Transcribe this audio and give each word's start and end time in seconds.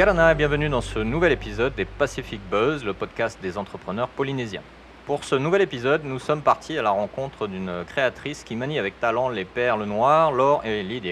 Yarana 0.00 0.32
et 0.32 0.34
bienvenue 0.34 0.70
dans 0.70 0.80
ce 0.80 0.98
nouvel 0.98 1.30
épisode 1.30 1.74
des 1.74 1.84
Pacific 1.84 2.40
Buzz, 2.50 2.86
le 2.86 2.94
podcast 2.94 3.38
des 3.42 3.58
entrepreneurs 3.58 4.08
polynésiens. 4.08 4.62
Pour 5.04 5.24
ce 5.24 5.34
nouvel 5.34 5.60
épisode, 5.60 6.06
nous 6.06 6.18
sommes 6.18 6.40
partis 6.40 6.78
à 6.78 6.82
la 6.82 6.88
rencontre 6.88 7.46
d'une 7.46 7.84
créatrice 7.86 8.42
qui 8.42 8.56
manie 8.56 8.78
avec 8.78 8.98
talent 8.98 9.28
les 9.28 9.44
perles 9.44 9.84
noires, 9.84 10.32
l'or 10.32 10.64
et 10.64 10.82
les 10.82 11.02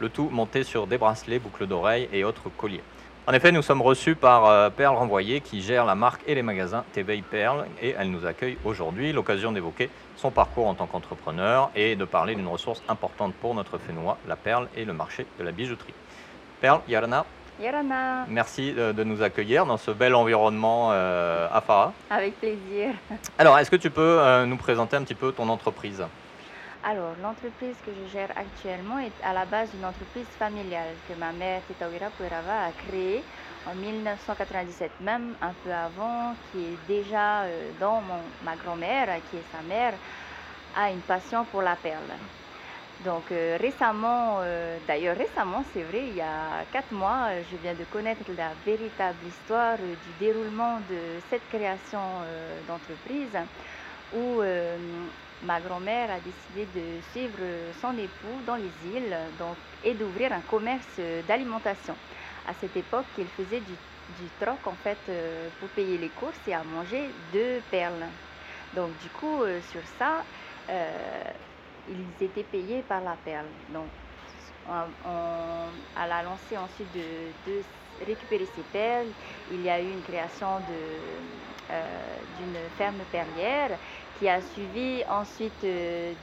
le 0.00 0.08
tout 0.08 0.28
monté 0.28 0.64
sur 0.64 0.88
des 0.88 0.98
bracelets, 0.98 1.38
boucles 1.38 1.68
d'oreilles 1.68 2.08
et 2.12 2.24
autres 2.24 2.48
colliers. 2.48 2.82
En 3.28 3.32
effet, 3.32 3.52
nous 3.52 3.62
sommes 3.62 3.80
reçus 3.80 4.16
par 4.16 4.46
euh, 4.46 4.70
Perle 4.70 4.96
Renvoyée 4.96 5.40
qui 5.40 5.62
gère 5.62 5.84
la 5.84 5.94
marque 5.94 6.22
et 6.26 6.34
les 6.34 6.42
magasins 6.42 6.82
T'éveille 6.92 7.22
Perle 7.22 7.66
et 7.80 7.94
elle 7.96 8.10
nous 8.10 8.26
accueille 8.26 8.58
aujourd'hui, 8.64 9.12
l'occasion 9.12 9.52
d'évoquer 9.52 9.88
son 10.16 10.32
parcours 10.32 10.66
en 10.66 10.74
tant 10.74 10.88
qu'entrepreneur 10.88 11.70
et 11.76 11.94
de 11.94 12.04
parler 12.04 12.34
d'une 12.34 12.48
ressource 12.48 12.82
importante 12.88 13.34
pour 13.34 13.54
notre 13.54 13.78
Fénois, 13.78 14.18
la 14.26 14.34
perle 14.34 14.66
et 14.76 14.84
le 14.84 14.94
marché 14.94 15.28
de 15.38 15.44
la 15.44 15.52
bijouterie. 15.52 15.94
Perle, 16.60 16.80
Yarana, 16.88 17.24
Merci 18.28 18.72
de, 18.72 19.04
nous 19.04 19.22
accueillir 19.22 19.66
dans 19.66 19.76
ce 19.76 19.90
bel 19.90 20.14
environnement 20.14 20.90
euh, 20.92 21.48
à 21.52 21.60
Fara. 21.60 21.92
avec 22.10 22.38
plaisir. 22.38 22.94
Alors, 23.38 23.58
est-ce 23.58 23.70
que 23.70 23.76
tu 23.76 23.90
peux 23.90 24.18
euh, 24.20 24.44
nous 24.46 24.56
présenter 24.56 24.96
un 24.96 25.02
petit 25.02 25.14
peu 25.14 25.32
ton 25.32 25.48
entreprise? 25.48 26.04
Alors, 26.84 27.14
l'entreprise 27.22 27.74
que 27.84 27.90
je 27.90 28.12
gère 28.12 28.30
actuellement 28.36 28.98
est 28.98 29.24
à 29.24 29.32
la 29.32 29.44
base 29.44 29.70
d'une 29.70 29.84
entreprise 29.84 30.26
familiale 30.38 30.94
que 31.08 31.18
ma 31.18 31.32
mère 31.32 31.60
Titawira 31.66 32.10
Puerava 32.10 32.66
a 32.66 32.70
créée 32.86 33.24
en 33.68 33.74
1997, 33.74 34.92
même 35.00 35.34
un 35.42 35.52
peu 35.64 35.72
avant, 35.72 36.34
qui 36.52 36.60
est 36.60 36.78
déjà 36.86 37.42
euh, 37.42 37.70
dans 37.80 38.00
mon, 38.00 38.20
ma 38.44 38.54
grand-mère, 38.54 39.08
qui 39.30 39.36
est 39.36 39.44
sa 39.50 39.62
mère, 39.62 39.94
a 40.76 40.90
une 40.90 41.00
passion 41.00 41.44
pour 41.46 41.62
la 41.62 41.74
perle. 41.74 42.12
Donc 43.04 43.30
euh, 43.30 43.58
récemment, 43.60 44.38
euh, 44.40 44.78
d'ailleurs 44.88 45.16
récemment, 45.16 45.62
c'est 45.72 45.82
vrai, 45.82 46.08
il 46.08 46.14
y 46.14 46.22
a 46.22 46.64
quatre 46.72 46.92
mois, 46.92 47.42
je 47.42 47.56
viens 47.56 47.74
de 47.74 47.84
connaître 47.84 48.22
la 48.36 48.52
véritable 48.64 49.18
histoire 49.26 49.76
du 49.76 50.12
déroulement 50.18 50.80
de 50.88 51.20
cette 51.28 51.46
création 51.48 52.00
euh, 52.24 52.58
d'entreprise 52.66 53.36
où 54.14 54.40
ma 55.42 55.60
grand-mère 55.60 56.10
a 56.10 56.20
décidé 56.20 56.64
de 56.74 57.02
suivre 57.10 57.72
son 57.82 57.98
époux 57.98 58.40
dans 58.46 58.54
les 58.56 58.70
îles 58.96 59.14
donc, 59.38 59.56
et 59.84 59.92
d'ouvrir 59.92 60.32
un 60.32 60.40
commerce 60.40 60.98
d'alimentation. 61.28 61.94
À 62.48 62.54
cette 62.54 62.76
époque, 62.76 63.04
il 63.18 63.26
faisait 63.26 63.60
du, 63.60 63.74
du 64.22 64.30
troc 64.40 64.64
en 64.66 64.76
fait 64.82 64.96
pour 65.58 65.68
payer 65.70 65.98
les 65.98 66.08
courses 66.08 66.40
et 66.46 66.54
à 66.54 66.62
manger 66.62 67.10
de 67.34 67.60
perles. 67.70 68.06
Donc 68.74 68.96
du 69.02 69.10
coup, 69.10 69.42
sur 69.70 69.82
ça, 69.98 70.22
ils 71.88 72.14
étaient 72.20 72.44
payés 72.44 72.82
par 72.82 73.00
la 73.02 73.16
perle. 73.16 73.50
Donc, 73.68 73.90
on, 74.66 74.92
on- 75.04 75.72
à 75.94 76.06
la 76.06 76.22
lancée 76.22 76.56
ensuite 76.56 76.90
de, 76.92 77.32
récupérer 78.00 78.46
ces 78.46 78.64
perles, 78.64 79.12
il 79.48 79.62
y 79.62 79.70
a 79.70 79.80
eu 79.80 79.88
une 79.90 80.02
création 80.02 80.62
euh, 80.68 81.20
d'une 82.36 82.70
ferme 82.70 83.04
perlière 83.06 83.78
qui 84.14 84.28
a 84.28 84.40
suivi 84.40 85.02
ensuite 85.08 85.64
euh, 85.64 86.14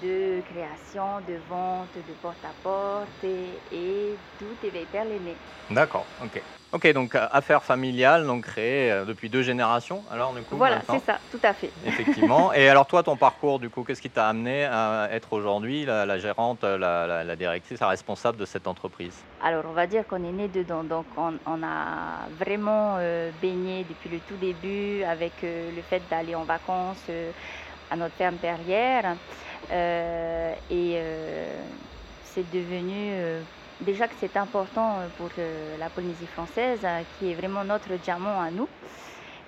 de 0.00 0.40
création, 0.44 1.20
de 1.20 1.34
vente, 1.48 1.98
de 1.98 2.14
porte-à-porte 2.14 3.24
et, 3.24 3.62
et 3.70 4.18
tout 4.38 4.56
éveil 4.62 4.86
perle 4.86 5.12
est 5.12 5.20
né. 5.20 5.38
D'accord, 5.70 6.06
ok. 6.20 6.42
Ok, 6.72 6.86
donc 6.92 7.16
euh, 7.16 7.26
affaire 7.32 7.64
familiale, 7.64 8.26
donc 8.26 8.44
créée 8.44 8.92
euh, 8.92 9.04
depuis 9.04 9.28
deux 9.28 9.42
générations, 9.42 10.04
alors 10.08 10.32
du 10.32 10.42
coup 10.44 10.56
Voilà, 10.56 10.82
c'est 10.88 11.00
ça, 11.00 11.20
tout 11.28 11.40
à 11.42 11.52
fait. 11.52 11.72
Effectivement. 11.84 12.52
Et 12.54 12.68
alors 12.68 12.86
toi, 12.86 13.02
ton 13.02 13.16
parcours, 13.16 13.58
du 13.58 13.70
coup, 13.70 13.82
qu'est-ce 13.82 14.00
qui 14.00 14.10
t'a 14.10 14.28
amené 14.28 14.66
à 14.66 15.08
être 15.10 15.32
aujourd'hui 15.32 15.84
la, 15.84 16.06
la 16.06 16.18
gérante, 16.18 16.62
la, 16.62 16.78
la- 16.78 17.24
la 17.24 17.36
directrice, 17.36 17.80
la 17.80 17.88
responsable 17.88 18.38
de 18.38 18.44
cette 18.44 18.68
entreprise? 18.68 19.24
Alors, 19.40 19.64
on 19.66 19.72
va 19.72 19.88
dire 19.88 20.06
qu'on 20.06 20.22
est 20.22 20.30
né 20.30 20.46
dedans. 20.46 20.84
Donc, 20.84 21.06
on, 21.16 21.38
on 21.44 21.62
a 21.64 22.28
vraiment 22.38 22.98
euh, 22.98 23.32
baigné 23.32 23.82
depuis 23.84 24.08
le 24.08 24.20
tout 24.20 24.36
début 24.36 25.02
avec 25.02 25.42
euh, 25.42 25.72
le 25.72 25.82
fait 25.82 26.06
d'aller 26.08 26.36
en 26.36 26.44
vacances 26.44 27.06
euh, 27.08 27.32
à 27.90 27.96
notre 27.96 28.14
ferme 28.16 28.38
perlière. 28.38 29.16
Euh, 29.72 30.54
et 30.68 30.94
euh, 30.98 31.66
c'est 32.22 32.48
devenu 32.48 32.94
euh, 33.14 33.42
déjà 33.80 34.08
que 34.08 34.14
c'est 34.18 34.36
important 34.36 35.00
euh, 35.00 35.08
pour 35.16 35.30
euh, 35.38 35.76
la 35.76 35.90
Polynésie 35.90 36.26
française, 36.26 36.80
euh, 36.84 37.02
qui 37.18 37.30
est 37.30 37.34
vraiment 37.34 37.64
notre 37.64 37.94
diamant 37.96 38.40
à 38.40 38.50
nous. 38.50 38.68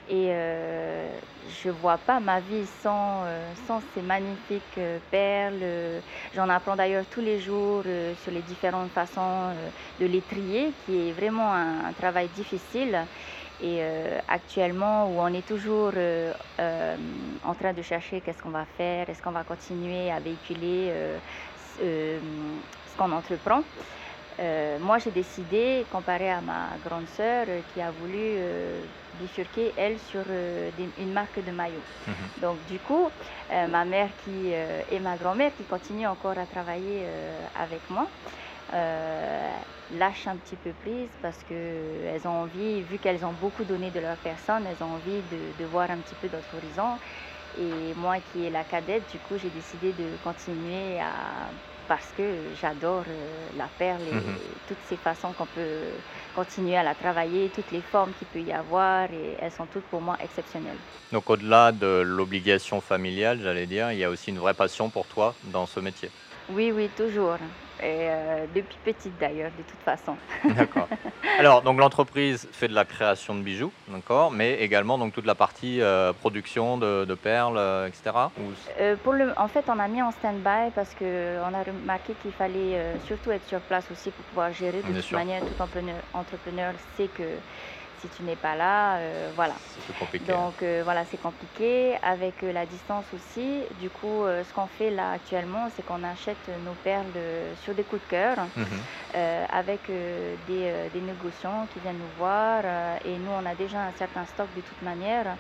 Et 0.09 0.29
euh, 0.31 1.09
je 1.47 1.69
ne 1.69 1.73
vois 1.75 1.97
pas 1.97 2.19
ma 2.19 2.41
vie 2.41 2.67
sans, 2.67 3.25
sans 3.67 3.81
ces 3.95 4.03
magnifiques 4.03 4.81
perles. 5.13 6.03
J'en 6.35 6.49
apprends 6.49 6.75
d'ailleurs 6.75 7.07
tous 7.07 7.21
les 7.21 7.39
jours 7.39 7.85
sur 8.17 8.33
les 8.33 8.43
différentes 8.43 8.91
façons 8.91 9.55
de 10.01 10.07
les 10.07 10.21
trier, 10.21 10.73
qui 10.85 11.09
est 11.09 11.13
vraiment 11.13 11.55
un, 11.55 11.93
travail 11.93 12.29
difficile. 12.31 13.07
Et 13.63 13.79
euh, 13.81 14.19
actuellement, 14.27 15.07
où 15.07 15.21
on 15.21 15.29
est 15.29 15.47
toujours 15.47 15.93
euh, 15.95 16.33
euh, 16.59 16.97
en 17.45 17.55
train 17.55 17.73
de 17.73 17.81
chercher 17.83 18.21
qu'est-ce 18.21 18.43
qu'on 18.43 18.51
va 18.51 18.65
faire, 18.65 19.09
est-ce 19.09 19.23
qu'on 19.23 19.31
va 19.31 19.45
continuer 19.45 20.11
à 20.11 20.19
véhiculer 20.19 20.93
ce 21.79 22.97
qu'on 22.97 23.13
entreprend. 23.13 23.63
Euh, 24.41 24.79
moi, 24.79 24.99
j'ai 24.99 25.11
décidé, 25.11 25.87
comparé 25.91 26.31
à 26.31 26.41
ma 26.41 26.79
grande 26.79 27.09
sœur 27.09 27.47
euh, 27.49 27.63
qui 27.63 27.81
a 27.81 27.91
voulu 27.91 28.17
euh, 28.19 28.87
bifurquer, 29.13 29.75
elle, 29.77 29.99
sur 29.99 30.25
des- 30.25 30.93
une 30.97 31.13
marque 31.13 31.39
de 31.41 31.51
maillot. 31.53 31.85
Mhm. 32.07 32.31
Donc, 32.39 32.65
du 32.65 32.81
coup, 32.81 33.11
ma 33.51 33.85
mère 33.85 34.17
qui, 34.17 34.49
et 34.53 35.01
ma 35.01 35.17
grand-mère 35.19 35.55
qui 35.55 35.67
continuent 35.67 36.07
encore 36.09 36.39
à 36.39 36.47
travailler 36.47 37.07
avec 37.55 37.91
moi 37.91 38.11
lâchent 39.91 40.27
un 40.27 40.39
petit 40.39 40.57
peu 40.57 40.73
prise 40.73 41.11
parce 41.21 41.43
qu'elles 41.45 42.27
ont 42.27 42.31
envie, 42.31 42.83
vu 42.83 42.99
qu'elles 42.99 43.25
ont 43.27 43.35
beaucoup 43.35 43.65
donné 43.65 43.91
de 43.91 44.01
leur 44.01 44.19
personne, 44.19 44.67
elles 44.67 44.83
ont 44.83 44.95
envie 44.95 45.23
de, 45.23 45.53
de 45.53 45.65
voir 45.65 45.91
un 45.91 46.01
petit 46.01 46.17
peu 46.17 46.29
d'autres 46.29 46.55
horizons. 46.57 46.99
Et 47.55 47.95
moi 47.95 48.21
qui 48.21 48.47
est 48.47 48.51
la 48.51 48.65
cadette, 48.65 49.09
du 49.11 49.21
coup, 49.21 49.37
j'ai 49.37 49.51
décidé 49.51 49.93
de 49.93 50.17
continuer 50.17 51.01
à 51.01 51.53
parce 51.87 52.13
que 52.13 52.53
j'adore 52.53 53.05
euh, 53.09 53.49
la 53.53 53.69
perle 53.69 54.09
et 54.09 54.13
Mhm. 54.13 54.43
toutes 54.67 54.83
ces 54.83 54.97
façons 54.97 55.35
qu'on 55.35 55.47
peut 55.47 56.03
continuer 56.33 56.77
à 56.77 56.83
la 56.83 56.95
travailler, 56.95 57.51
toutes 57.53 57.71
les 57.71 57.83
formes 57.83 58.15
qu'il 58.15 58.29
peut 58.29 58.41
y 58.43 58.53
avoir 58.53 59.11
et 59.13 59.37
elles 59.39 59.51
sont 59.53 59.67
toutes 59.67 59.89
pour 59.89 60.03
moi 60.03 60.17
exceptionnelles. 60.21 60.85
Donc 61.13 61.31
au-delà 61.31 61.71
de 61.71 61.87
l'obligation 62.01 62.81
familiale, 62.81 63.41
j'allais 63.41 63.69
dire, 63.69 63.93
il 63.93 63.99
y 63.99 64.05
a 64.05 64.11
aussi 64.11 64.31
une 64.31 64.41
vraie 64.41 64.55
passion 64.55 64.91
pour 64.91 65.07
toi 65.07 65.39
dans 65.45 65.67
ce 65.67 65.79
métier. 65.79 66.13
Oui, 66.49 66.71
oui, 66.71 66.93
toujours. 66.95 67.39
Et 67.81 68.09
euh, 68.09 68.47
depuis 68.55 68.79
petite 68.85 69.17
d'ailleurs, 69.17 69.51
de 69.57 69.63
toute 69.63 69.83
façon. 69.83 70.17
D'accord. 70.57 70.89
Alors, 71.39 71.63
donc 71.63 71.79
l'entreprise 71.81 72.49
fait 72.53 72.69
de 72.69 72.75
la 72.75 72.85
création 72.85 73.35
de 73.35 73.43
bijoux, 73.43 73.73
d'accord, 73.89 74.31
mais 74.31 74.55
également 74.61 74.99
donc 74.99 75.13
toute 75.13 75.27
la 75.27 75.35
partie 75.35 75.81
euh, 75.81 76.13
production 76.13 76.79
de, 76.79 77.05
de 77.05 77.15
perles, 77.15 77.57
euh, 77.59 77.89
etc. 77.89 78.03
Ou- 78.39 78.53
pour 79.03 79.13
le, 79.15 79.33
en 79.39 79.49
fait, 79.49 79.65
on 79.69 79.79
a 79.79 79.89
mis 79.89 80.03
en 80.03 80.11
stand-by 80.11 80.71
parce 80.75 80.95
qu'on 80.95 81.05
a 81.55 81.63
remarqué 81.63 82.15
qu'il 82.15 82.33
fallait 82.33 82.99
surtout 83.01 83.31
être 83.31 83.45
sur 83.45 83.61
place 83.61 83.91
aussi 83.91 84.11
pour 84.11 84.25
pouvoir 84.27 84.53
gérer. 84.53 84.83
De 84.83 84.93
Bien 84.93 85.01
toute 85.01 85.13
manière, 85.13 85.41
tout 85.43 85.61
entrepreneur, 85.61 86.03
entrepreneur 86.13 86.75
sait 86.97 87.09
que 87.09 87.39
si 88.03 88.09
tu 88.11 88.25
n'es 88.25 88.35
pas 88.35 88.57
là, 88.57 88.97
euh, 88.99 89.31
voilà. 89.35 89.55
C'est 89.61 89.97
compliqué. 89.97 90.25
Donc 90.27 90.63
euh, 90.63 90.81
voilà, 90.83 91.05
c'est 91.05 91.19
compliqué. 91.19 91.97
Avec 92.03 92.43
euh, 92.43 92.51
la 92.53 92.67
distance 92.67 93.15
aussi, 93.15 93.65
du 93.79 93.91
coup, 93.91 94.25
euh, 94.25 94.43
ce 94.43 94.53
qu'on 94.53 94.67
fait 94.67 94.91
là 94.91 95.13
actuellement, 95.13 95.69
c'est 95.71 95.85
qu'on 95.85 96.03
achète 96.03 96.49
nos 96.49 96.75
perles 96.75 97.13
sur 97.55 97.75
des 97.75 97.85
coups 97.85 98.03
de 98.03 98.07
cœur 98.09 98.37
Mhm. 98.57 98.67
euh, 99.15 99.45
avec 99.51 99.83
des, 99.89 100.91
des 100.93 101.01
négociants 101.01 101.67
qui 101.71 101.79
viennent 101.79 101.99
nous 101.99 102.09
voir. 102.25 102.65
et 103.05 103.19
nous, 103.19 103.31
on 103.31 103.47
a 103.47 103.55
déjà 103.55 103.79
un 103.83 103.93
certain 103.93 104.25
stock 104.27 104.53
de 104.53 104.63
toute 104.63 104.83
manière. 104.83 105.37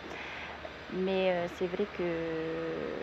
Mais 0.95 1.49
c'est 1.55 1.67
vrai 1.69 1.87
que 1.87 3.03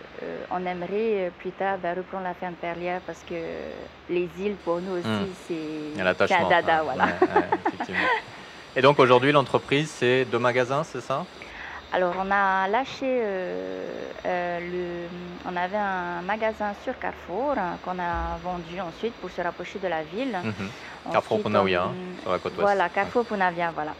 on 0.51 0.63
aimerait 0.66 1.31
plus 1.39 1.51
tard 1.54 1.80
ben, 1.80 1.95
reprendre 1.98 2.24
la 2.24 2.36
ferme 2.36 2.56
perlière 2.56 3.01
parce 3.01 3.24
que 3.24 3.72
les 4.07 4.30
îles 4.45 4.57
pour 4.57 4.80
nous 4.80 4.94
aussi 5.00 5.10
Mm. 5.10 5.34
c'est 5.34 5.94
un 6.36 6.48
dada 6.50 6.84
voilà. 6.84 7.06
ouais, 7.06 7.12
ouais, 7.12 7.50
effectivement. 7.66 8.06
Et 8.80 8.81
donc 8.81 8.98
aujourd'hui, 8.98 9.34
l'entreprise, 9.34 9.92
c'est 9.92 10.24
deux 10.24 10.40
magasins, 10.40 10.86
c'est 10.86 11.02
ça? 11.02 11.26
Alors 11.92 12.14
on 12.18 12.31
a 12.31 12.66
lâché 12.70 13.04
euh, 13.04 14.10
euh, 14.26 14.60
le, 14.72 15.10
on 15.52 15.54
avait 15.58 15.76
un 15.76 16.22
magasin 16.22 16.72
sur 16.81 16.98
Carrefour 16.98 17.56
hein, 17.58 17.78
qu'on 17.84 18.00
a 18.00 18.38
vendu 18.42 18.80
ensuite 18.80 19.14
pour 19.16 19.30
se 19.31 19.42
rapprocher 19.42 19.80
de 19.80 19.90
la 19.90 20.04
ville. 20.04 20.31
Mhm. 20.42 20.54
Carrefour 21.12 21.38
Ensuite, 21.40 21.56
on- 21.58 21.66
hein, 21.66 21.92
sur 22.22 22.31
la 22.31 22.40
côte 22.40 22.54
ouest. 22.54 22.62
Voilà, 22.62 22.88
Carrefour 22.88 23.26
Punavia, 23.26 23.70
voilà. 23.72 23.96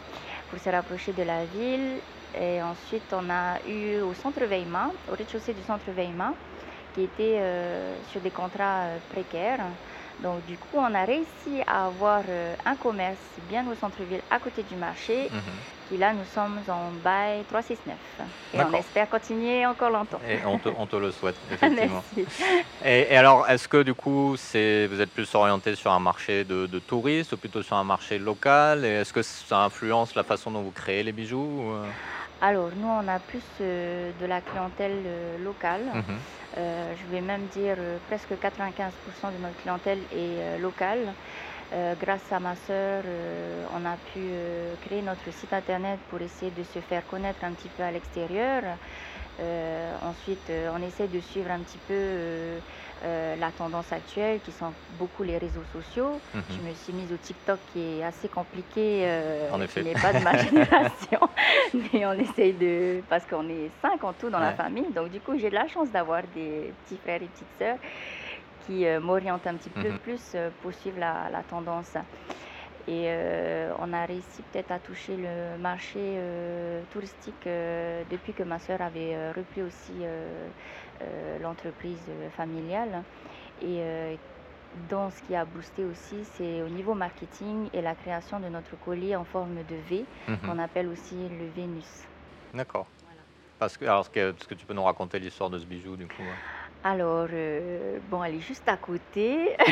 Pour 0.48 0.58
se 0.58 0.70
rapprocher 0.70 1.12
de 1.12 1.24
la 1.24 1.44
ville. 1.44 1.98
Et 2.40 2.62
ensuite, 2.62 3.12
on 3.12 3.28
a 3.28 3.58
eu 3.68 4.00
au 4.00 4.14
centre 4.14 4.42
Veima, 4.46 4.92
au 5.12 5.14
rez-de-chaussée 5.14 5.52
du 5.52 5.62
centre 5.62 5.90
Veima, 5.90 6.32
qui 6.94 7.02
était 7.02 7.36
euh, 7.38 7.94
sur 8.10 8.22
des 8.22 8.30
contrats 8.30 8.84
euh, 8.84 8.98
précaires. 9.12 9.60
Donc 10.22 10.44
du 10.46 10.56
coup, 10.56 10.76
on 10.76 10.94
a 10.94 11.04
réussi 11.04 11.62
à 11.66 11.86
avoir 11.86 12.22
euh, 12.28 12.54
un 12.64 12.76
commerce 12.76 13.18
bien 13.48 13.66
au 13.70 13.74
centre-ville, 13.74 14.20
à 14.30 14.38
côté 14.38 14.62
du 14.62 14.76
marché. 14.76 15.30
Puis 15.88 15.98
là, 15.98 16.12
nous 16.12 16.24
sommes 16.24 16.60
en 16.68 16.92
bail 17.02 17.42
369. 17.48 17.96
Et 18.54 18.60
on 18.62 18.72
espère 18.74 19.08
continuer 19.08 19.66
encore 19.66 19.90
longtemps. 19.90 20.20
Et 20.28 20.38
on 20.46 20.56
te, 20.58 20.68
on 20.68 20.86
te 20.86 20.94
le 20.96 21.10
souhaite, 21.10 21.34
effectivement. 21.52 22.02
Merci. 22.16 22.44
Et, 22.84 23.12
et 23.12 23.16
alors, 23.16 23.48
est-ce 23.48 23.66
que 23.66 23.82
du 23.82 23.94
coup, 23.94 24.36
vous 24.36 25.00
êtes 25.00 25.10
plus 25.12 25.34
orienté 25.34 25.74
sur 25.74 25.90
un 25.90 25.98
marché 25.98 26.44
de, 26.44 26.66
de 26.66 26.78
touristes 26.78 27.32
ou 27.32 27.38
plutôt 27.38 27.62
sur 27.62 27.74
un 27.76 27.82
marché 27.84 28.18
local? 28.18 28.84
Et 28.84 28.88
est-ce 29.00 29.12
que 29.12 29.22
ça 29.22 29.64
influence 29.64 30.14
la 30.14 30.22
façon 30.22 30.52
dont 30.52 30.62
vous 30.62 30.70
créez 30.70 31.02
les 31.02 31.12
bijoux 31.12 31.38
ou, 31.38 31.72
euh? 31.72 31.86
Alors, 32.42 32.70
nous, 32.74 32.88
on 32.88 33.06
a 33.06 33.20
plus 33.20 33.44
euh, 33.60 34.12
de 34.18 34.24
la 34.24 34.40
clientèle 34.40 35.02
euh, 35.04 35.38
locale. 35.38 35.84
Mhm. 35.94 36.18
Euh, 36.56 36.94
je 36.96 37.06
vais 37.06 37.20
même 37.20 37.46
dire 37.48 37.76
presque 38.06 38.32
95% 38.32 39.32
de 39.32 39.36
notre 39.36 39.56
clientèle 39.56 40.06
est 40.10 40.58
locale. 40.58 41.14
Grâce 42.00 42.32
à 42.32 42.40
ma 42.40 42.56
sœur, 42.56 43.04
on 43.72 43.84
a 43.84 43.96
pu 43.96 44.32
créer 44.80 45.02
notre 45.02 45.30
site 45.30 45.52
internet 45.52 46.00
pour 46.08 46.20
essayer 46.20 46.50
de 46.50 46.64
se 46.64 46.80
faire 46.80 47.06
connaître 47.06 47.44
un 47.44 47.52
petit 47.52 47.68
peu 47.68 47.84
à 47.84 47.92
l'extérieur. 47.92 48.64
Ensuite, 50.02 50.50
on 50.50 50.82
essaie 50.82 51.06
de 51.06 51.20
suivre 51.20 51.52
un 51.52 51.60
petit 51.60 51.78
peu 51.78 52.60
euh, 53.02 53.34
la 53.36 53.50
tendance 53.50 53.92
actuelle, 53.92 54.40
qui 54.40 54.52
sont 54.52 54.74
beaucoup 54.90 55.22
les 55.22 55.38
réseaux 55.38 55.64
sociaux. 55.64 56.20
Mhm. 56.34 56.42
Je 56.50 56.60
me 56.62 56.72
suis 56.74 56.92
mise 56.92 57.12
au 57.12 57.16
TikTok, 57.16 57.60
qui 57.72 57.98
est 57.98 58.02
assez 58.04 58.28
compliqué, 58.28 59.02
euh, 59.06 59.50
En 59.52 59.60
effet. 59.60 59.80
qui 59.80 59.86
n'est 59.88 59.94
pas 59.94 60.12
de 60.12 60.22
ma 60.22 60.36
génération, 60.44 61.20
mais 61.92 62.04
on 62.06 62.12
essaye 62.12 62.52
de, 62.54 63.02
parce 63.08 63.24
qu'on 63.26 63.48
est 63.48 63.70
cinq 63.80 64.04
en 64.04 64.12
tout 64.12 64.30
dans 64.30 64.40
la 64.40 64.52
famille. 64.52 64.90
Donc 64.92 65.08
du 65.10 65.20
coup, 65.20 65.36
j'ai 65.38 65.48
de 65.50 65.54
la 65.54 65.66
chance 65.68 65.90
d'avoir 65.90 66.22
des 66.34 66.74
petits 66.84 66.98
frères 66.98 67.22
et 67.22 67.28
petites 67.28 67.52
sœurs 67.58 67.78
qui 68.66 68.86
euh, 68.86 69.00
m'orientent 69.00 69.46
un 69.46 69.56
petit 69.56 69.70
peu 69.70 69.88
Mhm. 69.90 69.98
plus 69.98 70.32
euh, 70.34 70.50
pour 70.60 70.72
suivre 70.74 70.98
la, 70.98 71.28
la 71.30 71.42
tendance. 71.42 71.96
Et 72.88 73.08
on 73.78 73.92
a 73.92 74.04
réussi 74.04 74.42
peut-être 74.42 74.72
à 74.72 74.80
toucher 74.80 75.16
le 75.16 75.56
marché 75.58 76.18
touristique 76.90 77.44
depuis 77.44 78.32
que 78.32 78.42
ma 78.42 78.58
sœur 78.58 78.80
avait 78.80 79.30
repris 79.32 79.62
aussi 79.62 80.02
l'entreprise 81.40 81.98
euh, 82.08 82.30
familiale. 82.30 83.02
Et 83.62 83.80
euh, 83.80 84.16
dans 84.88 85.10
ce 85.10 85.20
qui 85.22 85.34
a 85.34 85.44
boosté 85.44 85.84
aussi, 85.84 86.24
c'est 86.36 86.62
au 86.62 86.68
niveau 86.68 86.94
marketing 86.94 87.68
et 87.72 87.82
la 87.82 87.94
création 87.94 88.38
de 88.40 88.48
notre 88.48 88.76
collier 88.84 89.16
en 89.16 89.24
forme 89.24 89.56
de 89.56 89.76
V, 89.88 90.04
Mhm. 90.28 90.36
qu'on 90.46 90.58
appelle 90.58 90.88
aussi 90.88 91.14
le 91.28 91.48
Vénus. 91.54 92.04
D'accord. 92.54 92.86
Voilà. 93.04 93.20
Parce 93.58 93.76
que, 93.76 93.84
alors, 93.84 94.00
est-ce 94.14 94.46
que, 94.46 94.54
tu 94.54 94.64
peux 94.66 94.74
nous 94.74 94.84
raconter 94.84 95.18
l'histoire 95.18 95.50
de 95.50 95.58
ce 95.58 95.66
bijou 95.66 95.96
du 95.96 96.06
coup 96.06 96.22
ouais 96.22 96.28
Alors, 96.84 97.28
euh, 97.32 97.98
bon, 98.08 98.22
elle 98.24 98.36
est 98.36 98.40
juste 98.40 98.68
à 98.68 98.76
côté. 98.76 99.56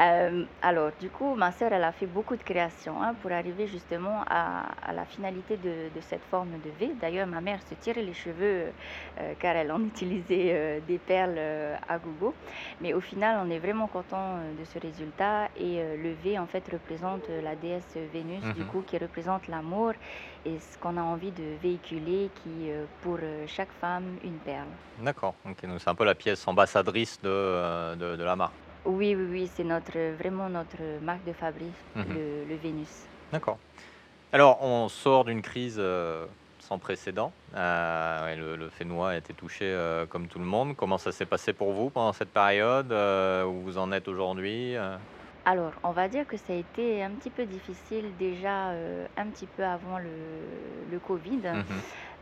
Euh, 0.00 0.44
alors, 0.62 0.90
du 1.00 1.10
coup, 1.10 1.34
ma 1.34 1.52
sœur, 1.52 1.72
elle 1.72 1.84
a 1.84 1.92
fait 1.92 2.06
beaucoup 2.06 2.36
de 2.36 2.42
créations 2.42 3.00
hein, 3.02 3.14
pour 3.20 3.32
arriver 3.32 3.66
justement 3.66 4.22
à, 4.28 4.64
à 4.82 4.92
la 4.92 5.04
finalité 5.04 5.56
de, 5.56 5.88
de 5.94 6.00
cette 6.00 6.24
forme 6.24 6.58
de 6.60 6.70
V. 6.70 6.92
D'ailleurs, 7.00 7.26
ma 7.26 7.40
mère 7.40 7.60
se 7.62 7.74
tirait 7.74 8.02
les 8.02 8.12
cheveux 8.14 8.72
euh, 9.20 9.34
car 9.38 9.56
elle 9.56 9.70
en 9.72 9.80
utilisait 9.84 10.50
euh, 10.52 10.80
des 10.80 10.98
perles 10.98 11.38
à 11.88 11.98
gogo. 11.98 12.34
Mais 12.80 12.94
au 12.94 13.00
final, 13.00 13.38
on 13.44 13.50
est 13.50 13.58
vraiment 13.58 13.86
content 13.88 14.38
de 14.58 14.64
ce 14.64 14.78
résultat. 14.78 15.48
Et 15.56 15.82
le 15.96 16.12
V, 16.12 16.38
en 16.38 16.46
fait, 16.46 16.68
représente 16.72 17.28
la 17.28 17.54
déesse 17.56 17.96
Vénus, 18.12 18.42
du 18.54 18.62
Mhm. 18.62 18.66
coup, 18.66 18.82
qui 18.82 18.98
représente 18.98 19.46
l'amour 19.48 19.92
et 20.44 20.58
ce 20.58 20.76
qu'on 20.78 20.96
a 20.96 21.02
envie 21.02 21.30
de 21.32 21.56
véhiculer, 21.62 22.30
qui, 22.42 22.70
pour 23.00 23.18
chaque 23.46 23.72
femme, 23.72 24.18
une 24.22 24.38
perle. 24.38 24.68
D'accord. 24.98 25.34
Donc 25.44 25.56
c'est 25.78 25.88
un 25.88 25.94
peu 25.94 26.04
la 26.04 26.14
pièce 26.14 26.46
ambassadrice 26.48 27.20
de, 27.22 27.94
de, 27.96 28.16
de 28.16 28.24
la 28.24 28.36
marque. 28.36 28.54
Oui, 28.84 29.14
oui, 29.14 29.26
oui, 29.30 29.50
c'est 29.54 29.64
notre, 29.64 29.98
vraiment 30.16 30.48
notre 30.48 31.00
marque 31.00 31.24
de 31.24 31.32
fabrique, 31.32 31.74
Mhm. 31.94 32.04
le, 32.14 32.44
le 32.44 32.54
Vénus. 32.56 33.06
D'accord. 33.32 33.58
Alors, 34.32 34.58
on 34.62 34.88
sort 34.88 35.24
d'une 35.24 35.42
crise 35.42 35.76
euh, 35.78 36.26
sans 36.58 36.78
précédent. 36.78 37.32
Euh, 37.54 38.24
ouais, 38.24 38.36
le, 38.36 38.56
le 38.56 38.68
Fénois 38.70 39.10
a 39.10 39.16
été 39.16 39.34
touché 39.34 39.64
euh, 39.66 40.06
comme 40.06 40.26
tout 40.26 40.38
le 40.38 40.44
monde. 40.46 40.74
Comment 40.76 40.98
ça 40.98 41.12
s'est 41.12 41.26
passé 41.26 41.52
pour 41.52 41.72
vous 41.72 41.90
pendant 41.90 42.12
cette 42.12 42.32
période 42.32 42.92
Où 42.92 43.62
vous 43.62 43.78
en 43.78 43.92
êtes 43.92 44.08
aujourd'hui 44.08 44.74
Alors, 45.44 45.72
on 45.82 45.90
va 45.92 46.08
dire 46.08 46.26
que 46.26 46.36
ça 46.36 46.52
a 46.52 46.56
été 46.56 47.02
un 47.02 47.10
petit 47.14 47.30
peu 47.30 47.46
difficile 47.46 48.16
déjà 48.16 48.70
un 49.16 49.30
petit 49.30 49.46
peu 49.46 49.64
avant 49.64 49.98
le, 49.98 50.84
le 50.90 50.98
Covid, 51.00 51.42
Mhm. 51.42 51.64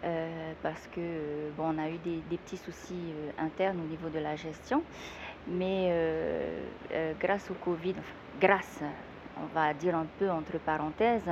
euh, 0.04 0.54
parce 0.62 0.86
que 0.88 1.50
bon, 1.52 1.74
on 1.74 1.78
a 1.78 1.90
eu 1.90 1.98
des, 1.98 2.22
des 2.22 2.38
petits 2.38 2.56
soucis 2.56 3.12
euh, 3.14 3.30
internes 3.36 3.78
au 3.80 3.84
niveau 3.84 4.08
de 4.08 4.18
la 4.18 4.34
gestion, 4.36 4.82
mais 5.46 5.88
euh, 5.90 6.70
euh, 6.92 7.14
grâce 7.18 7.50
au 7.50 7.54
Covid, 7.54 7.94
enfin, 7.98 8.14
grâce, 8.38 8.82
on 9.36 9.46
va 9.46 9.72
dire 9.74 9.96
un 9.96 10.06
peu 10.18 10.30
entre 10.30 10.58
parenthèses, 10.58 11.30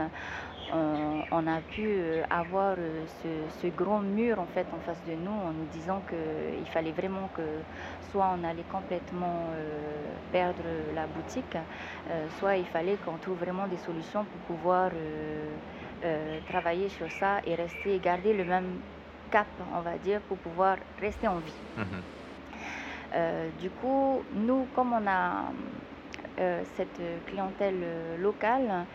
on, 0.71 1.47
a 1.47 1.61
pu 1.63 1.81
euh, 1.81 2.23
avoir 2.29 2.77
ce, 2.77 3.69
grand 3.69 4.01
mur 4.01 4.39
en 4.39 4.47
fait 4.47 4.67
en 4.73 4.81
face 4.81 5.03
de 5.05 5.15
nous 5.15 5.31
en 5.31 5.53
nous 5.53 5.65
disant 5.67 6.03
qu'il 6.03 6.69
fallait 6.69 6.93
vraiment 6.93 7.29
que 7.29 7.63
soit 8.11 8.29
on 8.35 8.45
allait 8.45 8.65
complètement 8.65 9.51
perdre 10.31 10.93
la 10.93 11.07
boutique, 11.07 11.57
soit 12.39 12.57
il 12.57 12.67
fallait 12.67 12.99
qu'on 12.99 13.17
trouve 13.19 13.39
vraiment 13.39 13.67
des 13.67 13.79
solutions 13.79 14.27
pour 14.27 14.41
pouvoir 14.59 14.91
travailler 16.47 16.89
sur 16.91 17.11
ça 17.13 17.41
et 17.47 17.55
rester, 17.55 17.99
garder 18.01 18.35
le 18.35 18.45
même 18.45 18.81
cap, 19.31 19.49
on 19.75 19.81
va 19.81 19.97
dire, 19.99 20.21
pour 20.23 20.39
pouvoir 20.39 20.77
rester 20.99 21.29
en 21.29 21.39
vie. 21.39 21.55
Mhm. 21.77 22.18
Euh, 23.15 23.51
du 23.53 23.71
coup, 23.71 24.25
nous, 24.33 24.67
comme 24.75 24.93
on 24.93 25.07
a 25.07 25.53
euh, 26.41 26.63
cette 26.77 27.01
clientèle 27.27 27.81
euh, 27.83 28.17
locale, 28.17 28.87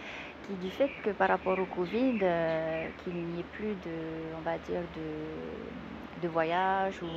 qui 0.43 0.55
du 0.57 0.71
fait 0.71 0.89
que 1.03 1.11
par 1.11 1.29
rapport 1.29 1.57
au 1.59 1.65
Covid, 1.65 2.17
euh, 2.21 2.89
qu'il 2.97 3.15
n'y 3.15 3.39
ait 3.39 3.43
plus 3.43 3.75
de, 3.75 4.33
on 4.37 4.41
va 4.41 4.57
dire, 4.57 4.81
de, 4.93 6.21
de 6.21 6.27
voyage 6.27 7.01
ou 7.01 7.07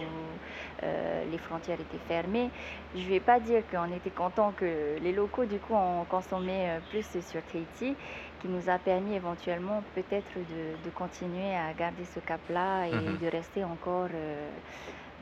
euh, 0.82 1.25
les 1.25 1.38
frontières 1.38 1.81
étaient 1.81 1.98
fermées, 1.98 2.50
je 2.94 3.00
ne 3.00 3.06
vais 3.08 3.20
pas 3.20 3.40
dire 3.40 3.62
qu'on 3.66 3.90
était 3.92 4.10
content 4.10 4.52
que 4.52 4.96
les 5.00 5.12
locaux 5.12 5.44
du 5.44 5.58
coup 5.60 5.75
ont 5.75 6.04
consommé 6.04 6.78
plus 6.88 7.06
sur 7.20 7.42
Tahiti, 7.44 7.96
qui 8.38 8.49
nous 8.49 8.69
a 8.69 8.78
permis 8.78 9.14
éventuellement 9.14 9.82
peut-être 9.94 10.38
de, 10.38 10.76
de 10.84 10.90
continuer 10.90 11.54
à 11.56 11.72
garder 11.75 12.04
ce 12.04 12.20
cap-là 12.20 12.87
et 12.88 12.92
Mhm. 12.94 13.19
de 13.19 13.26
rester 13.26 13.64
encore 13.64 14.08
euh, 14.14 14.50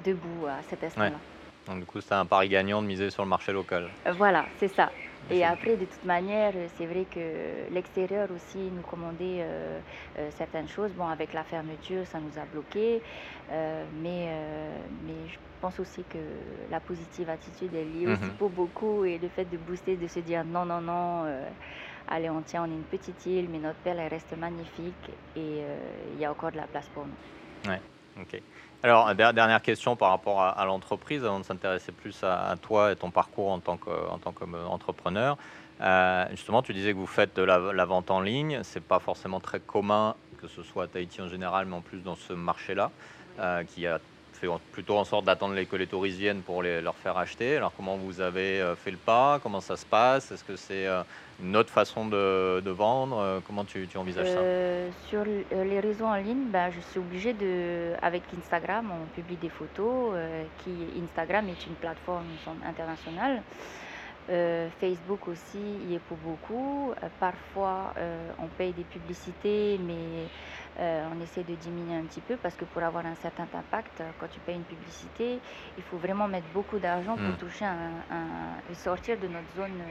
debout 0.04 0.46
à 0.46 0.62
cet 0.62 0.84
instant-là. 0.84 1.20
Donc, 1.66 1.80
du 1.80 1.86
coup, 1.86 2.00
c'était 2.00 2.14
un 2.14 2.26
pari 2.26 2.48
gagnant 2.48 2.82
de 2.82 2.86
miser 2.86 3.10
sur 3.10 3.22
le 3.22 3.28
marché 3.28 3.52
local. 3.52 3.90
Euh, 4.06 4.12
Voilà, 4.12 4.46
c'est 4.58 4.68
ça. 4.68 4.90
Et 5.30 5.36
C'est- 5.36 5.42
après, 5.44 5.76
de 5.76 5.86
toute 5.86 6.04
manière, 6.04 6.52
euh, 6.54 6.66
c'est 6.76 6.84
vrai 6.86 7.06
que 7.06 7.72
l'extérieur 7.72 8.30
aussi 8.30 8.58
nous 8.70 8.82
commandait 8.82 9.38
euh, 9.40 9.80
euh, 10.18 10.30
certaines 10.32 10.68
choses. 10.68 10.92
Bon, 10.92 11.06
avec 11.06 11.32
la 11.32 11.44
fermeture, 11.44 12.06
ça 12.06 12.20
nous 12.20 12.38
a 12.38 12.44
bloqué. 12.44 13.02
Euh, 13.50 13.86
mais, 13.94 14.28
mais 15.02 15.26
je 15.28 15.38
pense 15.62 15.80
aussi 15.80 16.04
que 16.04 16.18
la 16.70 16.80
positive 16.80 17.30
attitude 17.30 17.74
est 17.74 17.84
liée 17.86 18.06
aussi 18.06 18.24
Mhm. 18.24 18.36
pour 18.36 18.50
beaucoup. 18.50 19.06
Et 19.06 19.16
le 19.16 19.28
fait 19.28 19.46
de 19.46 19.56
booster, 19.56 19.96
de 19.96 20.06
se 20.06 20.20
dire 20.20 20.44
non, 20.44 20.66
non, 20.66 20.82
non, 20.82 21.24
allez, 22.08 22.28
on 22.28 22.42
tient, 22.42 22.62
on 22.64 22.70
est 22.70 22.74
une 22.74 22.84
petite 22.84 23.24
île, 23.24 23.48
mais 23.48 23.58
notre 23.58 23.78
perle, 23.78 24.00
elle 24.00 24.08
reste 24.12 24.36
magnifique. 24.36 25.10
Et 25.34 25.62
il 26.12 26.18
y 26.18 26.26
a 26.26 26.30
encore 26.30 26.52
de 26.52 26.58
la 26.58 26.66
place 26.66 26.88
pour 26.92 27.06
nous. 27.06 27.70
Ok. 28.20 28.40
Alors, 28.82 29.14
der- 29.14 29.32
dernière 29.32 29.62
question 29.62 29.96
par 29.96 30.10
rapport 30.10 30.42
à, 30.42 30.64
l'entreprise, 30.66 31.24
avant 31.24 31.40
de 31.40 31.44
s'intéresser 31.44 31.90
plus 31.90 32.22
à, 32.22 32.54
toi 32.60 32.92
et 32.92 32.96
ton 32.96 33.10
parcours 33.10 33.50
en 33.50 33.58
tant 33.58 33.76
que- 33.76 34.10
en 34.10 34.18
tant 34.18 34.32
qu'entrepreneur. 34.32 35.38
Euh, 35.80 36.26
justement, 36.30 36.62
tu 36.62 36.72
disais 36.74 36.92
que 36.92 36.98
vous 36.98 37.06
faites 37.06 37.34
de 37.34 37.42
la, 37.42 37.58
la 37.72 37.84
vente 37.84 38.10
en 38.10 38.20
ligne. 38.20 38.60
C'est 38.62 38.84
pas 38.84 38.98
forcément 38.98 39.40
très 39.40 39.58
commun, 39.58 40.14
que 40.40 40.48
ce 40.48 40.62
soit 40.62 40.84
à 40.84 40.86
Tahiti 40.86 41.20
en 41.22 41.28
général, 41.28 41.66
mais 41.66 41.76
en 41.76 41.80
plus 41.80 42.00
dans 42.00 42.14
ce 42.14 42.32
marché-là, 42.34 42.90
euh, 43.40 43.64
qui 43.64 43.86
a 43.86 43.98
plutôt 44.72 44.96
en 44.96 45.04
sorte 45.04 45.24
d'attendre 45.24 45.54
les- 45.54 45.86
touristes 45.86 46.18
viennent 46.18 46.42
pour 46.42 46.62
les, 46.62 46.80
leur 46.80 46.96
faire 46.96 47.16
acheter. 47.16 47.56
Alors, 47.56 47.72
comment 47.76 47.96
vous 47.96 48.20
avez 48.20 48.60
euh, 48.60 48.76
fait 48.76 48.90
le 48.90 48.96
pas? 48.96 49.38
Comment 49.42 49.60
ça 49.60 49.76
se 49.76 49.86
passe? 49.86 50.30
Est-ce 50.32 50.44
que 50.44 50.56
c'est 50.56 50.86
euh, 50.86 51.02
une 51.42 51.56
autre 51.56 51.70
façon 51.70 52.06
de, 52.06 52.70
vendre? 52.70 53.18
Euh, 53.18 53.40
Comment 53.44 53.64
tu, 53.64 53.88
envisages 53.96 54.28
ça? 54.28 54.40
Sur 55.08 55.24
les 55.24 55.80
réseaux 55.80 56.06
en 56.06 56.16
ligne, 56.16 56.46
ben, 56.50 56.70
je 56.70 56.80
suis 56.80 56.98
obligée 56.98 57.32
de, 57.32 57.92
avec 58.02 58.22
Instagram, 58.36 58.90
on 58.90 59.06
publie 59.14 59.36
des 59.36 59.48
photos. 59.48 60.14
qui 60.58 60.70
Instagram 61.02 61.48
est 61.48 61.66
une 61.66 61.74
plateforme 61.74 62.26
internationale. 62.66 63.42
Facebook 64.80 65.28
aussi 65.28 65.58
y 65.58 65.94
est 65.94 65.98
pour 65.98 66.16
beaucoup. 66.16 66.94
Parfois, 67.20 67.92
on 68.38 68.46
paye 68.48 68.72
des 68.72 68.84
publicités, 68.84 69.78
mais 69.86 70.28
euh, 70.78 71.08
on 71.12 71.20
essaie 71.20 71.44
de 71.44 71.54
diminuer 71.54 71.94
un 71.96 72.06
petit 72.06 72.20
peu 72.22 72.36
parce 72.36 72.56
que 72.56 72.64
pour 72.64 72.82
avoir 72.82 73.06
un 73.06 73.14
certain 73.14 73.48
impact, 73.52 74.00
euh, 74.00 74.12
quand 74.18 74.28
tu 74.28 74.40
payes 74.40 74.56
une 74.56 74.64
publicité, 74.66 75.40
il 75.76 75.82
faut 75.82 75.98
vraiment 75.98 76.28
mettre 76.28 76.48
beaucoup 76.48 76.78
d'argent 76.78 77.16
pour 77.16 77.34
Mm. 77.34 77.36
toucher 77.36 77.64
un, 77.64 78.04
un- 78.10 78.60
et 78.68 78.74
sortir 78.74 79.18
de 79.18 79.28
notre 79.28 79.50
zone. 79.52 79.82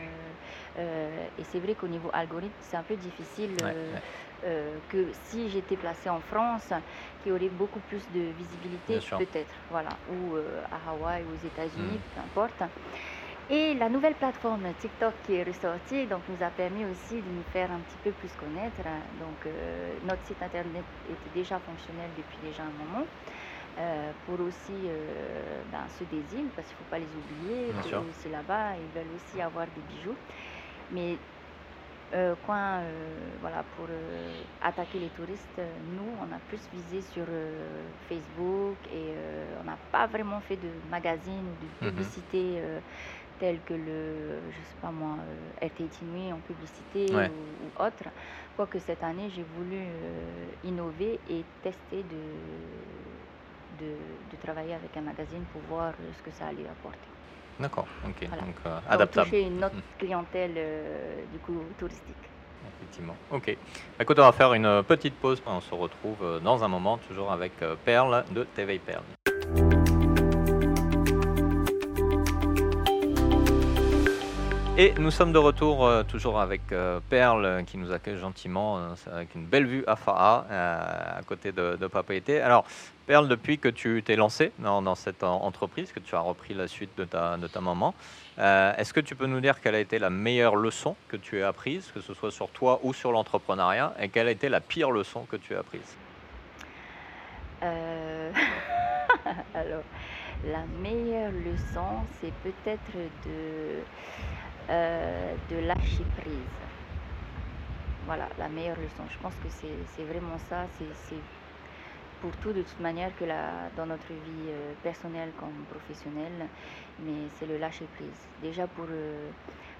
euh, 0.77 1.27
et 1.37 1.43
c'est 1.43 1.59
vrai 1.59 1.75
qu'au 1.75 1.87
niveau 1.87 2.09
algorithme, 2.13 2.55
c'est 2.59 2.77
un 2.77 2.83
peu 2.83 2.95
difficile. 2.97 3.55
Ouais, 3.55 3.63
ouais. 3.63 3.99
euh, 4.45 4.79
que 4.89 5.11
si 5.13 5.49
j'étais 5.49 5.77
placée 5.77 6.09
en 6.09 6.19
France, 6.19 6.73
qui 7.21 7.31
aurait 7.31 7.49
beaucoup 7.49 7.79
plus 7.79 8.09
de 8.11 8.19
visibilité 8.31 8.95
peut-être, 9.19 9.53
voilà, 9.69 9.99
ou 10.05 10.35
euh, 10.35 10.61
à 10.69 10.89
Hawaï, 10.89 11.23
aux 11.25 11.33
États-Unis, 11.35 11.99
Mm. 11.99 12.13
peu 12.13 12.19
importe. 12.19 12.63
Et 13.49 13.73
la 13.75 13.89
nouvelle 13.89 14.15
plateforme 14.15 14.73
TikTok 14.73 15.15
qui 15.23 15.33
est 15.35 15.43
ressortie 15.43 16.07
donc, 16.07 16.27
nous 16.29 16.41
a 16.41 16.49
permis 16.49 16.85
aussi 16.85 17.21
de 17.21 17.29
nous 17.29 17.43
faire 17.43 17.71
un 17.71 17.81
petit 17.81 17.97
peu 17.97 18.11
plus 18.13 18.33
connaître. 18.35 18.81
Donc, 19.19 19.45
euh, 19.45 19.99
notre 20.01 20.25
site 20.25 20.41
internet 20.41 20.85
était 21.05 21.29
déjà 21.29 21.59
fonctionnel 21.59 22.13
depuis 22.15 22.37
déjà 22.39 22.63
un 22.63 22.71
moment. 22.71 23.05
Euh, 23.79 24.13
pour 24.25 24.39
aussi 24.39 24.85
euh, 24.87 25.63
ben, 25.65 25.87
ceux 25.89 26.05
des 26.05 26.35
îles, 26.35 26.51
parce 26.55 26.67
qu'il 26.67 26.75
ne 26.75 26.77
faut 26.77 26.83
pas 26.89 26.99
les 26.99 27.15
oublier, 27.15 27.73
sûr. 27.81 27.99
aussi 28.07 28.29
là-bas, 28.29 28.77
ils 28.77 28.89
veulent 28.91 29.11
aussi 29.15 29.41
avoir 29.41 29.67
des 29.67 29.81
bijoux. 29.81 30.17
Mais 30.91 31.19
euh, 32.13 32.35
euh, 32.49 33.37
voilà, 33.39 33.63
pour 33.63 33.87
attaquer 34.61 34.99
les 34.99 35.09
touristes, 35.09 35.59
nous, 35.81 36.15
on 36.21 36.31
a 36.31 36.39
plus 36.39 36.69
visé 36.71 37.01
sur 37.01 37.25
Facebook 38.07 38.87
et 38.91 39.15
on 39.59 39.63
n'a 39.63 39.77
pas 39.91 40.05
vraiment 40.07 40.39
fait 40.41 40.57
de 40.57 40.69
magazine 40.87 41.49
ou 41.49 41.55
de 41.55 41.67
Mhm. 41.81 41.81
publicité 41.91 42.61
telle 43.43 43.59
que 43.69 43.73
le, 43.73 44.39
je 44.51 44.61
sais 44.69 44.77
pas 44.79 44.89
moi, 44.91 45.17
euh, 45.19 45.67
RTT 45.67 46.05
Nuit 46.05 46.31
en 46.31 46.39
publicité 46.39 47.13
Ouais. 47.13 47.29
ou, 47.29 47.65
ou 47.65 47.83
autre. 47.87 48.07
Quoique 48.55 48.79
cette 48.79 49.03
année, 49.03 49.29
j'ai 49.35 49.43
voulu 49.43 49.75
euh, 49.75 50.47
innover 50.63 51.19
et 51.27 51.43
tester 51.61 52.03
de, 52.03 52.15
de, 53.79 53.89
de 54.31 54.35
travailler 54.37 54.73
avec 54.73 54.95
un 54.95 55.01
magazine 55.01 55.43
pour 55.51 55.61
voir 55.63 55.91
euh, 55.99 56.13
ce 56.17 56.21
que 56.21 56.31
ça 56.31 56.45
allait 56.47 56.69
apporter. 56.69 57.09
D'accord, 57.59 57.87
ok. 58.07 58.27
Voilà. 58.29 58.43
Donc 58.43 58.55
euh, 58.65 58.79
adaptable. 58.89 59.25
toucher 59.29 59.41
une 59.41 59.61
autre 59.65 59.75
Mhm. 59.75 59.81
clientèle 59.99 60.53
euh, 60.55 61.25
du 61.33 61.39
coup 61.39 61.59
touristique. 61.77 62.25
Effectivement. 62.77 63.17
Ok. 63.29 63.47
Bah, 63.97 64.03
Écoute, 64.03 64.19
on 64.19 64.23
va 64.23 64.31
faire 64.31 64.53
une 64.53 64.83
petite 64.83 65.19
pause. 65.19 65.43
On 65.45 65.59
se 65.59 65.75
retrouve 65.75 66.23
euh, 66.23 66.39
dans 66.39 66.63
un 66.63 66.69
moment, 66.69 66.97
toujours 66.97 67.29
avec 67.29 67.61
euh, 67.61 67.75
Perle 67.75 68.23
de 68.31 68.45
TV 68.45 68.79
Perle. 68.79 69.03
Et 74.75 74.91
nous 74.97 75.11
sommes 75.11 75.31
de 75.33 75.37
retour 75.37 75.85
euh, 75.85 76.01
toujours 76.01 76.39
avec 76.39 76.71
euh, 76.71 76.99
Perle 77.07 77.45
euh, 77.45 77.61
qui 77.61 77.77
nous 77.77 77.91
accueille 77.91 78.17
gentiment 78.17 78.79
avec 79.11 79.35
une 79.35 79.45
belle 79.45 79.67
vue 79.67 79.83
à 79.85 79.95
Fa'a 79.95 80.47
à 81.15 81.21
côté 81.27 81.51
de, 81.51 81.75
de 81.75 81.85
Papeete. 81.87 82.41
Alors 82.41 82.65
Perle, 83.05 83.27
depuis 83.27 83.59
que 83.59 83.69
tu 83.69 84.01
t'es 84.03 84.15
lancé 84.15 84.51
dans, 84.57 84.95
cette 84.95 85.23
en- 85.23 85.43
entreprise, 85.43 85.91
que 85.91 85.99
tu 85.99 86.15
as 86.15 86.21
repris 86.21 86.55
la 86.55 86.67
suite 86.67 86.89
de 86.97 87.03
ta, 87.03 87.37
de 87.37 87.45
ta 87.45 87.61
maman, 87.61 87.93
est-ce 88.37 88.93
que 88.93 88.99
tu 88.99 89.13
peux 89.15 89.27
nous 89.27 89.41
dire 89.41 89.61
quelle 89.61 89.75
a 89.75 89.79
été 89.79 89.99
la 89.99 90.09
meilleure 90.09 90.55
leçon 90.55 90.95
que 91.07 91.17
tu 91.17 91.43
as 91.43 91.49
apprise, 91.49 91.91
que 91.93 92.01
ce 92.01 92.15
soit 92.15 92.31
sur 92.31 92.49
toi 92.49 92.79
ou 92.81 92.93
sur 92.93 93.11
l'entrepreneuriat, 93.11 93.93
et 93.99 94.09
quelle 94.09 94.27
a 94.27 94.31
été 94.31 94.49
la 94.49 94.59
pire 94.61 94.89
leçon 94.89 95.27
que 95.29 95.35
tu 95.35 95.55
as 95.55 95.59
apprise? 95.59 95.95
Alors, 99.53 99.83
la 100.45 100.63
meilleure 100.81 101.31
leçon, 101.31 102.01
c'est 102.21 102.33
peut-être 102.41 102.91
de, 103.25 103.83
euh, 104.69 105.35
de 105.49 105.57
lâcher 105.57 106.05
prise. 106.17 106.47
Voilà, 108.05 108.29
la 108.37 108.49
meilleure 108.49 108.77
leçon. 108.79 109.07
Je 109.09 109.17
pense 109.19 109.35
que 109.37 109.49
c'est 109.49 110.03
vraiment 110.03 110.37
ça. 110.37 110.67
C'est 111.07 111.23
pour 112.21 112.35
tout, 112.37 112.53
de 112.53 112.61
toute 112.63 112.79
manière, 112.79 113.15
que 113.15 113.25
la, 113.25 113.69
dans 113.75 113.85
notre 113.85 114.13
vie 114.13 114.47
euh, 114.49 114.73
personnelle 114.81 115.33
comme 115.37 115.65
professionnelle, 115.69 116.49
mais 116.99 117.29
c'est 117.37 117.45
le 117.45 117.57
lâcher 117.57 117.87
prise. 117.87 118.27
Déjà, 118.41 118.67
pour, 118.67 118.87
euh, 118.89 119.29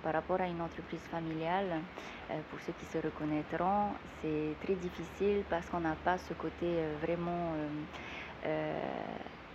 par 0.01 0.13
rapport 0.13 0.41
à 0.41 0.47
une 0.47 0.61
entreprise 0.61 1.01
familiale, 1.03 1.81
euh, 2.31 2.41
pour 2.49 2.59
ceux 2.61 2.73
qui 2.73 2.85
se 2.85 2.97
reconnaîtront, 2.97 3.93
c'est 4.21 4.55
très 4.61 4.75
difficile 4.75 5.43
parce 5.49 5.69
qu'on 5.69 5.79
n'a 5.81 5.95
pas 5.95 6.17
ce 6.17 6.33
côté 6.33 6.65
vraiment 7.01 7.53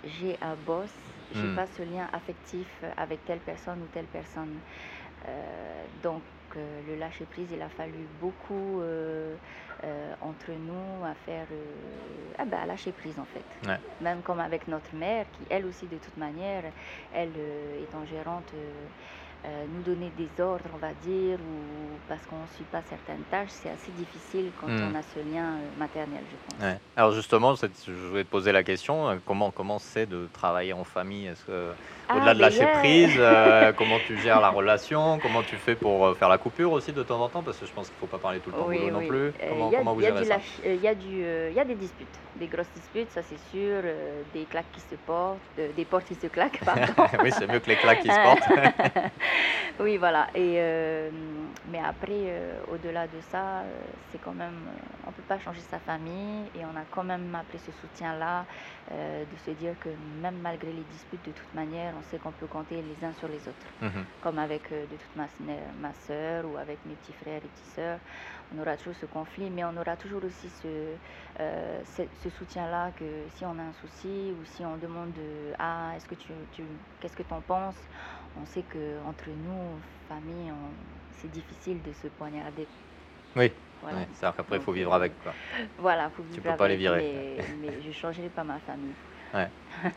j'ai 0.04 0.38
un 0.40 0.54
boss, 0.54 0.92
j'ai 1.30 1.48
Hmm. 1.48 1.54
pas 1.54 1.66
ce 1.66 1.82
lien 1.82 2.08
affectif 2.12 2.68
avec 2.96 3.24
telle 3.24 3.40
personne 3.40 3.82
ou 3.82 3.86
telle 3.88 4.06
personne. 4.06 4.60
Euh, 5.26 5.84
donc 6.02 6.22
euh, 6.56 6.80
le 6.86 6.96
lâcher 6.96 7.26
prise, 7.26 7.48
il 7.52 7.60
a 7.60 7.68
fallu 7.68 8.06
beaucoup 8.20 8.80
euh, 8.80 9.36
entre 10.20 10.50
nous 10.52 11.04
à 11.04 11.14
faire, 11.14 11.46
ah 12.38 12.44
ben, 12.44 12.58
à 12.58 12.66
lâcher 12.66 12.92
prise 12.92 13.18
en 13.18 13.24
fait. 13.24 13.68
Ouais. 13.68 13.78
Même 14.00 14.22
comme 14.22 14.40
avec 14.40 14.68
notre 14.68 14.94
mère, 14.94 15.26
qui 15.32 15.44
elle 15.50 15.66
aussi 15.66 15.86
de 15.86 15.98
toute 15.98 16.16
manière, 16.16 16.64
elle 17.12 17.34
étant 17.82 18.04
gérante, 18.06 18.52
euh, 19.46 19.66
nous 19.68 19.82
donner 19.82 20.10
des 20.10 20.30
ordres, 20.42 20.64
on 20.74 20.78
va 20.78 20.92
dire, 20.94 21.38
ou 21.40 22.00
parce 22.08 22.26
qu'on 22.26 22.42
ne 22.42 22.46
suit 22.48 22.64
pas 22.64 22.82
certaines 22.82 23.24
tâches, 23.24 23.50
c'est 23.50 23.70
assez 23.70 23.92
difficile 23.92 24.52
quand 24.56 24.66
Hmm. 24.66 24.90
on 24.92 24.94
a 24.96 25.02
ce 25.02 25.20
lien 25.20 25.58
euh, 25.58 25.70
maternel, 25.76 26.24
je 26.28 26.36
pense. 26.36 26.60
Ouais. 26.60 26.76
Alors 26.96 27.12
justement, 27.12 27.54
je 27.54 27.92
voulais 27.92 28.24
te 28.24 28.28
poser 28.28 28.50
la 28.52 28.64
question, 28.64 29.08
euh, 29.08 29.16
comment 29.24 29.50
comment 29.52 29.78
c'est 29.78 30.06
de 30.06 30.26
travailler 30.32 30.72
en 30.72 30.82
famille? 30.84 31.32
Ah, 32.08 32.16
au-delà 32.16 32.34
de 32.34 32.38
ben 32.40 32.46
lâcher 32.46 32.64
là- 32.64 32.78
prise, 32.80 33.16
euh, 33.18 33.72
comment 33.72 34.00
tu 34.00 34.16
gères 34.18 34.40
la 34.40 34.50
relation? 34.50 35.18
Comment 35.20 35.42
tu 35.44 35.56
fais 35.56 35.76
pour 35.76 36.04
euh, 36.06 36.14
faire 36.14 36.28
la 36.28 36.38
coupure 36.38 36.72
aussi 36.72 36.92
de 36.92 37.02
temps 37.04 37.20
en 37.22 37.28
temps? 37.28 37.44
Parce 37.44 37.58
que 37.60 37.66
je 37.66 37.72
pense 37.72 37.88
qu'il 37.90 37.96
ne 37.96 38.00
faut 38.00 38.06
pas 38.08 38.18
parler 38.18 38.40
tout 38.40 38.50
le 38.50 38.56
temps 38.56 38.66
Oui, 38.66 38.78
boulot 38.78 38.90
non 38.90 38.98
oui. 38.98 39.08
plus. 39.08 39.32
Comment, 39.48 39.70
y 39.70 39.74
a- 39.76 39.78
comment 39.78 39.94
vous 39.94 40.00
gérez 40.02 40.24
ça? 40.24 40.38
euh, 40.66 40.74
y 40.74 41.54
y 41.54 41.60
a 41.60 41.64
des 41.64 41.74
disputes, 41.76 42.18
des 42.34 42.48
grosses 42.48 42.72
disputes, 42.74 43.10
ça 43.12 43.22
c'est 43.22 43.38
sûr, 43.38 43.82
des 44.32 44.46
claques 44.46 44.72
qui 44.72 44.80
se 44.80 44.96
portent, 44.96 45.42
des 45.56 45.84
portes 45.84 46.06
qui 46.06 46.14
se 46.16 46.26
claquent, 46.26 46.64
pardon. 46.64 46.82
Oui, 47.22 47.30
c'est 47.30 47.46
mieux 47.46 47.60
que 47.60 47.68
les 47.70 47.76
claques 47.76 48.00
qui 48.00 48.08
se 48.08 48.20
portent. 48.22 48.48
oui, 49.80 49.96
voilà. 49.96 50.28
Et, 50.34 50.56
euh, 50.58 51.10
mais 51.64 51.78
après, 51.80 52.24
euh, 52.28 52.60
au-delà 52.68 53.06
de 53.08 53.20
ça, 53.20 53.62
euh, 53.62 53.80
c'est 54.10 54.18
quand 54.18 54.34
même, 54.34 54.70
on 55.06 55.12
peut 55.12 55.22
pas 55.22 55.38
changer 55.38 55.60
sa 55.60 55.78
famille 55.78 56.50
et 56.54 56.64
on 56.64 56.76
a 56.76 56.84
quand 56.90 57.04
même 57.04 57.34
appris 57.34 57.58
ce 57.58 57.72
soutien-là, 57.72 58.46
de 58.90 59.36
se 59.36 59.50
dire 59.50 59.78
que 59.78 59.88
même 59.90 60.38
malgré 60.38 60.72
les 60.72 60.84
disputes, 60.84 61.24
de 61.24 61.32
toute 61.32 61.52
manière, 61.54 61.94
on 61.96 62.02
sait 62.02 62.18
qu'on 62.18 62.32
peut 62.32 62.46
compter 62.46 62.82
les 62.82 63.04
uns 63.04 63.12
sur 63.12 63.28
les 63.28 63.48
autres 63.48 63.66
Mhm. 63.80 64.04
comme 64.20 64.38
avec 64.38 64.70
de 64.72 64.96
toute 64.96 65.14
ma, 65.16 65.26
ma 65.74 65.92
soeur 65.94 66.44
ou 66.46 66.56
avec 66.56 66.84
mes 66.84 66.96
petits 66.96 67.12
frères 67.12 67.38
et 67.44 67.48
petites 67.48 67.66
sœurs. 67.66 68.00
On 68.52 68.58
aura 68.58 68.76
toujours 68.76 68.94
ce 68.94 69.06
conflit, 69.06 69.50
mais 69.50 69.64
on 69.64 69.76
aura 69.76 69.96
toujours 69.96 70.24
aussi 70.24 70.48
ce, 70.50 70.96
ce, 71.38 72.02
ce 72.22 72.30
soutien-là 72.30 72.92
que 72.92 73.26
si 73.28 73.44
on 73.44 73.58
a 73.58 73.62
un 73.62 73.72
souci 73.72 74.32
ou 74.36 74.44
si 74.44 74.64
on 74.64 74.76
demande 74.76 75.12
de, 75.12 75.52
ah 75.58 75.92
est-ce 75.96 76.06
que 76.08 76.14
tu, 76.14 76.32
tu 76.52 76.64
qu'est-ce 77.00 77.16
que 77.16 77.22
tu 77.22 77.34
en 77.34 77.42
penses, 77.42 77.78
on 78.38 78.46
sait 78.46 78.62
que 78.64 79.00
entre 79.02 79.30
nous, 79.30 79.80
famille, 80.08 80.50
on- 80.52 80.74
c'est 81.12 81.28
difficile 81.28 81.82
de 81.82 81.92
se 81.92 82.08
poignarder. 82.08 82.68
Oui, 83.36 83.52
Voilà. 83.80 83.98
ouais, 83.98 84.08
c'est-à-dire 84.12 84.36
qu'après, 84.36 84.56
il 84.56 84.62
faut 84.62 84.72
vivre 84.72 84.92
avec. 84.94 85.18
quoi. 85.18 85.32
Voilà, 85.78 86.10
faut 86.10 86.22
Tu 86.22 86.40
vivre 86.40 86.52
peux 86.52 86.56
pas 86.56 86.68
les 86.68 86.76
virer. 86.76 86.98
Mais, 86.98 87.46
mais 87.60 87.80
je 87.80 87.90
changerai 87.92 88.30
pas 88.30 88.44
ma 88.44 88.58
famille. 88.60 88.94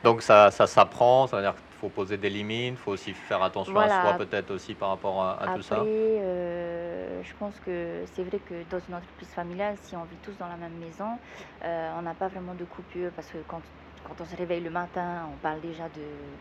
Donc 0.04 0.22
ça, 0.22 0.52
ça 0.52 0.68
s'apprend, 0.68 1.28
ça 1.28 1.38
veut 1.38 1.44
dire 1.44 1.56
qu'il 1.56 1.76
faut 1.78 1.90
poser 1.90 2.18
des 2.18 2.30
limites, 2.30 2.74
il 2.74 2.78
faut 2.78 2.92
aussi 2.92 3.14
faire 3.14 3.42
attention 3.44 3.80
à 3.80 3.90
soi 3.90 4.14
peut-être 4.16 4.52
aussi 4.52 4.76
par 4.76 4.90
rapport 4.90 5.22
à, 5.22 5.42
à 5.42 5.48
Après, 5.48 5.60
tout 5.60 5.62
ça. 5.62 5.88
euh, 6.22 7.24
je 7.24 7.34
pense 7.36 7.60
que 7.60 8.04
c'est 8.08 8.24
vrai 8.24 8.40
que 8.40 8.64
dans 8.64 8.80
une 8.80 8.94
entreprise 8.94 9.30
familiale, 9.30 9.78
si 9.78 9.96
on 9.96 10.06
vit 10.06 10.20
tous 10.20 10.38
dans 10.38 10.48
la 10.48 10.58
même 10.58 10.78
maison, 10.78 11.20
euh, 11.64 11.92
on 11.98 12.02
n'a 12.04 12.14
pas 12.16 12.28
vraiment 12.28 12.54
de 12.56 12.64
coupure 12.66 13.12
parce 13.14 13.30
que 13.32 13.40
quand, 13.44 13.64
quand 14.04 14.20
on 14.22 14.26
se 14.26 14.36
réveille 14.36 14.62
le 14.62 14.70
matin, 14.70 15.30
on 15.34 15.38
parle 15.38 15.62
déjà 15.62 15.90
de, 15.90 16.38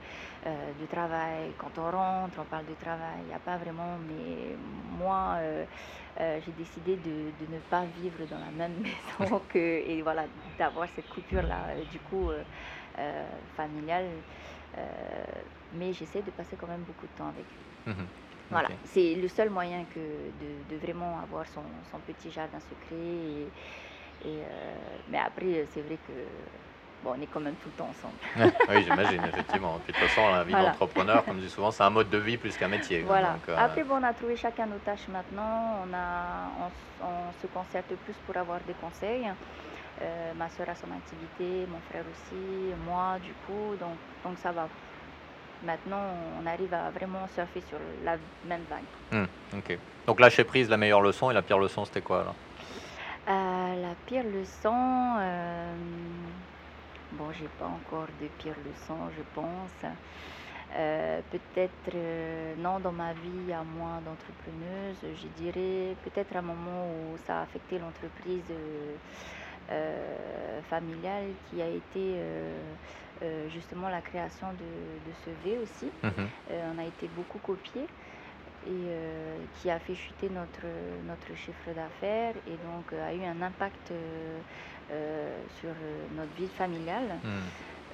euh, 0.46 0.72
du 0.74 0.86
travail. 0.86 1.54
Quand 1.58 1.78
on 1.78 1.90
rentre, 1.90 2.38
on 2.40 2.44
parle 2.44 2.66
de 2.66 2.74
travail. 2.74 3.20
Il 3.22 3.26
n'y 3.26 3.34
a 3.34 3.38
pas 3.38 3.56
vraiment. 3.56 3.98
Mais 3.98 4.56
moi, 4.58 5.36
euh, 5.38 5.64
euh, 6.20 6.40
j'ai 6.44 6.52
décidé 6.52 6.96
de, 6.96 7.30
de 7.38 7.52
ne 7.52 7.60
pas 7.60 7.84
vivre 7.86 8.24
dans 8.26 8.38
la 8.38 8.50
même 8.50 8.82
maison 9.20 9.40
que, 9.48 9.58
et 9.58 10.02
voilà, 10.02 10.26
d'avoir 10.58 10.88
cette 10.88 11.08
coupure-là, 11.08 11.84
du 11.90 12.00
coup, 12.00 12.30
familiale. 13.56 14.22
Mais 15.72 15.92
j'essaie 15.92 16.22
de 16.22 16.30
passer 16.30 16.56
quand 16.56 16.66
même 16.66 16.82
beaucoup 16.84 17.06
de 17.06 17.12
temps 17.12 17.28
avec 17.28 17.46
lui. 17.56 17.66
Mhm. 17.86 18.08
Voilà, 18.50 18.68
c'est 18.82 19.14
le 19.14 19.28
seul 19.28 19.48
moyen 19.48 19.84
que 19.84 20.30
de, 20.32 20.64
de 20.64 20.76
vraiment 20.76 21.20
avoir 21.20 21.46
son, 21.46 21.84
son 21.84 22.00
petit 22.00 22.30
jardin 22.32 22.58
secret. 22.58 22.96
Et, 22.96 23.52
et, 24.22 24.42
euh, 24.44 24.98
mais 25.06 25.18
après, 25.18 25.66
c'est 25.66 25.82
vrai 25.82 25.98
que 25.98 26.12
bon, 27.02 27.14
on 27.16 27.22
est 27.22 27.26
quand 27.26 27.40
même 27.40 27.54
tout 27.56 27.68
le 27.68 27.72
temps 27.72 27.90
ensemble. 27.90 28.52
oui, 28.68 28.82
j'imagine, 28.84 29.22
effectivement. 29.24 29.78
Puis 29.84 29.92
de 29.92 29.98
toute 29.98 30.08
façon, 30.08 30.30
la 30.30 30.44
vie 30.44 30.50
Voilà. 30.50 30.70
d'entrepreneur, 30.70 31.24
comme 31.24 31.36
je 31.38 31.44
dis 31.44 31.50
souvent, 31.50 31.70
c'est 31.70 31.82
un 31.82 31.90
mode 31.90 32.10
de 32.10 32.18
vie 32.18 32.36
plus 32.36 32.56
qu'un 32.56 32.68
métier. 32.68 33.02
Voilà. 33.02 33.32
Donc, 33.32 33.48
euh, 33.48 33.56
Après, 33.58 33.84
bon, 33.84 33.96
on 34.00 34.02
a 34.02 34.12
trouvé 34.12 34.36
chacun 34.36 34.66
nos 34.66 34.78
tâches 34.78 35.08
maintenant. 35.08 35.78
On, 35.84 35.94
a, 35.94 36.50
on, 37.02 37.32
se 37.40 37.46
concerte 37.48 37.86
plus 38.04 38.14
pour 38.26 38.36
avoir 38.36 38.60
des 38.66 38.74
conseils. 38.74 39.26
Euh, 40.02 40.32
ma 40.36 40.48
soeur 40.48 40.68
a 40.68 40.74
son 40.74 40.86
activité, 40.92 41.66
mon 41.70 41.80
frère 41.90 42.04
aussi, 42.10 42.72
moi 42.86 43.18
du 43.22 43.32
coup, 43.46 43.76
donc, 43.78 43.96
donc 44.24 44.38
ça 44.38 44.50
va. 44.50 44.66
Maintenant, 45.62 46.00
on 46.40 46.46
arrive 46.46 46.72
à 46.72 46.88
vraiment 46.90 47.28
surfer 47.34 47.60
sur 47.68 47.76
la 48.02 48.16
même 48.46 48.62
vague. 48.70 49.20
hmm, 49.52 49.58
ok. 49.58 49.78
Donc 50.06 50.20
lâcher 50.20 50.44
prise, 50.44 50.70
la 50.70 50.78
meilleure 50.78 51.02
leçon, 51.02 51.30
et 51.30 51.34
la 51.34 51.42
pire 51.42 51.58
leçon, 51.58 51.84
c'était 51.84 52.00
quoi 52.00 52.20
alors? 52.22 52.34
Euh, 53.28 53.82
la 53.82 53.94
pire 54.06 54.24
leçon, 54.24 55.14
euh, 55.18 55.74
bon, 57.12 57.30
j'ai 57.32 57.48
pas 57.58 57.66
encore 57.66 58.06
de 58.20 58.26
pire 58.38 58.56
leçon, 58.64 58.98
je 59.16 59.22
pense. 59.34 59.92
Euh, 60.76 61.20
peut-être, 61.30 61.94
euh, 61.94 62.54
non, 62.56 62.78
dans 62.78 62.92
ma 62.92 63.12
vie 63.12 63.52
à 63.52 63.64
moi 63.64 64.00
d'entrepreneuse, 64.04 64.98
je 65.02 65.26
dirais 65.42 65.96
peut-être 66.04 66.36
un 66.36 66.42
moment 66.42 66.86
où 66.86 67.18
ça 67.26 67.40
a 67.40 67.42
affecté 67.42 67.78
l'entreprise. 67.78 68.44
euh, 68.50 68.96
familiale 70.68 71.28
qui 71.48 71.62
a 71.62 71.68
été 71.68 72.16
justement 73.50 73.88
la 73.88 74.00
création 74.00 74.48
de, 74.54 75.12
ce 75.24 75.30
V 75.44 75.58
aussi. 75.58 75.90
Mhm. 76.02 76.28
on 76.74 76.78
a 76.80 76.84
été 76.84 77.08
beaucoup 77.14 77.38
copié 77.38 77.86
et 78.66 78.90
qui 79.54 79.70
a 79.70 79.78
fait 79.78 79.94
chuter 79.94 80.28
notre, 80.28 80.66
notre 81.06 81.36
chiffre 81.36 81.70
d'affaires 81.72 82.34
et 82.48 82.56
donc 82.66 82.92
a 82.92 83.14
eu 83.14 83.22
un 83.24 83.40
impact 83.42 83.92
sur 85.60 85.70
notre 86.10 86.34
vie 86.34 86.48
familiale. 86.48 87.20
Mhm. 87.24 87.30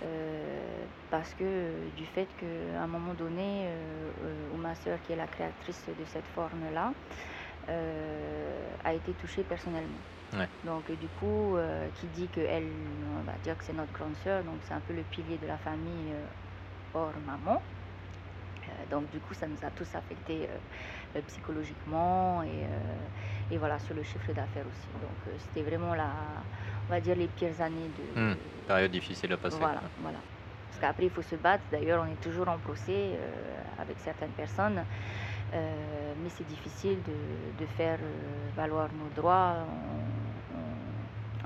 Euh, 0.02 0.84
parce 1.10 1.32
que 1.34 1.88
du 1.96 2.04
fait 2.04 2.28
qu'à 2.36 2.82
un 2.82 2.86
moment 2.86 3.14
donné, 3.14 3.64
euh, 3.66 4.10
euh, 4.24 4.56
ma 4.56 4.74
soeur, 4.74 5.00
qui 5.02 5.12
est 5.12 5.16
la 5.16 5.26
créatrice 5.26 5.88
de 5.88 6.04
cette 6.04 6.26
forme-là, 6.26 6.92
a 8.84 8.94
été 8.94 9.12
touchée 9.14 9.42
personnellement. 9.42 10.00
Donc 10.64 10.90
du 10.92 11.08
coup, 11.08 11.56
qui 11.94 12.06
dit 12.08 12.28
qu'elle, 12.28 12.68
on 13.18 13.22
va 13.22 13.32
dire 13.42 13.56
que 13.56 13.64
c'est 13.64 13.72
notre 13.72 13.92
grande 13.92 14.16
soeur, 14.16 14.44
donc 14.44 14.56
c'est 14.66 14.74
un 14.74 14.80
peu 14.80 14.92
le 14.92 15.02
pilier 15.02 15.38
de 15.38 15.46
la 15.46 15.56
famille 15.56 16.14
hors 16.92 17.18
maman. 17.24 17.62
Donc 18.90 19.10
du 19.10 19.18
coup, 19.20 19.34
ça 19.34 19.46
nous 19.46 19.58
a 19.62 19.70
tous 19.70 19.88
affectés 19.94 20.48
psychologiquement 21.26 22.42
et, 22.42 23.54
et, 23.54 23.58
voilà 23.58 23.78
sur 23.78 23.94
le 23.94 24.02
chiffre 24.02 24.28
d'affaires 24.28 24.66
aussi. 24.66 24.88
Donc 25.00 25.34
c'était 25.38 25.62
vraiment 25.62 25.94
la, 25.94 26.10
on 26.88 26.92
va 26.92 27.00
dire, 27.00 27.16
les 27.16 27.26
pires 27.28 27.60
années 27.60 27.90
de. 27.98 28.20
Hmm, 28.20 28.36
période 28.66 28.90
difficile 28.90 29.32
à 29.32 29.36
passer. 29.36 29.58
Voilà, 29.58 29.82
voilà. 30.00 30.18
Parce 30.68 30.80
qu'après, 30.80 31.04
il 31.04 31.10
faut 31.10 31.22
se 31.22 31.36
battre. 31.36 31.64
D'ailleurs, 31.72 32.04
on 32.06 32.12
est 32.12 32.20
toujours 32.20 32.48
en 32.48 32.58
procès 32.58 32.90
euh, 33.14 33.62
avec 33.78 33.96
certaines 33.98 34.30
personnes. 34.30 34.82
Euh, 35.54 36.12
mais 36.22 36.28
c'est 36.28 36.46
difficile 36.46 36.98
de, 37.06 37.64
de 37.64 37.66
faire 37.76 37.98
euh, 38.02 38.50
valoir 38.56 38.88
nos 38.92 39.08
droits 39.14 39.54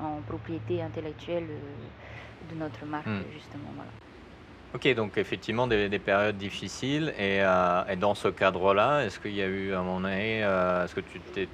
en, 0.00 0.04
en, 0.04 0.20
propriété 0.22 0.82
intellectuelle 0.82 1.46
de 2.50 2.56
notre 2.56 2.84
marque, 2.86 3.06
hmm. 3.06 3.22
justement. 3.32 3.70
Voilà. 3.76 3.90
Ok, 4.74 4.86
donc 4.94 5.18
effectivement 5.18 5.66
des, 5.66 5.88
des 5.88 5.98
périodes 5.98 6.38
difficiles. 6.38 7.12
Et, 7.18 7.38
et 7.38 7.96
dans 7.96 8.14
ce 8.14 8.28
cadre-là, 8.28 9.04
est-ce 9.04 9.18
qu'il 9.18 9.34
y 9.34 9.42
a 9.42 9.46
eu 9.46 9.72
un 9.74 9.82
moment 9.82 10.00
donné, 10.00 10.40
est-ce 10.40 10.94
que 10.94 11.00
tu 11.00 11.20
t'es 11.20 11.48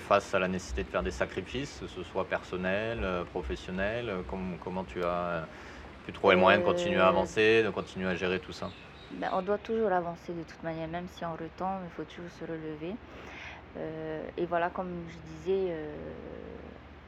face 0.00 0.34
à 0.34 0.38
la 0.38 0.48
nécessité 0.48 0.84
de 0.84 0.88
faire 0.88 1.02
des 1.02 1.10
sacrifices, 1.10 1.78
que 1.80 1.86
ce 1.86 2.02
soit 2.02 2.24
personnel, 2.24 3.00
euh, 3.02 3.24
professionnel 3.24 4.08
euh, 4.08 4.22
comment, 4.62 4.84
tu 4.84 5.02
as 5.02 5.46
pu 6.06 6.12
trouver 6.12 6.34
le 6.34 6.40
moyen 6.40 6.58
de 6.58 6.64
continuer 6.64 7.00
à 7.00 7.06
euh, 7.06 7.08
avancer, 7.08 7.62
de 7.62 7.70
continuer 7.70 8.08
à 8.08 8.14
gérer 8.14 8.38
tout 8.38 8.52
ça? 8.52 8.70
Ben, 9.12 9.30
On 9.32 9.42
doit 9.42 9.58
toujours 9.58 9.92
avancer 9.92 10.32
de 10.32 10.42
toute 10.42 10.62
manière, 10.62 10.88
même 10.88 11.06
si 11.08 11.24
on 11.24 11.32
retombe, 11.32 11.80
il 11.84 11.90
faut 11.96 12.04
toujours 12.04 12.30
se 12.38 12.44
relever. 12.44 12.94
et 14.36 14.46
voilà, 14.46 14.70
comme 14.70 14.88
je 15.08 15.16
disais, 15.32 15.74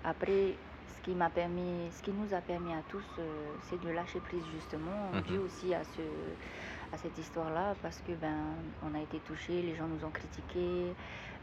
après, 0.05 0.55
ce 1.03 1.11
qui 1.11 1.17
m'a 1.17 1.31
permis, 1.31 1.91
ce 1.91 2.03
qui 2.03 2.13
nous 2.13 2.33
a 2.33 2.41
permis 2.41 2.73
à 2.73 2.83
tous, 2.89 3.05
c'est 3.65 3.81
de 3.83 3.91
lâcher 3.91 4.21
prise 4.21 4.45
justement, 4.55 5.11
mmh 5.13 5.21
dû 5.23 5.39
aussi 5.39 5.75
à 5.75 5.83
ce 5.83 6.03
à 6.93 6.99
cette 6.99 7.17
histoire-là 7.19 7.75
parce 7.83 8.01
que 8.07 8.13
ben 8.13 8.55
on 8.85 8.95
a 8.95 9.01
été 9.01 9.19
touché, 9.21 9.63
les 9.63 9.75
gens 9.75 9.87
nous 9.87 10.05
ont 10.07 10.11
critiqué, 10.11 10.93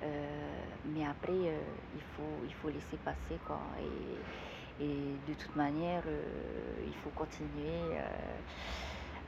euh, 0.03 0.05
mais 0.93 1.05
après 1.05 1.31
euh, 1.33 1.59
il 1.95 2.01
faut 2.15 2.45
il 2.45 2.53
faut 2.53 2.69
laisser 2.69 2.97
passer 3.03 3.39
quoi. 3.45 3.59
Et, 3.79 4.85
et 4.85 4.97
de 5.27 5.33
toute 5.33 5.55
manière 5.55 6.03
euh, 6.07 6.21
il 6.85 6.93
faut 7.03 7.09
continuer 7.09 7.97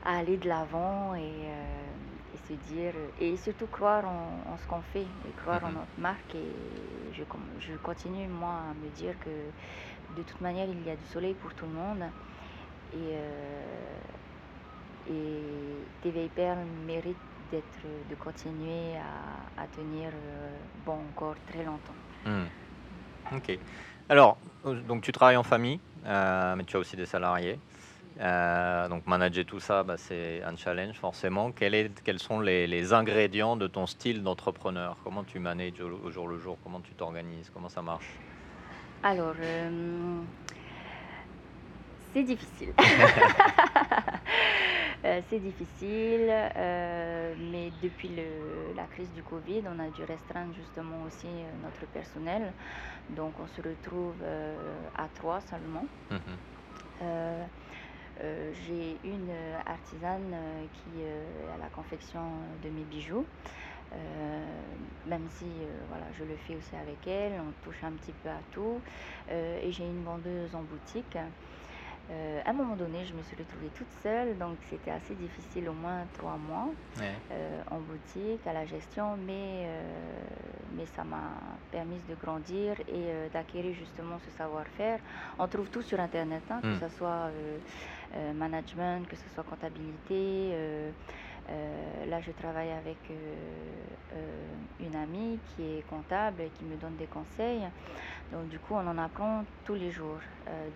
à 0.04 0.18
aller 0.18 0.36
de 0.36 0.48
l'avant 0.48 1.14
et, 1.14 1.20
et, 1.20 2.38
se 2.48 2.54
dire 2.72 2.94
et 3.20 3.36
surtout 3.36 3.66
croire 3.66 4.04
en, 4.06 4.56
ce 4.56 4.66
qu'on 4.66 4.80
fait 4.92 5.02
et 5.02 5.32
croire 5.42 5.62
en 5.64 5.68
mm-hmm. 5.68 5.74
notre 5.74 5.98
marque. 6.00 6.34
Et 6.34 6.52
je, 7.12 7.22
je 7.60 7.74
continue 7.76 8.26
moi 8.28 8.54
à 8.70 8.74
me 8.74 8.88
dire 8.96 9.14
que 9.20 9.30
de 10.16 10.22
toute 10.22 10.40
manière 10.40 10.68
il 10.68 10.86
y 10.86 10.90
a 10.90 10.96
du 10.96 11.04
soleil 11.12 11.34
pour 11.34 11.52
tout 11.54 11.66
le 11.66 11.72
monde 11.72 12.04
et 12.94 13.16
et 15.10 15.42
TV 16.02 16.24
Hyper 16.26 16.56
mérite 16.86 17.16
d'être, 17.50 18.08
de 18.08 18.14
continuer 18.14 18.96
à, 19.58 19.66
tenir 19.76 20.08
euh, 20.08 20.50
bon 20.86 20.98
encore 21.12 21.34
très 21.50 21.64
longtemps. 21.64 21.94
Hmm. 22.24 23.36
Ok. 23.36 23.58
Alors, 24.08 24.36
donc 24.64 25.02
tu 25.02 25.12
travailles 25.12 25.36
en 25.36 25.42
famille, 25.42 25.80
euh, 26.06 26.54
mais 26.56 26.64
tu 26.64 26.76
as 26.76 26.78
aussi 26.78 26.96
des 26.96 27.06
salariés. 27.06 27.58
Euh, 28.20 28.88
donc 28.88 29.06
manager 29.06 29.44
tout 29.46 29.60
ça, 29.60 29.82
bah, 29.82 29.96
c'est 29.96 30.42
un 30.42 30.56
challenge 30.56 30.96
forcément. 30.96 31.50
Quels 31.52 32.18
sont 32.18 32.40
les, 32.40 32.66
les, 32.66 32.92
ingrédients 32.92 33.56
de 33.56 33.66
ton 33.66 33.86
style 33.86 34.22
d'entrepreneur? 34.22 34.96
Comment 35.02 35.24
tu 35.24 35.38
manages 35.38 35.80
au, 35.80 36.10
jour 36.10 36.28
le 36.28 36.38
jour? 36.38 36.58
Comment 36.62 36.80
tu 36.80 36.92
t'organises? 36.94 37.50
Comment 37.54 37.70
ça 37.70 37.80
marche? 37.80 38.18
Alors, 39.02 39.34
c'est 42.12 42.22
difficile. 42.22 42.72
Euh, 45.04 45.20
c'est 45.28 45.40
difficile, 45.40 46.30
euh, 46.56 47.34
mais 47.36 47.72
depuis 47.82 48.08
la 48.76 48.86
crise 48.86 49.10
du 49.12 49.24
Covid, 49.24 49.64
on 49.66 49.80
a 49.80 49.90
dû 49.90 50.04
restreindre 50.04 50.54
justement 50.54 51.02
aussi 51.02 51.26
euh, 51.26 51.50
notre 51.60 51.86
personnel. 51.86 52.52
Donc 53.10 53.40
on 53.40 53.48
se 53.48 53.60
retrouve 53.60 54.22
à 54.94 55.08
trois 55.08 55.40
seulement. 55.40 55.86
Mhm. 56.10 57.48
J'ai 58.52 59.00
une 59.02 59.34
artisane 59.66 60.68
qui 60.72 61.00
est 61.02 61.50
à 61.52 61.58
la 61.58 61.68
confection 61.70 62.20
de 62.62 62.68
mes 62.68 62.84
bijoux. 62.84 63.26
Même 65.06 65.26
si 65.30 65.46
voilà, 65.88 66.04
je 66.18 66.24
le 66.24 66.36
fais 66.46 66.54
aussi 66.56 66.76
avec 66.76 67.06
elle, 67.06 67.32
on 67.40 67.52
touche 67.64 67.82
un 67.84 67.92
petit 67.92 68.12
peu 68.22 68.28
à 68.28 68.40
tout. 68.52 68.80
et 69.30 69.70
j'ai 69.70 69.84
une 69.84 70.04
vendeuse 70.04 70.54
en 70.54 70.62
boutique 70.62 71.18
euh, 72.10 72.40
à 72.44 72.50
un 72.50 72.52
moment 72.52 72.74
donné, 72.76 73.04
je 73.06 73.14
me 73.14 73.22
suis 73.22 73.36
retrouvée 73.36 73.70
toute 73.74 73.90
seule, 74.02 74.36
donc 74.36 74.58
c'était 74.68 74.90
assez 74.90 75.14
difficile, 75.14 75.68
au 75.68 75.72
moins 75.72 76.04
trois 76.18 76.36
mois 76.36 76.68
euh, 77.00 77.62
en 77.70 77.78
boutique, 77.78 78.44
à 78.46 78.52
la 78.52 78.66
gestion, 78.66 79.16
mais, 79.24 79.64
euh, 79.66 79.82
mais 80.76 80.84
ça 80.96 81.04
m'a 81.04 81.30
permis 81.70 82.00
de 82.08 82.14
grandir 82.16 82.74
et 82.88 83.30
d'acquérir 83.32 83.74
justement 83.74 84.18
ce 84.26 84.30
savoir-faire. 84.36 84.98
On 85.38 85.46
trouve 85.46 85.70
tout 85.70 85.82
sur 85.82 86.00
Internet, 86.00 86.42
hein, 86.50 86.60
que 86.60 86.68
hmm. 86.68 86.80
ce 86.80 86.88
soit 86.96 87.30
management, 88.34 89.06
que 89.08 89.16
ce 89.16 89.28
soit 89.34 89.44
comptabilité. 89.44 90.52
Euh, 91.50 92.06
là, 92.08 92.20
je 92.20 92.30
travaille 92.32 92.70
avec 92.70 92.98
euh, 93.10 93.14
euh, 94.14 94.46
une 94.80 94.94
amie 94.94 95.38
qui 95.48 95.78
est 95.78 95.88
comptable 95.88 96.42
et 96.42 96.50
qui 96.50 96.64
me 96.64 96.76
donne 96.76 96.96
des 96.96 97.06
conseils. 97.06 97.62
Donc, 98.32 98.48
du 98.48 98.58
coup, 98.58 98.74
on 98.74 98.86
en 98.86 98.98
apprend 98.98 99.44
tous 99.64 99.74
les 99.74 99.90
jours. 99.90 100.20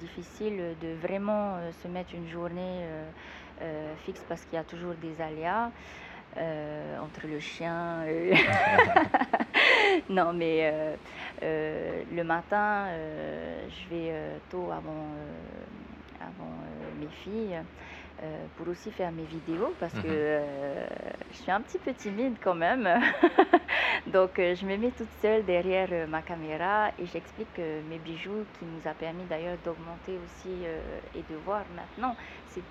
difficile 0.00 0.76
de 0.81 0.94
vraiment 0.94 1.59
se 1.83 1.88
mettre 1.88 2.14
une 2.14 2.29
journée 2.29 2.85
fixe 4.05 4.22
parce 4.29 4.44
qu'il 4.44 4.57
y 4.57 4.61
a 4.61 4.64
toujours 4.64 4.94
des 4.94 5.22
aléas. 5.22 5.70
entre 7.00 7.26
le 7.26 7.40
chien. 7.40 8.05
non, 10.11 10.35
mais 10.35 10.70
le 11.40 12.22
matin, 12.24 12.88
je 13.70 13.88
vais 13.88 14.12
tôt 14.50 14.70
avant 14.70 15.09
mes 17.00 17.09
filles. 17.24 17.59
Euh, 18.22 18.46
pour 18.57 18.66
aussi 18.68 18.90
faire 18.92 19.12
mes 19.12 19.24
vidéos 19.24 19.74
parce 19.79 19.92
que 19.92 19.98
mhm. 19.98 20.05
euh, 20.09 20.87
je 21.33 21.37
suis 21.37 21.50
un 21.50 21.61
petit 21.61 21.76
peu 21.76 21.92
timide 21.92 22.37
quand 22.42 22.55
même. 22.55 22.88
Donc 24.07 24.38
euh, 24.38 24.55
je 24.55 24.64
me 24.64 24.74
mets 24.79 24.90
toute 24.90 25.11
seule 25.20 25.44
derrière 25.44 26.09
ma 26.09 26.22
caméra 26.22 26.92
et 26.98 27.05
j'explique 27.05 27.59
mes 27.90 27.98
bijoux 27.98 28.46
qui 28.59 28.64
nous 28.64 28.90
a 28.90 28.94
permis 28.94 29.24
d'ailleurs 29.24 29.59
d'augmenter 29.62 30.18
aussi 30.24 30.55
et 31.14 31.24
de 31.31 31.37
voir 31.44 31.64
maintenant. 31.74 32.16
C'est, 32.48 32.62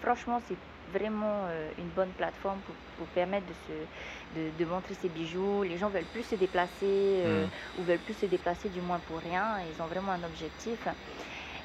franchement, 0.00 0.40
c'est 0.46 0.56
vraiment 0.96 1.48
une 1.76 1.88
bonne 1.88 2.10
plateforme 2.10 2.60
pour, 2.60 2.74
pour 2.98 3.06
permettre 3.08 3.46
de, 3.46 3.52
se, 3.52 4.38
de, 4.38 4.64
de, 4.64 4.64
montrer 4.64 4.94
ses 4.94 5.08
bijoux. 5.08 5.64
Les 5.64 5.76
gens 5.76 5.88
veulent 5.88 6.04
plus 6.04 6.22
se 6.22 6.36
déplacer 6.36 7.24
mhm. 7.26 7.48
ou 7.78 7.82
veulent 7.82 7.98
plus 7.98 8.14
se 8.14 8.26
déplacer 8.26 8.68
du 8.68 8.80
moins 8.80 9.00
pour 9.08 9.18
rien. 9.18 9.56
Ils 9.74 9.82
ont 9.82 9.86
vraiment 9.86 10.12
un 10.12 10.22
objectif. 10.22 10.86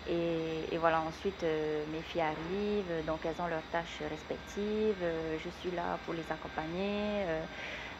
Et, 0.06 0.78
voilà, 0.80 1.02
ensuite 1.02 1.44
euh, 1.44 1.86
mes 1.88 2.02
filles 2.02 2.22
arrivent, 2.22 3.06
donc 3.06 3.26
elles 3.26 3.42
ont 3.42 3.48
leurs 3.48 3.68
tâches 3.70 4.02
respectives, 4.02 5.02
euh, 5.02 5.38
je 5.38 5.50
suis 5.50 5.72
là 5.72 5.98
pour 6.00 6.13
les 6.13 6.30
accompagner. 6.30 7.26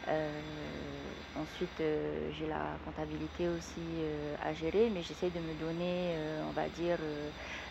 Euh, 0.10 1.13
ensuite, 1.34 1.78
j'ai 1.80 2.46
la 2.46 2.78
comptabilité 2.84 3.48
aussi 3.48 4.04
à 4.39 4.52
gérer, 4.54 4.89
mais 4.89 5.02
j'essaie 5.02 5.30
de 5.32 5.39
me 5.39 5.54
donner, 5.56 6.18
on 6.46 6.52
va 6.52 6.68
dire, 6.68 7.00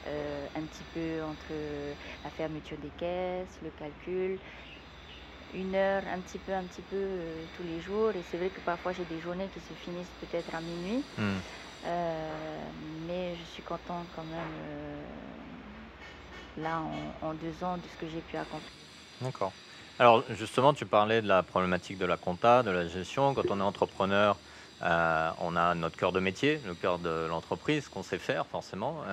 un 0.06 0.66
petit 0.66 0.84
peu 0.84 1.22
entre 1.22 1.52
la 2.24 2.30
fermeture 2.30 2.78
des 2.78 2.90
caisses, 2.90 3.60
le 3.60 3.70
calcul, 3.70 4.38
une 5.52 5.74
heure, 5.74 6.04
un 6.06 6.22
petit 6.22 6.38
peu, 6.38 6.52
un 6.54 6.64
petit 6.64 6.80
peu 6.82 7.46
tous 7.52 7.62
les 7.64 7.80
jours. 7.80 8.16
Et 8.16 8.22
c'est 8.22 8.38
vrai 8.38 8.48
que 8.48 8.62
parfois 8.62 8.92
j'ai 8.92 9.04
des 9.04 9.20
journées 9.20 9.50
qui 9.50 9.60
se 9.60 9.74
finissent 9.74 10.14
peut-être 10.18 10.54
à 10.54 10.62
minuit. 10.62 11.04
Hmm. 11.18 11.40
Euh, 11.84 12.30
mais 13.06 13.34
je 13.36 13.44
suis 13.54 13.62
contente 13.62 14.06
quand 14.14 14.24
même, 14.24 14.54
euh, 14.68 15.02
là, 16.58 16.80
en, 17.22 17.34
deux 17.34 17.64
ans, 17.64 17.76
de 17.76 17.82
ce 17.92 17.96
que 17.98 18.06
j'ai 18.12 18.20
pu 18.20 18.36
accomplir. 18.36 18.70
D'accord. 19.20 19.52
Alors 19.98 20.24
justement, 20.30 20.72
tu 20.74 20.86
parlais 20.86 21.22
de 21.22 21.28
la 21.28 21.42
problématique 21.42 21.98
de 21.98 22.06
la 22.06 22.16
compta, 22.16 22.62
de 22.62 22.70
la 22.70 22.86
gestion. 22.88 23.34
Quand 23.34 23.50
on 23.50 23.58
est 23.60 23.62
entrepreneur, 23.62 24.36
Euh, 24.84 25.30
on 25.38 25.54
a 25.54 25.76
notre 25.76 25.96
cœur 25.96 26.10
de 26.10 26.18
métier, 26.18 26.60
le 26.66 26.74
cœur 26.74 26.98
de 26.98 27.26
l'entreprise 27.28 27.88
qu'on 27.88 28.02
sait 28.02 28.18
faire 28.18 28.46
forcément. 28.46 29.04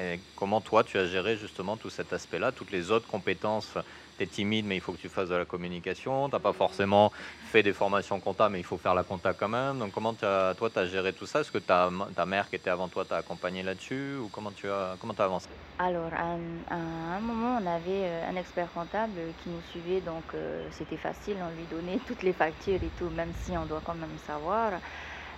Et 0.00 0.20
comment 0.36 0.62
toi 0.62 0.84
tu 0.84 0.96
as 0.98 1.04
géré 1.04 1.36
justement 1.36 1.76
tout 1.76 1.90
cet 1.90 2.14
aspect-là, 2.14 2.50
toutes 2.52 2.70
les 2.70 2.90
autres 2.90 3.06
compétences 3.06 3.76
timide, 4.26 4.66
mais 4.66 4.76
il 4.76 4.80
faut 4.80 4.92
que 4.92 4.98
tu 4.98 5.08
fasses 5.08 5.28
de 5.28 5.34
la 5.34 5.44
communication. 5.44 6.28
Tu 6.28 6.34
n'as 6.34 6.40
pas 6.40 6.52
forcément 6.52 7.12
fait 7.42 7.62
des 7.62 7.72
formations 7.72 8.20
comptables, 8.20 8.52
mais 8.52 8.60
il 8.60 8.64
faut 8.64 8.78
faire 8.78 8.94
la 8.94 9.04
compta 9.04 9.34
quand 9.34 9.48
même. 9.48 9.78
Donc, 9.78 9.92
comment 9.92 10.16
as, 10.22 10.54
toi, 10.56 10.70
tu 10.70 10.78
as 10.78 10.86
géré 10.86 11.12
tout 11.12 11.26
ça? 11.26 11.40
Est-ce 11.40 11.52
que 11.52 11.58
ta, 11.58 11.90
ta 12.14 12.26
mère 12.26 12.48
qui 12.48 12.56
était 12.56 12.70
avant 12.70 12.88
toi 12.88 13.04
t'a 13.04 13.16
accompagné 13.16 13.62
là-dessus? 13.62 14.16
Ou 14.16 14.28
comment 14.28 14.52
tu 14.52 14.68
as, 14.68 14.96
comment 15.00 15.14
as 15.14 15.24
avancé? 15.24 15.48
Alors, 15.78 16.12
à 16.12 16.36
un, 16.74 17.20
moment, 17.20 17.58
on 17.60 17.66
avait 17.66 18.04
euh, 18.04 18.28
un 18.28 18.36
expert 18.36 18.70
comptable 18.70 19.32
qui 19.38 19.48
nous 19.48 19.62
suivait, 19.62 20.02
donc 20.02 20.24
euh, 20.34 20.68
c'était 20.70 20.98
facile, 20.98 21.38
on 21.42 21.48
lui 21.50 21.64
donnait 21.64 21.98
toutes 22.06 22.22
les 22.22 22.34
factures 22.34 22.82
et 22.82 22.90
tout, 22.98 23.08
même 23.08 23.32
si 23.32 23.56
on 23.56 23.64
doit 23.64 23.80
quand 23.80 23.94
même 23.94 24.18
savoir. 24.18 24.72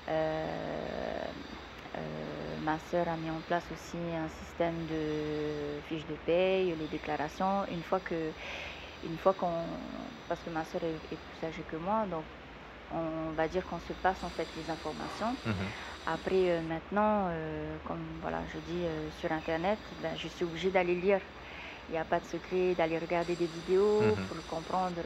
Euh, 0.09 1.27
ma 2.65 2.79
sœur 2.91 3.09
a 3.09 3.17
mis 3.17 3.31
en 3.31 3.41
place 3.47 3.65
aussi 3.73 3.97
un 3.97 4.29
système 4.29 4.87
de 4.87 5.81
fiches 5.89 6.07
de 6.07 6.17
paye, 6.27 6.75
les 6.79 6.89
déclarations. 6.89 7.65
Une 7.71 7.83
fois 7.83 8.01
que 8.01 8.31
une 9.05 9.19
fois 9.19 9.33
qu'on. 9.33 9.53
Parce 10.29 10.41
que 10.43 10.51
ma 10.51 10.65
soeur 10.65 10.83
est, 10.85 11.17
plus 11.17 11.47
âgée 11.47 11.65
que 11.71 11.77
moi, 11.77 12.05
donc 12.11 12.25
on 12.95 13.33
va 13.33 13.49
dire 13.49 13.65
qu'on 13.67 13.81
se 13.81 13.93
passe 13.95 14.23
en 14.23 14.31
fait 14.31 14.47
les 14.57 14.71
informations. 14.71 15.35
Mhm. 15.45 15.55
Après, 16.07 16.51
euh, 16.51 16.61
maintenant, 16.63 17.29
euh, 17.31 17.77
comme 17.87 18.05
voilà, 18.21 18.39
je 18.53 18.59
dis 18.59 18.85
euh, 18.85 19.11
sur 19.19 19.31
Internet, 19.33 19.79
ben, 20.03 20.13
je 20.17 20.29
suis 20.29 20.45
obligée 20.45 20.71
d'aller 20.71 20.95
lire. 20.95 21.21
Il 21.89 21.93
n'y 21.93 21.99
a 21.99 22.05
pas 22.05 22.21
de 22.21 22.25
secret 22.27 22.75
d'aller 22.75 22.99
regarder 22.99 23.35
des 23.35 23.47
vidéos 23.47 24.01
mhm. 24.03 24.27
pour 24.27 24.47
comprendre 24.47 25.03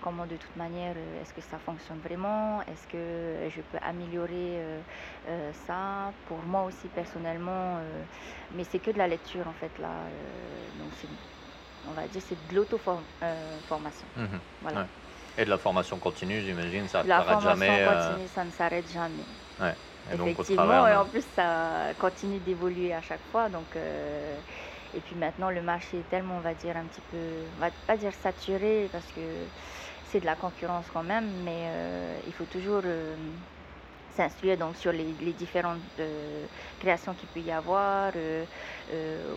comment 0.00 0.26
de 0.26 0.36
toute 0.36 0.56
manière 0.56 0.96
est-ce 1.20 1.32
que 1.32 1.40
ça 1.40 1.58
fonctionne 1.58 2.00
vraiment, 2.00 2.62
est-ce 2.66 2.86
que 2.86 3.48
je 3.48 3.60
peux 3.62 3.78
améliorer 3.82 4.82
ça? 5.52 6.12
Pour 6.26 6.42
moi 6.42 6.64
aussi 6.64 6.88
personnellement. 6.88 7.80
mais 8.50 8.64
c'est 8.64 8.80
que 8.80 8.90
de 8.90 8.98
la 8.98 9.08
lecture 9.08 9.46
en 9.48 9.54
fait 9.54 9.78
là. 9.78 10.06
donc 10.78 10.94
c'est 10.96 11.08
on 11.86 11.92
va 11.92 12.08
dire, 12.08 12.22
c'est 12.22 12.46
de 12.48 12.54
l'auto-formation. 12.54 14.08
Mhm. 14.16 14.40
voilà. 14.60 14.88
Et 15.38 15.44
de 15.44 15.50
la 15.50 15.58
formation 15.58 15.98
continue, 15.98 16.40
j'imagine, 16.40 16.88
ça 16.88 17.02
ne 17.04 17.08
s'arrête 17.08 17.40
jamais. 17.40 17.66
La 17.66 17.84
formation 17.84 18.08
continue, 18.08 18.28
ça 18.28 18.44
ne 18.44 18.50
s'arrête 18.50 18.90
jamais. 18.90 19.26
Effectivement, 20.10 20.86
et 20.86 20.94
en 20.94 21.06
plus, 21.06 21.24
ça 21.24 21.92
continue 21.98 22.38
d'évoluer 22.40 22.94
à 22.94 23.00
chaque 23.00 23.24
fois. 23.32 23.48
Donc, 23.48 23.74
euh, 23.74 24.40
et 24.94 25.00
puis 25.00 25.14
maintenant, 25.16 25.50
le 25.50 25.62
marché 25.62 25.98
est 25.98 26.08
tellement, 26.08 26.36
on 26.36 26.40
va 26.40 26.54
dire, 26.54 26.76
un 26.76 26.84
petit 26.84 27.00
peu, 27.10 27.16
on 27.56 27.60
va 27.60 27.70
pas 27.86 27.96
dire 27.96 28.12
saturé, 28.14 28.88
parce 28.92 29.06
que 29.06 29.20
c'est 30.04 30.20
de 30.20 30.26
la 30.26 30.36
concurrence 30.36 30.86
quand 30.92 31.02
même, 31.02 31.28
mais 31.44 31.66
euh, 31.68 32.18
il 32.26 32.32
faut 32.32 32.44
toujours 32.44 32.82
euh, 32.84 33.14
s'instruire 34.14 34.56
donc 34.56 34.76
sur 34.76 34.92
les, 34.92 35.12
différentes 35.32 35.80
créations 36.80 37.14
qu'il 37.14 37.28
peut 37.28 37.40
y 37.40 37.52
avoir. 37.52 38.12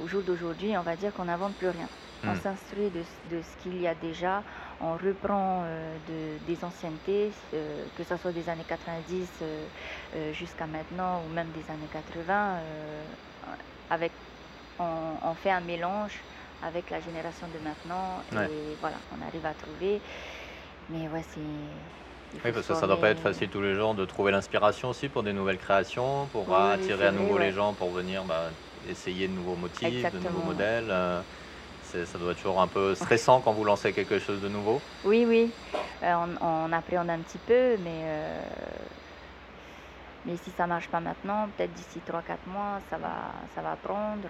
au 0.03 0.07
jour 0.07 0.21
d'aujourd'hui, 0.21 0.77
on 0.77 0.83
va 0.83 0.95
dire 0.95 1.13
qu'on 1.13 1.25
n'invente 1.25 1.55
plus 1.55 1.69
rien. 1.69 1.87
On 2.23 2.33
hmm. 2.33 2.35
s'instruit 2.41 2.89
de, 2.89 3.41
ce 3.41 3.63
qu'il 3.63 3.79
y 3.79 3.87
a 3.87 3.95
déjà, 3.95 4.43
on 4.81 4.93
reprend 4.93 5.63
euh, 5.63 5.95
de, 6.07 6.45
des 6.45 6.63
anciennetés, 6.65 7.31
euh, 7.53 7.85
que 7.97 8.03
ce 8.03 8.17
soit 8.17 8.33
des 8.33 8.49
années 8.49 8.65
90 8.67 9.29
euh, 9.41 10.33
jusqu'à 10.33 10.65
maintenant 10.65 11.21
ou 11.25 11.33
même 11.33 11.47
des 11.51 11.71
années 11.71 11.87
80, 11.93 12.57
avec, 13.89 14.11
on, 14.79 15.33
fait 15.35 15.51
un 15.51 15.61
mélange 15.61 16.13
avec 16.63 16.89
la 16.89 16.99
génération 16.99 17.47
de 17.47 17.59
maintenant 17.59 18.21
et 18.33 18.75
voilà, 18.81 18.97
on 19.17 19.27
arrive 19.27 19.45
à 19.45 19.53
trouver. 19.53 20.01
Mais 20.89 21.07
ouais, 21.07 21.23
c'est. 21.29 21.39
Oui, 22.45 22.51
parce 22.51 22.67
que 22.67 22.73
ça 22.73 22.81
ne 22.81 22.87
doit 22.87 23.01
pas 23.01 23.09
être 23.09 23.21
facile 23.21 23.49
tous 23.49 23.61
les 23.61 23.73
jours 23.73 23.95
de 23.95 24.05
trouver 24.05 24.31
l'inspiration 24.31 24.89
aussi 24.89 25.09
pour 25.09 25.23
des 25.23 25.33
nouvelles 25.33 25.57
créations, 25.57 26.27
pour 26.27 26.53
attirer 26.55 27.07
à 27.07 27.11
nouveau 27.11 27.37
les 27.37 27.51
gens 27.51 27.73
pour 27.73 27.89
venir 27.89 28.23
bah, 28.23 28.49
essayer 28.87 29.27
de 29.27 29.33
nouveaux 29.33 29.55
motifs, 29.55 30.11
de 30.11 30.19
nouveaux 30.19 30.43
modèles 30.45 30.93
ça 31.81 32.17
doit 32.17 32.31
être 32.31 32.37
toujours 32.37 32.61
un 32.61 32.67
peu 32.67 32.95
stressant 32.95 33.41
quand 33.41 33.53
vous 33.53 33.63
lancez 33.63 33.93
quelque 33.93 34.19
chose 34.19 34.41
de 34.41 34.47
nouveau. 34.47 34.79
Oui, 35.03 35.25
oui. 35.27 35.51
Euh, 36.03 36.13
on, 36.41 36.71
appréhende 36.71 37.09
un 37.09 37.19
petit 37.19 37.37
peu, 37.39 37.77
mais, 37.77 38.01
euh, 38.03 38.41
mais 40.25 40.37
si 40.37 40.51
ça 40.51 40.63
ne 40.63 40.69
marche 40.69 40.87
pas 40.87 40.99
maintenant, 40.99 41.49
peut-être 41.57 41.73
d'ici 41.73 41.99
3-4 42.07 42.21
mois, 42.47 42.79
ça 42.89 42.97
va, 42.97 43.31
ça 43.55 43.61
va 43.61 43.75
prendre. 43.75 44.27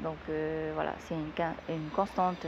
Donc 0.00 0.16
euh, 0.28 0.72
voilà, 0.74 0.94
c'est 1.06 1.14
une, 1.14 1.30
une, 1.68 1.88
constante 1.90 2.44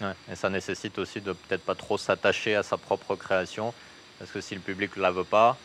ouais, 0.00 0.14
et 0.30 0.34
ça 0.34 0.48
nécessite 0.48 0.98
aussi 0.98 1.20
de 1.20 1.32
peut-être 1.32 1.64
pas 1.64 1.74
trop 1.74 1.98
s'attacher 1.98 2.56
à 2.56 2.62
sa 2.62 2.76
propre 2.76 3.14
création, 3.14 3.74
parce 4.18 4.30
que 4.30 4.40
si 4.40 4.54
le 4.54 4.60
public 4.60 4.96
ne 4.96 5.02
la 5.02 5.10
veut 5.10 5.24
pas, 5.24 5.56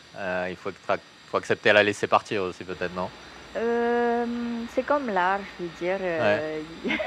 il 0.50 0.56
faut, 0.56 0.72
faut 1.32 1.38
accepter 1.38 1.70
à 1.70 1.74
la 1.74 1.84
laisser 1.84 2.08
partir 2.08 2.44
aussi 2.44 2.64
peut-être, 2.64 2.94
non? 2.94 3.10
C'est 4.74 4.84
comme 4.84 5.10
l'art, 5.10 5.40
je 5.58 5.64
veux 5.64 5.70
dire. 5.80 6.00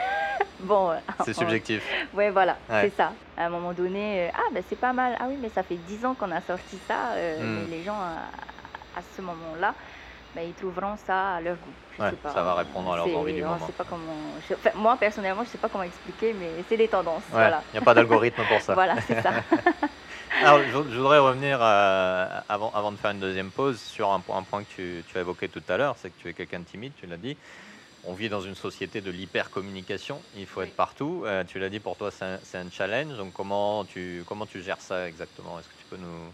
bon. 0.61 0.93
C'est 1.25 1.35
subjectif. 1.35 1.83
Ouais, 2.15 2.31
voilà, 2.31 2.57
c'est 2.69 2.95
ça. 2.97 3.13
À 3.37 3.47
un 3.47 3.49
moment 3.51 3.73
donné, 3.73 4.27
euh, 4.27 4.31
ah 4.35 4.49
ben 4.53 4.63
c'est 4.69 4.79
pas 4.79 4.93
mal. 4.93 5.15
Ah 5.21 5.27
oui, 5.29 5.37
mais 5.41 5.51
ça 5.51 5.63
fait 5.63 5.77
10 5.77 6.07
ans 6.07 6.15
qu'on 6.15 6.31
a 6.33 6.41
sorti 6.41 6.79
ça. 6.89 7.13
Euh, 7.13 7.39
hmm. 7.39 7.67
Mais 7.69 7.77
les 7.77 7.85
gens, 7.85 8.01
à, 8.01 9.01
ce 9.17 9.23
moment-là, 9.23 9.75
ben, 10.39 10.49
ils 10.49 10.55
trouveront 10.55 10.97
ça 10.97 11.35
à 11.37 11.41
leur 11.41 11.57
goût. 11.57 12.11
Ça 12.23 12.43
va 12.43 12.55
répondre 12.55 12.93
à 12.93 12.97
leurs 12.97 13.17
envies 13.17 13.35
du 13.35 13.43
moment. 13.43 13.59
Pas 13.77 13.85
comment, 13.85 14.15
moi, 14.77 14.97
personnellement, 14.97 15.43
je 15.43 15.49
sais 15.49 15.59
pas 15.59 15.69
comment 15.69 15.85
expliquer, 15.85 16.33
mais 16.33 16.63
c'est 16.69 16.77
des 16.77 16.87
tendances. 16.87 17.25
Il 17.33 17.39
n'y 17.73 17.79
a 17.79 17.83
pas 17.83 17.95
d'algorithme 17.95 18.43
pour 18.49 18.61
ça. 18.61 18.75
voilà, 18.75 19.01
c'est 19.01 19.21
ça. 19.21 19.33
Alors, 20.45 20.61
je, 20.63 20.97
voudrais 20.97 21.19
revenir, 21.19 21.59
euh, 21.61 22.41
avant, 22.49 22.71
avant 22.71 22.93
de 22.93 22.97
faire 22.99 23.11
une 23.11 23.19
deuxième 23.19 23.51
pause, 23.51 23.81
sur 23.81 24.11
un, 24.11 24.23
un 24.33 24.43
point 24.43 24.63
que 24.63 24.69
tu, 24.69 25.05
tu 25.09 25.19
as 25.19 25.23
évoqué 25.23 25.49
tout 25.49 25.63
à 25.69 25.77
l'heure, 25.77 25.97
c'est 25.97 26.11
que 26.11 26.17
tu 26.19 26.29
es 26.29 26.35
quelqu'un 26.35 26.61
de 26.61 26.65
timide, 26.65 26.93
tu 26.95 27.07
l'as 27.07 27.17
dit 27.17 27.37
on 28.05 28.15
vit 28.15 28.29
dans 28.29 28.41
une 28.41 28.55
société 28.55 29.01
de 29.01 29.11
l'hypercommunication. 29.11 30.23
Il 30.37 30.47
faut 30.47 30.63
être 30.63 30.75
partout. 30.75 31.25
Euh, 31.27 31.43
tu 31.45 31.59
l'as 31.59 31.69
dit, 31.69 31.81
pour 31.81 31.97
toi, 31.97 32.11
c'est 32.11 32.57
un, 32.57 32.71
challenge. 32.71 33.17
Donc, 33.17 33.33
comment 33.33 33.85
tu, 33.85 34.23
comment 34.25 34.47
tu 34.47 34.63
gères 34.63 34.81
ça 34.81 35.09
exactement? 35.09 35.59
Est-ce 35.59 35.69
que 35.69 35.75
tu 35.77 35.85
peux 35.91 35.97
nous, 35.97 36.33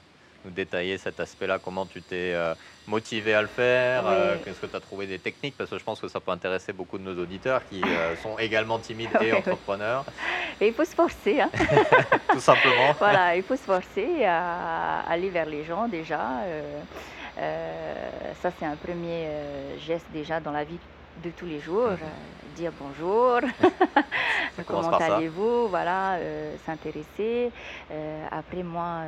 détailler 0.50 0.98
cet 0.98 1.20
aspect-là 1.20 1.58
Comment 1.58 1.86
tu 1.86 2.02
t'es 2.02 2.32
euh, 2.34 2.54
motivé 2.86 3.34
à 3.34 3.42
le 3.42 3.48
faire 3.48 4.04
euh, 4.06 4.36
Est-ce 4.46 4.60
que 4.60 4.66
tu 4.66 4.76
as 4.76 4.80
trouvé 4.80 5.06
des 5.06 5.18
techniques 5.18 5.54
Parce 5.56 5.70
que 5.70 5.78
je 5.78 5.84
pense 5.84 6.00
que 6.00 6.08
ça 6.08 6.20
peut 6.20 6.30
intéresser 6.30 6.72
beaucoup 6.72 6.98
de 6.98 7.04
nos 7.04 7.20
auditeurs 7.22 7.62
qui 7.68 7.82
sont 8.22 8.38
également 8.38 8.78
timides 8.78 9.10
et 9.20 9.32
entrepreneurs. 9.32 10.04
il 10.60 10.72
faut 10.72 10.84
se 10.84 10.94
forcer. 10.94 11.40
Hein. 11.40 11.50
Tout 12.32 12.40
simplement. 12.40 12.94
Voilà, 12.98 13.36
il 13.36 13.42
faut 13.42 13.56
se 13.56 13.62
forcer 13.62 14.24
à 14.24 15.00
aller 15.08 15.30
vers 15.30 15.46
les 15.46 15.64
gens 15.64 15.88
déjà. 15.88 16.18
ça, 17.36 18.50
c'est 18.58 18.66
un 18.66 18.76
premier 18.76 19.28
geste 19.86 20.06
déjà 20.12 20.40
dans 20.40 20.52
la 20.52 20.64
vie 20.64 20.78
de 21.22 21.30
tous 21.30 21.46
les 21.46 21.60
jours, 21.60 21.90
mhm. 21.90 21.98
euh, 22.02 22.56
dire 22.56 22.72
bonjour, 22.78 23.40
comment 24.66 24.90
allez-vous, 24.90 25.68
voilà, 25.68 26.14
euh, 26.14 26.56
s'intéresser. 26.64 27.50
Euh, 27.90 28.26
après 28.30 28.62
moi, 28.62 29.02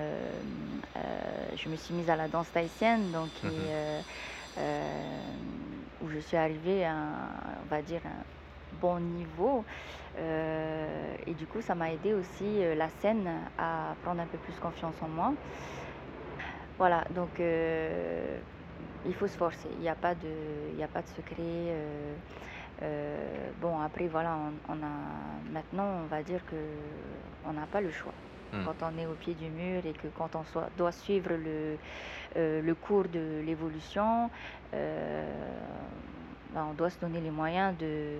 je 1.57 1.69
me 1.69 1.77
suis 1.77 1.95
mise 1.95 2.11
à 2.11 2.17
la 2.17 2.29
danse 2.29 2.51
tahitienne, 2.53 3.11
donc 3.13 3.31
mhm. 3.43 3.53
où 6.03 6.11
je 6.11 6.19
suis 6.19 6.37
arrivée 6.37 6.85
à, 6.85 6.95
on 7.65 7.75
va 7.75 7.83
dire, 7.83 8.01
un 8.05 8.25
bon 8.81 9.01
niveau. 9.01 9.65
et 10.19 11.35
du 11.35 11.47
coup, 11.47 11.61
ça 11.61 11.75
m'a 11.75 11.93
aidé 11.93 12.15
aussi 12.15 12.63
la 12.77 12.89
scène 13.01 13.29
à 13.59 13.95
prendre 14.03 14.21
un 14.21 14.27
peu 14.27 14.39
plus 14.39 14.55
confiance 14.61 14.95
en 15.03 15.09
moi. 15.09 15.33
Voilà, 16.79 17.05
donc 17.11 17.41
il 19.07 19.15
faut 19.15 19.27
se 19.27 19.37
forcer. 19.37 19.69
Il 19.73 19.81
n'y 19.81 19.89
a, 19.89 19.95
pas 19.95 20.15
de, 20.15 20.29
il 20.75 20.83
a 20.83 20.89
pas 20.89 21.03
de 21.03 21.09
secret. 21.09 21.37
Euh, 21.41 22.15
euh, 22.83 23.51
bon, 23.61 23.81
après, 23.81 24.07
voilà, 24.09 24.37
on, 24.69 24.73
a, 24.83 25.51
maintenant, 25.51 26.03
on 26.05 26.07
va 26.07 26.23
dire 26.23 26.45
que 26.45 26.57
on 27.45 27.53
n'a 27.53 27.67
pas 27.67 27.81
le 27.81 27.91
choix. 27.91 28.13
Hmm. 28.53 28.65
Quand 28.65 28.83
on 28.83 28.99
est 28.99 29.07
au 29.07 29.15
pied 29.15 29.35
du 29.35 29.51
mur 29.51 29.85
et 29.85 29.93
que 29.93 30.09
quand 30.09 30.37
on 30.37 30.45
soit, 30.45 30.69
doit 30.77 30.93
suivre 30.93 31.33
le, 31.33 31.79
euh, 32.37 32.63
le 32.63 32.75
cours 32.75 33.09
de 33.09 33.43
l'évolution, 33.45 34.31
ben, 36.53 36.69
on 36.71 36.75
doit 36.75 36.91
se 36.91 36.99
donner 36.99 37.21
les 37.21 37.31
moyens 37.31 37.77
de, 37.79 38.13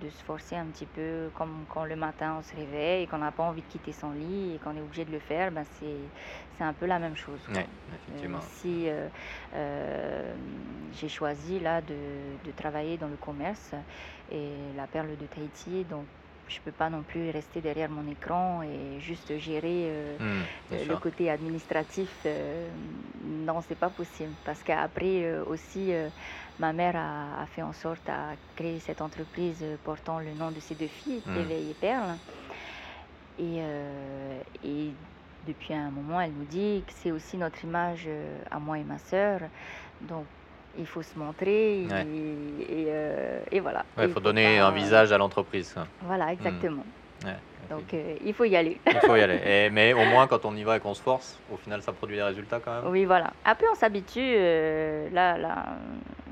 de, 0.00 0.08
se 0.08 0.22
forcer 0.22 0.56
un 0.56 0.66
petit 0.66 0.86
peu, 0.86 1.30
comme 1.34 1.64
quand 1.68 1.84
le 1.84 1.96
matin 1.96 2.36
on 2.38 2.42
se 2.42 2.54
réveille 2.54 3.04
et 3.04 3.06
qu'on 3.06 3.18
n'a 3.18 3.32
pas 3.32 3.42
envie 3.42 3.62
de 3.62 3.66
quitter 3.66 3.92
son 3.92 4.12
lit 4.12 4.54
et 4.54 4.58
qu'on 4.58 4.76
est 4.76 4.80
obligé 4.80 5.04
de 5.04 5.12
le 5.12 5.18
faire, 5.18 5.50
ben 5.50 5.64
c'est 5.78 6.64
un 6.64 6.72
peu 6.72 6.86
la 6.86 6.98
même 6.98 7.16
chose. 7.16 7.40
effectivement. 7.48 8.38
Euh, 8.38 8.60
si 8.60 8.88
euh, 8.88 9.08
euh, 9.54 10.34
j'ai 10.94 11.08
choisi 11.08 11.60
là 11.60 11.80
de, 11.80 11.94
de, 12.44 12.50
travailler 12.56 12.96
dans 12.96 13.08
le 13.08 13.16
commerce 13.16 13.72
et 14.32 14.52
la 14.76 14.86
perle 14.86 15.16
de 15.16 15.26
Tahiti, 15.26 15.84
donc 15.84 16.06
je 16.48 16.58
ne 16.58 16.64
peux 16.64 16.72
pas 16.72 16.90
non 16.90 17.02
plus 17.02 17.30
rester 17.30 17.60
derrière 17.60 17.90
mon 17.90 18.10
écran 18.10 18.62
et 18.62 19.00
juste 19.00 19.36
gérer 19.38 19.90
mmh, 20.18 20.74
le 20.88 20.96
côté 20.96 21.30
administratif. 21.30 22.26
non, 23.24 23.60
c'est 23.66 23.78
pas 23.78 23.90
possible. 23.90 24.32
Parce 24.44 24.62
qu'après 24.62 25.38
aussi, 25.40 25.92
ma 26.58 26.72
mère 26.72 26.96
a, 26.96 27.46
fait 27.46 27.62
en 27.62 27.72
sorte 27.72 28.08
à 28.08 28.34
créer 28.54 28.78
cette 28.80 29.00
entreprise 29.00 29.64
portant 29.84 30.18
le 30.18 30.32
nom 30.34 30.50
de 30.50 30.60
ses 30.60 30.74
deux 30.74 30.88
filles, 30.88 31.22
mmh. 31.26 31.50
et 31.50 31.74
Perle. 31.80 32.18
Et, 33.38 33.60
et 34.64 34.92
depuis 35.46 35.74
un 35.74 35.90
moment, 35.90 36.20
elle 36.20 36.32
nous 36.32 36.44
dit 36.44 36.82
que 36.86 36.92
c'est 36.92 37.12
aussi 37.12 37.36
notre 37.36 37.64
image 37.64 38.04
euh, 38.08 38.38
à 38.50 38.58
moi 38.58 38.78
et 38.78 38.84
ma 38.84 38.98
sœur. 38.98 39.40
Donc, 40.00 40.26
il 40.78 40.86
faut 40.86 41.02
se 41.02 41.18
montrer 41.18 41.82
et, 41.82 41.86
Ouais. 41.86 42.06
et, 42.68 42.86
euh, 42.88 43.40
et 43.50 43.60
voilà. 43.60 43.84
Ouais, 43.96 44.04
il 44.06 44.10
faut 44.12 44.20
donner 44.20 44.58
pas- 44.58 44.66
un 44.66 44.70
visage 44.72 45.12
à 45.12 45.18
l'entreprise. 45.18 45.74
Voilà, 46.02 46.32
exactement. 46.32 46.84
Ouais, 47.24 47.34
Donc, 47.70 47.92
euh, 47.94 48.14
il 48.24 48.34
faut 48.34 48.44
y 48.44 48.54
aller. 48.56 48.78
il 48.86 48.94
faut 49.00 49.16
y 49.16 49.20
aller. 49.22 49.68
Mais 49.72 49.92
au 49.94 50.04
moins, 50.04 50.26
quand 50.26 50.44
on 50.44 50.54
y 50.54 50.62
va 50.64 50.76
et 50.76 50.80
qu'on 50.80 50.94
se 50.94 51.02
force, 51.02 51.38
au 51.52 51.56
final, 51.56 51.82
ça 51.82 51.92
produit 51.92 52.16
des 52.16 52.22
résultats 52.22 52.60
quand 52.60 52.82
même. 52.82 52.90
Oui, 52.92 53.04
voilà. 53.04 53.32
Après, 53.44 53.66
on 53.72 53.74
s'habitue. 53.74 54.20
euh, 54.20 55.08
là, 55.12 55.36
là, 55.38 55.64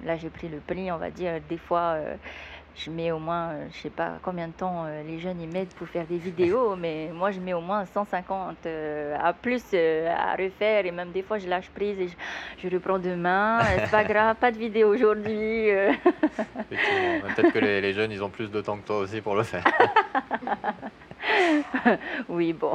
là 0.05 0.17
j'ai 0.17 0.29
pris 0.31 0.49
le 0.49 0.59
pli, 0.59 0.93
on 0.93 0.99
va 0.99 1.11
dire. 1.11 1.41
Des 1.49 1.59
fois, 1.59 1.97
je 2.77 2.91
mets 2.91 3.13
au 3.13 3.19
moins, 3.19 3.51
euh, 3.51 3.67
je 3.73 3.79
sais 3.79 3.91
pas 3.91 4.15
combien 4.23 4.49
de 4.49 4.53
temps 4.53 4.85
euh, 4.87 5.03
les 5.05 5.19
jeunes 5.19 5.41
y 5.41 5.47
mettent 5.47 5.75
pour 5.75 5.87
faire 5.87 6.07
des 6.07 6.19
vidéos, 6.19 6.75
mais 6.79 7.11
moi, 7.13 7.31
je 7.31 7.41
mets 7.41 7.55
au 7.55 7.61
moins 7.61 7.85
150 7.87 8.57
euh, 8.67 9.17
à 9.23 9.33
plus 9.33 9.63
euh, 9.75 10.13
à 10.13 10.35
refaire. 10.37 10.85
Et 10.85 10.91
même 10.91 11.13
des 11.13 11.23
fois, 11.23 11.39
je 11.39 11.49
lâche 11.49 11.71
prise 11.71 11.99
et 12.01 12.09
je, 12.09 12.69
je 12.69 12.75
reprends 12.75 12.99
demain. 12.99 13.61
C'est 13.79 13.91
pas 13.91 14.05
grave, 14.05 14.37
pas 14.37 14.51
de 14.51 14.59
vidéo 14.59 14.93
aujourd'hui. 14.93 15.69
Peut-être 16.69 17.53
que 17.53 17.59
les, 17.59 17.81
les 17.81 17.93
jeunes, 17.93 18.11
ils 18.11 18.23
ont 18.23 18.31
plus 18.31 18.51
de 18.51 18.61
temps 18.61 18.77
que 18.77 18.87
toi 18.87 18.99
aussi 18.99 19.21
pour 19.21 19.37
le 19.37 19.43
faire. 19.43 19.65
Oui, 22.29 22.53
bon. 22.53 22.75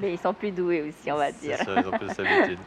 mais 0.00 0.12
ils 0.12 0.18
sont 0.18 0.32
plus 0.32 0.50
doués 0.50 0.82
aussi, 0.82 1.10
on 1.10 1.16
va 1.16 1.30
dire. 1.32 1.58
sûr, 1.58 1.74
ils 1.76 1.86
ont 1.86 1.98
plus 1.98 2.16
l'habitude. 2.18 2.58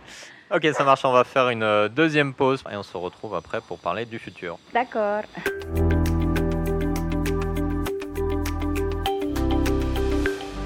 Ok, 0.53 0.65
ça 0.73 0.83
marche. 0.83 1.05
On 1.05 1.11
va 1.11 1.23
faire 1.23 1.49
une 1.49 1.87
deuxième 1.89 2.33
pause 2.33 2.63
et 2.71 2.75
on 2.75 2.83
se 2.83 2.95
retrouve 2.97 3.35
après 3.35 3.61
pour 3.61 3.79
parler 3.79 4.05
du 4.05 4.19
futur. 4.19 4.57
D'accord. 4.73 5.23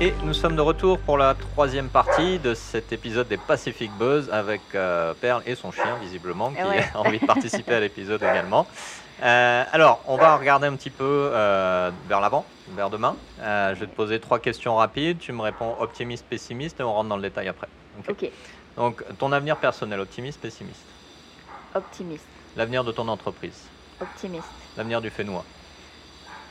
Et 0.03 0.13
nous 0.25 0.33
sommes 0.33 0.57
de 0.57 0.61
retour 0.61 0.99
pour 0.99 1.17
la 1.17 1.33
troisième 1.33 1.87
partie 1.87 2.37
de 2.37 2.53
cet 2.55 2.91
épisode 2.91 3.29
des 3.29 3.37
Pacific 3.37 3.89
Buzz 3.97 4.29
avec 4.33 4.59
euh, 4.75 5.13
Perle 5.13 5.43
et 5.45 5.55
son 5.55 5.71
chien, 5.71 5.95
visiblement, 6.01 6.51
qui 6.51 6.61
Ouais. 6.61 6.83
a 6.93 6.99
envie 6.99 7.19
de 7.19 7.25
participer 7.25 7.75
à 7.75 7.79
l'épisode 7.79 8.21
également. 8.21 8.67
Euh, 9.21 9.63
alors, 9.71 10.03
on 10.07 10.17
va 10.17 10.35
regarder 10.35 10.67
un 10.67 10.75
petit 10.75 10.89
peu 10.89 11.29
euh, 11.31 11.89
vers 12.09 12.19
l'avant, 12.19 12.43
vers 12.75 12.89
demain. 12.89 13.15
Euh, 13.39 13.73
je 13.75 13.79
vais 13.79 13.87
te 13.87 13.95
poser 13.95 14.19
trois 14.19 14.39
questions 14.39 14.75
rapides. 14.75 15.19
Tu 15.19 15.31
me 15.31 15.41
réponds 15.41 15.73
optimiste, 15.79 16.25
pessimiste 16.29 16.81
et 16.81 16.83
on 16.83 16.91
rentre 16.91 17.07
dans 17.07 17.15
le 17.15 17.21
détail 17.21 17.47
après. 17.47 17.69
Ok. 17.97 18.09
Ok. 18.09 18.29
Donc, 18.75 19.03
ton 19.19 19.31
avenir 19.31 19.55
personnel, 19.55 20.01
optimiste, 20.01 20.41
pessimiste? 20.41 20.83
Optimiste. 21.75 22.27
L'avenir 22.57 22.83
de 22.83 22.91
ton 22.91 23.07
entreprise? 23.07 23.69
Optimiste. 24.01 24.49
L'avenir 24.75 24.99
du 24.99 25.09
Fénois. 25.09 25.45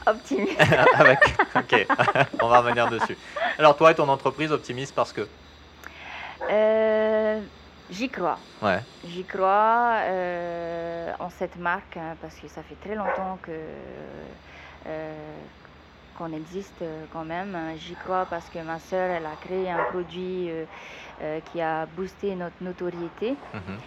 Optimiste. 0.07 0.61
avec. 0.95 1.19
Ok, 1.57 1.87
on 2.43 2.49
va 2.49 2.61
revenir 2.61 2.89
dessus. 2.89 3.17
Alors, 3.59 3.77
toi 3.77 3.91
et 3.91 3.95
ton 3.95 4.09
entreprise, 4.09 4.53
optimiste 4.53 4.95
parce 4.95 5.13
que? 5.13 5.29
Euh, 6.51 7.41
J'y 7.91 8.09
crois. 8.09 8.39
Ouais. 8.63 8.81
J'y 9.05 9.25
crois 9.25 9.99
euh, 10.05 11.13
en 11.19 11.29
cette 11.31 11.57
marque 11.57 11.97
hein, 11.97 12.17
parce 12.21 12.35
que 12.37 12.49
ça 12.49 12.63
fait 12.63 12.77
très 12.77 12.95
longtemps 12.95 13.39
que 13.43 13.51
euh, 14.87 15.15
qu'on 16.17 16.33
existe 16.33 16.83
quand 17.13 17.25
même. 17.25 17.57
J'y 17.77 17.95
crois 17.95 18.25
parce 18.27 18.49
que 18.49 18.59
ma 18.61 18.79
sœur, 18.79 19.11
elle 19.11 19.27
a 19.27 19.37
créé 19.41 19.71
un 19.71 19.85
produit 19.91 20.51
qui 21.53 21.61
a 21.61 21.87
boosté 21.87 22.35
notre 22.35 22.57
notoriété 22.63 23.37
Mhm. 23.53 23.79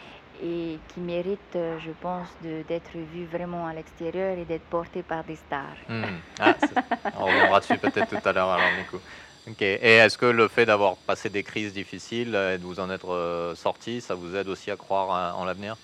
Et 0.41 0.81
qui 0.87 1.01
mérite, 1.01 1.55
euh, 1.55 1.77
je 1.79 1.91
pense, 1.91 2.35
d'être 2.41 2.97
vu 2.97 3.25
vraiment 3.25 3.67
à 3.67 3.73
l'extérieur 3.73 4.37
et 4.37 4.45
d'être 4.45 4.67
porté 4.69 5.03
par 5.03 5.23
des 5.23 5.35
stars. 5.35 5.77
Hmm. 5.87 6.17
Ah, 6.39 6.57
on 7.13 7.27
reviendra 7.27 7.59
dessus 7.59 7.77
peut-être 7.77 8.17
tout 8.17 8.27
à 8.29 8.33
l'heure 8.33 8.49
alors 8.49 8.75
du 8.75 8.85
coup. 8.85 8.99
Ok. 9.47 9.61
Et 9.61 9.75
est-ce 9.97 10.17
que 10.17 10.25
le 10.25 10.47
fait 10.47 10.65
d'avoir 10.65 10.97
passé 10.97 11.29
des 11.29 11.43
crises 11.43 11.73
difficiles 11.73 12.33
euh, 12.35 12.55
et 12.55 12.57
de 12.57 12.65
vous 12.65 12.79
en 12.79 12.89
être 12.89 13.09
euh, 13.13 13.53
sorti, 13.55 14.01
ça 14.01 14.15
vous 14.15 14.35
aide 14.35 14.49
aussi 14.49 14.71
à 14.71 14.77
croire 14.77 15.11
à- 15.11 15.35
en 15.35 15.45
l'avenir? 15.45 15.77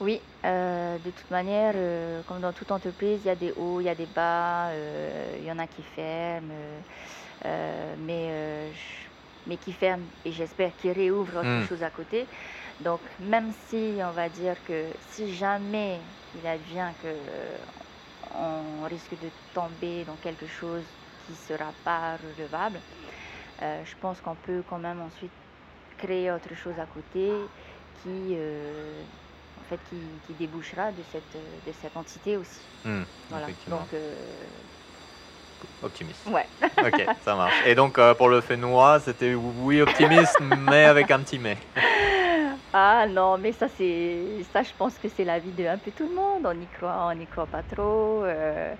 Oui, 0.00 0.22
euh, 0.44 0.98
de 0.98 1.10
toute 1.10 1.30
manière, 1.30 1.72
euh, 1.76 2.22
comme 2.24 2.40
dans 2.40 2.52
toute 2.52 2.70
entreprise, 2.70 3.24
il 3.24 3.28
y 3.28 3.30
a 3.30 3.34
des 3.36 3.52
hauts, 3.52 3.80
il 3.80 3.84
y 3.84 3.88
a 3.88 3.94
des 3.94 4.06
bas, 4.06 4.70
euh, 4.70 5.34
il 5.38 5.44
y 5.44 5.50
en 5.50 5.58
a 5.58 5.66
qui 5.66 5.82
ferment, 5.82 6.50
euh, 6.52 6.80
euh, 7.46 7.94
mais, 7.98 8.28
euh, 8.30 8.72
mais 9.46 9.56
qui 9.58 9.72
ferment 9.72 10.08
et 10.24 10.32
j'espère 10.32 10.74
qu'ils 10.76 10.92
réouvrent 10.92 11.38
autre 11.40 11.60
Mm. 11.60 11.62
chose 11.62 11.82
à 11.82 11.90
côté. 11.90 12.28
Donc 12.80 13.00
même 13.18 13.52
si 13.52 13.98
on 14.02 14.12
va 14.12 14.28
dire 14.28 14.62
que 14.64 14.90
si 15.00 15.32
jamais 15.32 16.00
il 16.34 16.46
advient 16.46 16.92
que 17.00 17.06
euh, 17.06 17.56
on 18.30 18.84
risque 18.84 19.18
de 19.18 19.30
tomber 19.54 20.04
dans 20.04 20.16
quelque 20.16 20.46
chose 20.46 20.84
qui 21.24 21.32
ne 21.32 21.36
sera 21.36 21.72
pas 21.84 22.16
relevable, 22.16 22.80
euh, 23.62 23.82
je 23.84 23.94
pense 24.00 24.20
qu'on 24.20 24.34
peut 24.36 24.62
quand 24.68 24.78
même 24.78 25.00
ensuite 25.00 25.32
créer 25.96 26.30
autre 26.30 26.54
chose 26.54 26.78
à 26.78 26.86
côté 26.86 27.32
qui, 28.02 28.34
euh, 28.36 29.02
en 29.58 29.64
fait, 29.64 29.80
qui, 29.88 30.20
qui 30.26 30.34
débouchera 30.34 30.92
de 30.92 31.02
cette, 31.02 31.36
de 31.64 31.72
cette 31.72 31.96
entité 31.96 32.36
aussi. 32.36 32.60
Hmm, 32.84 33.04
Voilà. 33.30 33.46
Donc, 33.68 33.88
Optimiste. 35.82 36.26
ouais. 36.26 36.46
Ok, 36.84 37.06
ça 37.24 37.34
marche. 37.34 37.54
Et 37.66 37.74
donc 37.74 37.98
euh, 37.98 38.14
pour 38.14 38.28
le 38.28 38.40
Fénois, 38.42 39.00
c'était 39.00 39.34
oui 39.34 39.80
optimiste, 39.80 40.38
mais 40.40 40.84
avec 40.84 41.10
un 41.10 41.20
petit 41.20 41.38
mais. 41.38 41.56
Ah 42.78 43.06
non, 43.08 43.38
mais 43.38 43.52
ça, 43.52 43.68
c'est 43.68 44.42
ça, 44.52 44.62
je 44.62 44.74
pense 44.76 44.98
que 44.98 45.08
c'est 45.08 45.24
la 45.24 45.38
vie 45.38 45.52
de 45.52 45.64
un 45.64 45.78
peu 45.78 45.92
tout 45.92 46.06
le 46.06 46.14
monde. 46.14 46.42
On 46.44 46.60
y 46.60 46.66
croit, 46.68 47.06
on 47.10 47.14
n'y 47.14 47.26
croit 47.26 47.46
pas 47.46 47.62
trop. 47.62 48.22
euh, 48.22 48.74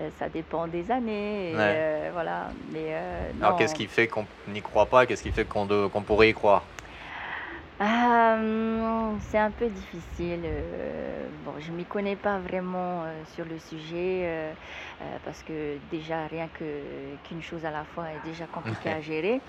euh, 0.00 0.10
ça 0.18 0.30
dépend 0.30 0.66
des 0.66 0.90
années. 0.90 1.50
et, 1.52 1.56
Ouais. 1.56 1.76
euh, 1.76 2.10
voilà. 2.12 2.52
Mais 2.70 2.86
euh, 2.94 3.32
Alors 3.42 3.56
qu'est-ce 3.56 3.74
qui 3.74 3.86
fait 3.86 4.08
qu'on 4.08 4.26
n'y 4.46 4.62
croit 4.62 4.88
pas? 4.88 5.04
Qu'est-ce 5.04 5.22
qui 5.22 5.30
fait 5.32 5.44
qu'on 5.46 5.66
de- 5.66 5.88
qu'on 5.88 6.02
pourrait 6.02 6.30
y 6.30 6.32
croire? 6.32 6.62
Ah, 7.80 8.36
hum, 8.38 9.18
c'est 9.20 9.38
un 9.38 9.50
peu 9.50 9.68
difficile. 9.68 10.42
bon, 11.44 11.54
je 11.58 11.72
m'y 11.72 11.84
connais 11.84 12.16
pas 12.16 12.38
vraiment 12.38 13.04
sur 13.34 13.44
le 13.44 13.58
sujet 13.58 14.54
parce 15.24 15.42
que 15.42 15.78
déjà 15.90 16.26
rien 16.28 16.48
que 16.48 17.16
qu'une 17.24 17.42
chose 17.42 17.64
à 17.64 17.70
la 17.72 17.84
fois 17.84 18.12
est 18.12 18.20
déjà 18.20 18.46
compliqué 18.46 18.90
à 18.90 19.00
gérer. 19.00 19.42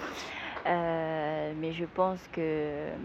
Euh, 0.67 1.24
je 1.75 1.85
pense 1.85 2.27
que 2.29 2.39
euh, 2.41 2.97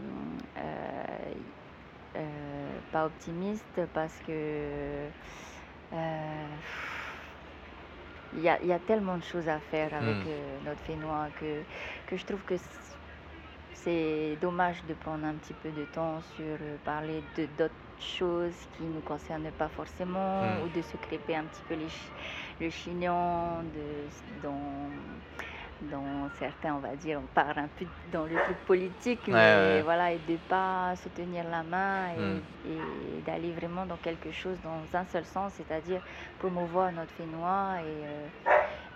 euh, 2.16 2.80
pas 2.92 3.06
optimiste 3.06 3.80
parce 3.94 4.18
que 4.20 5.11
euh, 5.92 6.56
il 8.33 8.40
y 8.40 8.48
a, 8.48 8.61
il 8.62 8.68
y 8.68 8.72
a 8.72 8.78
tellement 8.80 9.18
de 9.18 9.24
choses 9.24 9.48
à 9.48 9.61
faire 9.61 9.94
avec 9.94 10.16
Mm. 10.16 10.26
euh, 10.26 10.61
notre 10.62 10.83
Fénois 10.83 11.30
que, 11.37 11.64
que 12.06 12.16
je 12.16 12.24
trouve 12.26 12.44
que 12.44 12.54
c'est 13.74 14.37
dommage 14.40 14.85
de 14.85 14.94
prendre 14.94 15.24
un 15.26 15.35
petit 15.37 15.54
peu 15.54 15.72
de 15.72 15.85
temps 15.85 16.20
sur 16.22 16.59
euh, 16.61 16.78
parler 16.85 17.24
de 17.37 17.46
d'autres 17.46 17.74
choses 17.98 18.56
qui 18.72 18.85
ne 18.85 18.94
nous 18.94 19.02
concernent 19.02 19.52
pas 19.52 19.68
forcément 19.68 20.61
Mm. 20.61 20.62
ou 20.62 20.68
de 20.68 20.83
se 20.83 20.96
crêper 20.96 21.37
un 21.37 21.44
petit 21.46 21.62
peu 21.64 21.74
les 21.74 21.88
le 22.61 22.70
chignon 22.70 23.62
de, 23.64 24.09
dans, 24.42 24.90
dans 25.83 26.29
certains, 26.38 26.75
on 26.75 26.79
va 26.81 26.95
dire, 26.97 27.21
on 27.23 27.27
part 27.27 27.57
un 27.57 27.69
peu 27.69 27.87
dans 28.12 28.25
le 28.27 28.35
truc 28.37 28.57
politique, 28.66 29.21
mais 29.29 29.33
ouais. 29.35 29.83
voilà, 29.83 30.12
et 30.12 30.19
de 30.19 30.37
pas 30.49 30.95
se 30.97 31.09
tenir 31.09 31.45
la 31.49 31.62
main 31.62 32.11
et, 32.12 32.19
Mm. 32.21 32.40
et 32.66 33.21
d'aller 33.27 33.53
vraiment 33.53 33.87
dans 33.87 33.97
quelque 33.97 34.31
chose 34.31 34.59
dans 34.62 34.99
un 34.99 35.05
seul 35.07 35.25
sens, 35.25 35.53
c'est-à-dire 35.55 36.01
promouvoir 36.38 36.93
notre 36.93 37.12
Fénois 37.12 37.77
et, 37.81 37.85
euh, 37.87 38.29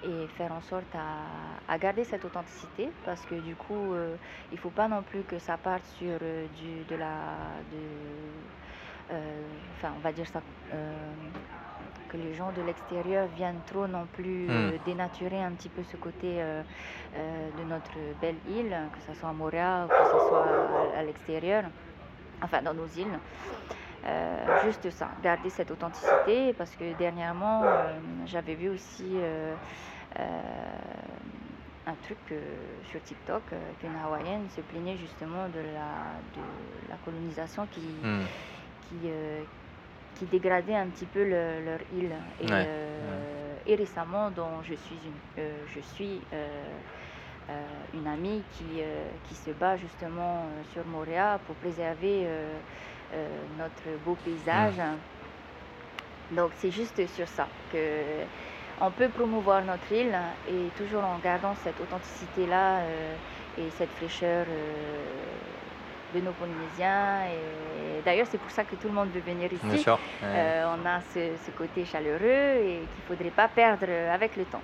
et 0.03 0.29
faire 0.29 0.53
en 0.53 0.61
sorte 0.61 0.94
à, 0.94 1.73
à 1.73 1.79
garder 1.79 2.05
cette 2.05 2.25
authenticité 2.25 2.90
parce 3.05 3.25
que 3.25 3.35
du 3.37 3.57
coup, 3.57 3.94
euh, 3.94 4.16
il 4.53 4.59
faut 4.59 4.70
pas 4.70 4.88
non 4.88 5.03
plus 5.03 5.23
que 5.25 5.38
ça 5.38 5.57
parte 5.57 5.85
sur 5.85 6.18
euh, 6.20 6.47
du, 6.49 6.85
de 6.85 6.97
la. 6.97 7.62
De, 7.70 7.79
euh, 9.12 9.42
enfin, 9.73 9.92
on 9.97 10.01
va 10.01 10.12
dire 10.12 10.27
ça. 10.27 10.40
Euh, 12.14 12.22
que 12.22 12.29
les 12.29 12.35
gens 12.35 12.53
de 12.53 12.62
l'extérieur 12.62 13.27
viennent 13.37 13.62
trop 13.66 13.87
non 13.87 14.07
plus 14.07 14.48
euh, 14.50 14.79
Mm. 14.79 14.85
dénaturer 14.85 15.42
un 15.42 15.53
petit 15.53 15.68
peu 15.68 15.83
ce 15.85 15.96
côté 15.96 16.42
euh, 16.42 16.62
euh, 17.16 17.50
de 17.59 17.64
notre 17.64 17.98
belle 18.20 18.37
île, 18.48 18.77
que 18.94 19.00
ce 19.12 19.14
soit 19.18 19.31
à 19.31 19.33
ou 19.87 19.88
que 19.88 20.18
ce 20.18 20.29
soit 20.29 20.46
à, 20.94 20.98
à 21.00 21.03
l'extérieur, 21.03 21.64
enfin 22.42 22.62
dans 22.62 22.74
nos 22.74 22.87
îles. 22.87 23.20
Euh, 24.07 24.59
juste 24.64 24.90
ça, 24.90 25.09
garder 25.22 25.50
cette 25.50 25.70
authenticité 25.70 26.53
parce 26.55 26.77
que 26.77 26.92
dernièrement 26.94 27.62
euh, 27.64 28.00
j'avais 28.27 28.55
vu 28.55 28.68
aussi 28.68 29.20
euh, 29.20 29.57
euh, 30.20 30.22
un 31.87 31.94
truc 31.96 32.18
euh, 32.33 32.83
sur 32.83 33.03
TikTok 33.03 33.53
euh, 33.53 33.72
qu'une 33.79 33.96
hawaïenne 33.96 34.48
se 34.50 34.61
plaignait 34.61 34.96
justement 34.96 35.48
de 35.48 35.61
la, 35.61 36.20
de 36.35 36.88
la 36.88 36.96
colonisation 36.98 37.66
qui, 37.66 38.07
Hmm. 38.07 38.27
qui, 38.83 39.00
euh, 39.07 39.44
qui 40.14 40.27
dégradait 40.27 40.74
un 40.77 40.88
petit 40.88 41.07
peu 41.07 41.24
le- 41.24 41.64
leur 41.64 41.81
île. 41.92 42.14
Et, 42.40 42.46
Ouais, 42.50 42.66
euh, 42.66 43.57
et 43.66 43.74
récemment, 43.77 44.31
dont 44.31 44.62
je 44.62 44.74
suis 44.74 44.96
une, 45.07 45.42
euh, 45.42 45.64
je 45.66 45.81
suis, 45.81 46.20
euh, 46.33 46.79
une 47.92 48.07
amie 48.07 48.44
qui, 48.50 48.81
qui 49.24 49.35
se 49.35 49.50
bat 49.50 49.77
justement 49.77 50.46
sur 50.64 50.87
Montréal 50.87 51.40
pour 51.46 51.57
préserver 51.57 52.27
notre 53.59 53.96
beau 54.05 54.16
paysage. 54.16 54.81
Donc 56.31 56.53
c'est 56.57 56.70
juste 56.70 57.07
sur 57.07 57.29
ça 57.29 57.48
que 57.70 58.24
on 58.81 58.90
peut 58.90 59.09
promouvoir 59.11 59.64
notre 59.64 59.92
île 59.92 60.16
et 60.46 60.70
toujours 60.77 61.05
en 61.05 61.18
gardant 61.18 61.55
cette 61.55 61.81
authenticité-là 61.81 62.83
et 63.57 63.70
cette 63.70 63.92
fraîcheur 63.92 64.46
de 66.14 66.20
nos 66.20 66.33
Polynésiens. 66.33 67.24
Et 67.27 68.03
d'ailleurs, 68.05 68.27
c'est 68.31 68.38
pour 68.38 68.50
ça 68.50 68.64
que 68.64 68.77
tout 68.77 68.88
le 68.88 68.94
monde 68.94 69.09
veut 69.14 69.20
venir 69.20 69.53
ici. 69.53 69.64
Bien 69.64 69.77
sûr. 69.79 69.98
Euh, 70.22 70.64
on 70.77 70.87
a 70.87 71.00
ce, 71.12 71.50
côté 71.57 71.85
chaleureux 71.85 72.20
et 72.22 72.79
qu'il 72.79 73.03
ne 73.03 73.16
faudrait 73.16 73.31
pas 73.31 73.48
perdre 73.48 73.87
avec 74.12 74.37
le 74.37 74.44
temps. 74.44 74.62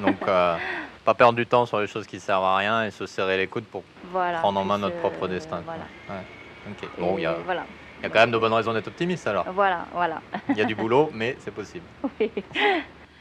Donc, 0.00 0.16
euh, 0.26 0.56
pas 1.04 1.14
perdre 1.14 1.34
du 1.34 1.46
temps 1.46 1.66
sur 1.66 1.80
les 1.80 1.86
choses 1.86 2.06
qui 2.06 2.16
ne 2.16 2.20
servent 2.20 2.44
à 2.44 2.56
rien 2.56 2.84
et 2.84 2.90
se 2.90 3.06
serrer 3.06 3.36
les 3.36 3.46
coudes 3.46 3.64
pour 3.64 3.82
prendre 4.12 4.60
en 4.60 4.64
main 4.64 4.78
notre 4.78 4.96
propre 4.96 5.28
destin. 5.28 5.62
Voilà. 5.64 6.22
Bon, 6.98 7.18
il 7.18 7.22
y 7.22 7.26
a, 7.26 7.34
voilà. 7.44 7.64
y 8.02 8.06
a 8.06 8.08
quand 8.08 8.20
même 8.20 8.30
de 8.30 8.38
bonnes 8.38 8.52
raisons 8.52 8.72
d'être 8.72 8.86
optimiste 8.86 9.26
alors. 9.26 9.44
Voilà, 9.52 9.86
voilà. 9.92 10.20
Il 10.48 10.56
y 10.56 10.62
a 10.62 10.64
du 10.64 10.76
boulot, 10.76 11.10
mais 11.12 11.36
c'est 11.40 11.50
possible. 11.50 11.84
Oui. 12.20 12.30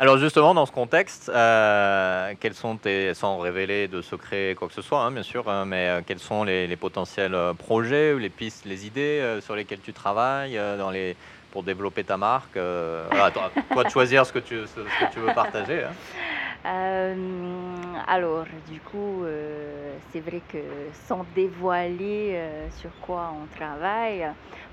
Alors 0.02 0.18
justement, 0.18 0.56
dans 0.56 0.66
ce 0.66 0.72
contexte, 0.72 1.30
euh, 1.30 2.34
quels 2.40 2.56
sont 2.56 2.76
tes, 2.76 3.14
sans 3.14 3.38
révéler 3.38 3.88
de 3.88 4.02
secrets 4.02 4.56
quoi 4.58 4.68
que 4.68 4.74
ce 4.74 4.82
soit, 4.82 5.02
hein, 5.02 5.12
bien 5.12 5.22
sûr, 5.22 5.48
hein, 5.48 5.66
mais 5.66 5.90
euh, 5.90 6.02
quels 6.04 6.18
sont 6.18 6.44
les, 6.44 6.76
potentiels 6.76 7.36
euh, 7.36 7.54
projets, 7.54 8.18
les 8.18 8.30
pistes, 8.30 8.66
les 8.66 8.88
idées 8.88 9.38
sur 9.42 9.56
lesquelles 9.56 9.80
tu 9.80 9.94
travailles 9.94 10.60
pour 11.52 11.62
développer 11.62 12.04
ta 12.04 12.18
marque 12.18 12.54
toi, 12.56 13.84
de 13.84 13.90
choisir 13.90 14.26
ce 14.26 14.34
que 14.34 14.40
tu, 14.40 14.62
ce, 14.66 15.06
que 15.06 15.14
tu 15.14 15.20
veux 15.20 15.36
partager. 15.36 15.84
Hein. 15.84 15.92
Alors, 16.64 18.46
du 18.68 18.80
coup, 18.82 19.24
c'est 20.12 20.20
vrai 20.20 20.42
que 20.48 20.60
sans 21.08 21.26
dévoiler 21.36 22.38
sur 22.78 22.92
quoi 23.02 23.34
on 23.42 23.48
travaille, 23.56 24.28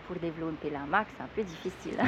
pour 0.08 0.16
développer 0.16 0.70
la 0.70 0.86
marque, 0.90 1.08
c'est 1.16 1.22
un 1.22 1.28
peu 1.36 1.42
difficile. 1.42 1.98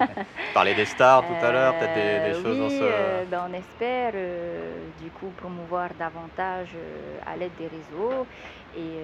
Parler 0.54 0.74
des 0.74 0.86
stars 0.86 1.26
tout 1.26 1.44
à 1.44 1.52
l'heure, 1.52 1.78
peut-être 1.78 2.34
des, 2.34 2.42
choses 2.42 2.58
dans 2.58 2.70
ce... 2.70 2.80
Euh, 2.80 3.24
ben 3.30 3.46
on 3.50 3.52
espère 3.52 4.12
euh, 4.14 4.72
du 5.02 5.10
coup 5.10 5.30
promouvoir 5.36 5.90
davantage 5.98 6.70
euh, 6.74 7.18
à 7.26 7.36
l'aide 7.36 7.52
des 7.58 7.68
réseaux. 7.68 8.26
Et, 8.74 8.96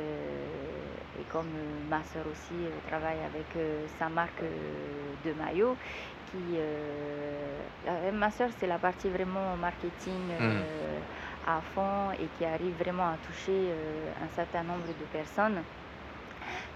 et 1.19 1.23
comme 1.33 1.51
ma 1.89 2.03
soeur 2.05 2.25
aussi 2.31 2.55
travaille 2.89 3.19
avec 3.19 3.47
sa 3.99 4.09
marque 4.09 4.43
de 5.25 5.33
maillot, 5.33 5.77
qui, 6.31 6.59
ma 8.13 8.31
soeur 8.31 8.51
c'est 8.59 8.67
la 8.67 8.79
partie 8.79 9.09
vraiment 9.09 9.57
marketing 9.57 10.21
hmm. 10.39 11.49
à 11.49 11.61
fond 11.75 12.13
et 12.13 12.29
qui 12.37 12.45
arrive 12.45 12.77
vraiment 12.79 13.09
à 13.09 13.17
toucher 13.27 13.73
un 14.23 14.29
certain 14.35 14.63
nombre 14.63 14.87
de 14.87 15.05
personnes. 15.13 15.63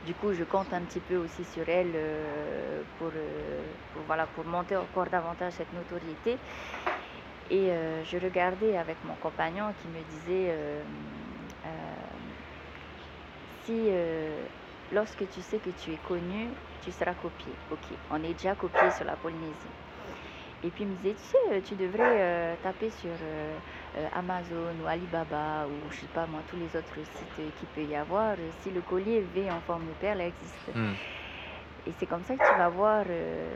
Du 0.06 0.14
coup, 0.14 0.32
je 0.32 0.42
compte 0.42 0.72
un 0.72 0.80
petit 0.80 0.98
peu 0.98 1.16
aussi 1.16 1.44
sur 1.44 1.68
elle 1.68 1.92
euh, 1.94 2.82
euh, 3.02 3.62
pour, 3.94 4.02
voilà, 4.06 4.26
pour 4.26 4.44
monter 4.44 4.76
encore 4.76 5.06
davantage 5.06 5.52
cette 5.52 5.72
notoriété. 5.72 6.38
Et 7.50 7.70
euh, 7.70 8.02
je 8.04 8.18
regardais 8.18 8.76
avec 8.76 8.96
mon 9.04 9.14
compagnon 9.14 9.66
qui 9.80 9.88
me 9.88 10.02
disait 10.10 10.56
si 13.64 13.90
lorsque 14.92 15.28
tu 15.30 15.40
sais 15.40 15.58
que 15.58 15.70
tu 15.70 15.92
es 15.92 15.98
connu, 16.08 16.48
tu 16.82 16.90
seras 16.92 17.14
copié. 17.14 17.52
Ok, 17.70 17.96
on 18.10 18.22
est 18.22 18.34
déjà 18.34 18.54
copié 18.54 18.90
sur 18.90 19.04
la 19.04 19.16
Polynésie. 19.16 19.54
Et 20.64 20.70
puis 20.70 20.84
il 20.84 20.90
me 20.90 20.94
disait, 20.96 21.14
tu 21.14 21.24
sais, 21.24 21.62
tu 21.62 21.74
devrais 21.74 22.56
taper 22.62 22.90
sur 22.90 23.10
euh, 23.10 23.58
Amazon 24.14 24.72
ou 24.82 24.86
Alibaba 24.86 25.66
ou 25.66 25.90
je 25.90 25.96
sais 25.96 26.06
pas 26.14 26.26
moi, 26.26 26.40
tous 26.48 26.56
les 26.56 26.66
autres 26.78 26.94
sites 26.94 27.54
qu'il 27.58 27.68
peut 27.68 27.90
y 27.90 27.96
avoir, 27.96 28.32
euh, 28.38 28.50
si 28.60 28.70
le 28.70 28.80
collier 28.80 29.24
V 29.34 29.50
en 29.50 29.60
forme 29.60 29.86
de 29.88 29.92
perle 30.00 30.20
existe. 30.20 30.68
Hmm. 30.72 30.92
Et 31.86 31.92
c'est 31.98 32.06
comme 32.06 32.22
ça 32.22 32.36
que 32.36 32.48
tu 32.48 32.54
vas 32.56 32.68
voir 32.68 33.04
euh, 33.08 33.50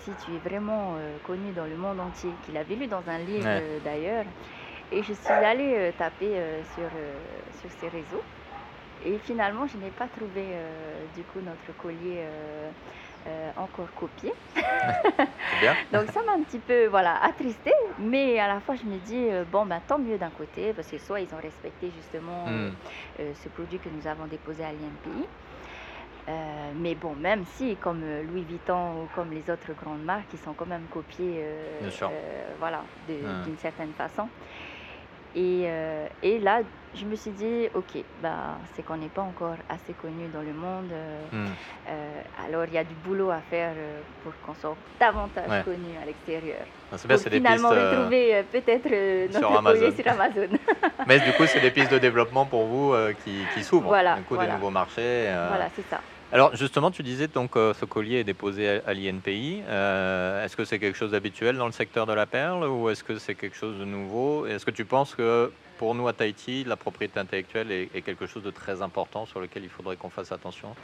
si 0.00 0.10
tu 0.24 0.34
es 0.34 0.38
vraiment 0.38 0.96
connu 1.24 1.52
dans 1.52 1.66
le 1.66 1.76
monde 1.76 2.00
entier, 2.00 2.30
qu'il 2.44 2.56
avait 2.56 2.74
lu 2.74 2.88
dans 2.88 3.08
un 3.08 3.18
livre 3.18 3.48
d'ailleurs. 3.84 4.24
Et 4.90 5.04
je 5.04 5.12
suis 5.12 5.32
allée 5.32 5.92
taper 5.96 6.34
sur, 6.74 6.88
sur 7.60 7.70
ces 7.78 7.88
réseaux. 7.88 8.24
Et 9.04 9.18
finalement, 9.18 9.66
je 9.66 9.76
n'ai 9.76 9.90
pas 9.90 10.06
trouvé 10.06 10.44
du 11.16 11.22
coup 11.24 11.40
notre 11.40 11.76
collier 11.78 12.24
euh, 13.24 13.50
encore 13.56 13.86
copié. 13.94 14.32
bien. 15.60 15.76
Donc 15.92 16.10
ça 16.10 16.22
m'a 16.24 16.32
un 16.32 16.42
petit 16.42 16.58
peu 16.58 16.86
voilà, 16.86 17.22
attristé, 17.22 17.70
mais 18.00 18.40
à 18.40 18.48
la 18.48 18.58
fois 18.58 18.74
je 18.74 18.82
me 18.82 18.98
dis, 18.98 19.28
euh, 19.30 19.44
bon, 19.44 19.64
ben, 19.64 19.80
tant 19.86 19.98
mieux 19.98 20.18
d'un 20.18 20.30
côté, 20.30 20.72
parce 20.72 20.88
que 20.88 20.98
soit 20.98 21.20
ils 21.20 21.32
ont 21.32 21.40
respecté 21.40 21.92
justement 21.96 22.46
hmm. 22.46 22.72
euh, 23.20 23.32
ce 23.40 23.48
produit 23.48 23.78
que 23.78 23.88
nous 23.90 24.08
avons 24.08 24.26
déposé 24.26 24.64
à 24.64 24.72
l'INPI. 24.72 25.24
mais 26.78 26.96
bon, 26.96 27.14
même 27.14 27.44
si, 27.54 27.76
comme 27.76 28.02
Louis 28.28 28.42
Vuitton 28.42 29.02
ou 29.02 29.08
comme 29.14 29.30
les 29.30 29.48
autres 29.48 29.72
grandes 29.80 30.02
marques, 30.02 30.32
ils 30.32 30.40
sont 30.40 30.54
quand 30.54 30.66
même 30.66 30.86
copiés 30.90 31.44
voilà, 32.58 32.82
hmm. 33.08 33.44
d'une 33.44 33.58
certaine 33.58 33.92
façon. 33.92 34.28
Et, 35.34 35.64
euh, 35.64 36.06
et, 36.22 36.38
là, 36.38 36.60
je 36.94 37.06
me 37.06 37.16
suis 37.16 37.30
dit, 37.30 37.68
ok, 37.74 38.04
bah, 38.22 38.58
c'est 38.74 38.82
qu'on 38.82 38.96
n'est 38.96 39.08
pas 39.08 39.22
encore 39.22 39.56
assez 39.68 39.94
connu 39.94 40.28
dans 40.32 40.42
le 40.42 40.52
monde. 40.52 40.90
Euh, 40.92 41.20
hmm. 41.32 41.46
euh, 41.88 42.22
alors, 42.46 42.64
il 42.66 42.74
y 42.74 42.78
a 42.78 42.84
du 42.84 42.94
boulot 42.94 43.30
à 43.30 43.40
faire 43.40 43.74
pour 44.22 44.32
qu'on 44.44 44.54
soit 44.54 44.76
davantage 45.00 45.64
connu 45.64 45.96
à 46.02 46.04
l'extérieur. 46.04 46.66
C'est 46.96 47.08
bien, 47.08 47.16
c'est 47.16 47.30
des 47.30 47.40
pistes. 47.40 47.64
retrouver 47.64 48.44
peut-être 48.52 49.32
notre 49.32 49.56
Amazon. 49.56 49.92
sur 49.92 50.08
Amazon. 50.08 50.58
Mais 51.06 51.20
du 51.20 51.32
coup, 51.32 51.46
c'est 51.46 51.60
des 51.60 51.70
pistes 51.70 51.92
de 51.92 51.98
développement 51.98 52.44
pour 52.44 52.66
vous 52.66 52.94
qui, 53.24 53.42
qui 53.54 53.64
s'ouvrent. 53.64 53.88
Voilà, 53.88 54.16
du 54.16 54.22
coup, 54.24 54.36
des 54.36 54.48
nouveaux 54.48 54.70
marchés. 54.70 55.24
Voilà, 55.48 55.68
c'est 55.74 55.88
ça. 55.88 56.00
Alors 56.32 56.56
justement, 56.56 56.90
tu 56.90 57.02
disais 57.02 57.28
donc 57.28 57.56
euh, 57.56 57.74
ce 57.74 57.84
collier 57.84 58.20
est 58.20 58.24
déposé 58.24 58.80
à, 58.86 58.94
l'INPI. 58.94 59.60
Euh, 59.68 60.42
est-ce 60.42 60.56
que 60.56 60.64
c'est 60.64 60.78
quelque 60.78 60.96
chose 60.96 61.10
d'habituel 61.10 61.58
dans 61.58 61.66
le 61.66 61.72
secteur 61.72 62.06
de 62.06 62.14
la 62.14 62.24
perle 62.24 62.64
ou 62.64 62.88
est-ce 62.88 63.04
que 63.04 63.18
c'est 63.18 63.34
quelque 63.34 63.54
chose 63.54 63.78
de 63.78 63.84
nouveau? 63.84 64.46
Est-ce 64.46 64.64
que 64.64 64.70
tu 64.70 64.86
penses 64.86 65.14
que 65.14 65.52
pour 65.76 65.94
nous 65.94 66.08
à 66.08 66.14
Tahiti, 66.14 66.64
la 66.64 66.76
propriété 66.76 67.20
intellectuelle 67.20 67.70
est, 67.70 68.00
quelque 68.00 68.24
chose 68.24 68.42
de 68.42 68.50
très 68.50 68.80
important 68.80 69.26
sur 69.26 69.40
lequel 69.40 69.64
il 69.64 69.68
faudrait 69.68 69.96
qu'on 69.96 70.08
fasse 70.08 70.32
attention? 70.32 70.74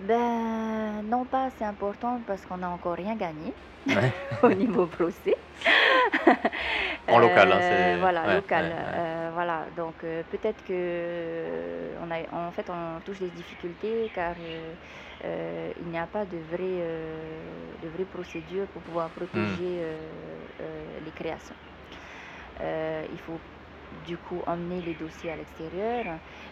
Ben 0.00 1.02
non, 1.04 1.24
pas 1.24 1.44
assez 1.46 1.64
important 1.64 2.20
parce 2.26 2.44
qu'on 2.44 2.58
n'a 2.58 2.70
encore 2.70 2.94
rien 2.94 3.16
gagné 3.16 3.52
au 4.42 4.48
niveau 4.50 4.86
procès. 4.86 5.36
en 7.08 7.18
local, 7.18 7.52
hein, 7.52 7.58
c'est... 7.60 7.96
Voilà, 7.98 8.34
local. 8.34 8.72
Euh, 8.74 9.30
voilà, 9.34 9.66
donc 9.76 9.94
euh, 10.02 10.22
peut-être 10.30 10.64
que 10.64 10.72
euh, 10.72 11.96
on 12.02 12.10
a, 12.10 12.46
en 12.46 12.50
fait, 12.50 12.68
on 12.70 13.00
touche 13.04 13.20
des 13.20 13.28
difficultés 13.28 14.10
car 14.14 14.34
il 15.22 15.90
n'y 15.90 15.98
a 15.98 16.06
pas 16.06 16.24
de 16.24 16.38
vraie, 16.50 16.82
de 17.82 17.88
vraie 17.88 18.04
procédure 18.04 18.66
pour 18.66 18.82
pouvoir 18.82 19.08
protéger 19.10 19.80
hmm. 19.80 21.04
les 21.04 21.10
créations. 21.12 21.54
il 22.60 23.18
faut 23.20 23.38
du 24.04 24.18
coup 24.18 24.42
emmener 24.46 24.82
les 24.82 24.94
dossiers 24.94 25.30
à 25.30 25.36
l'extérieur 25.36 26.04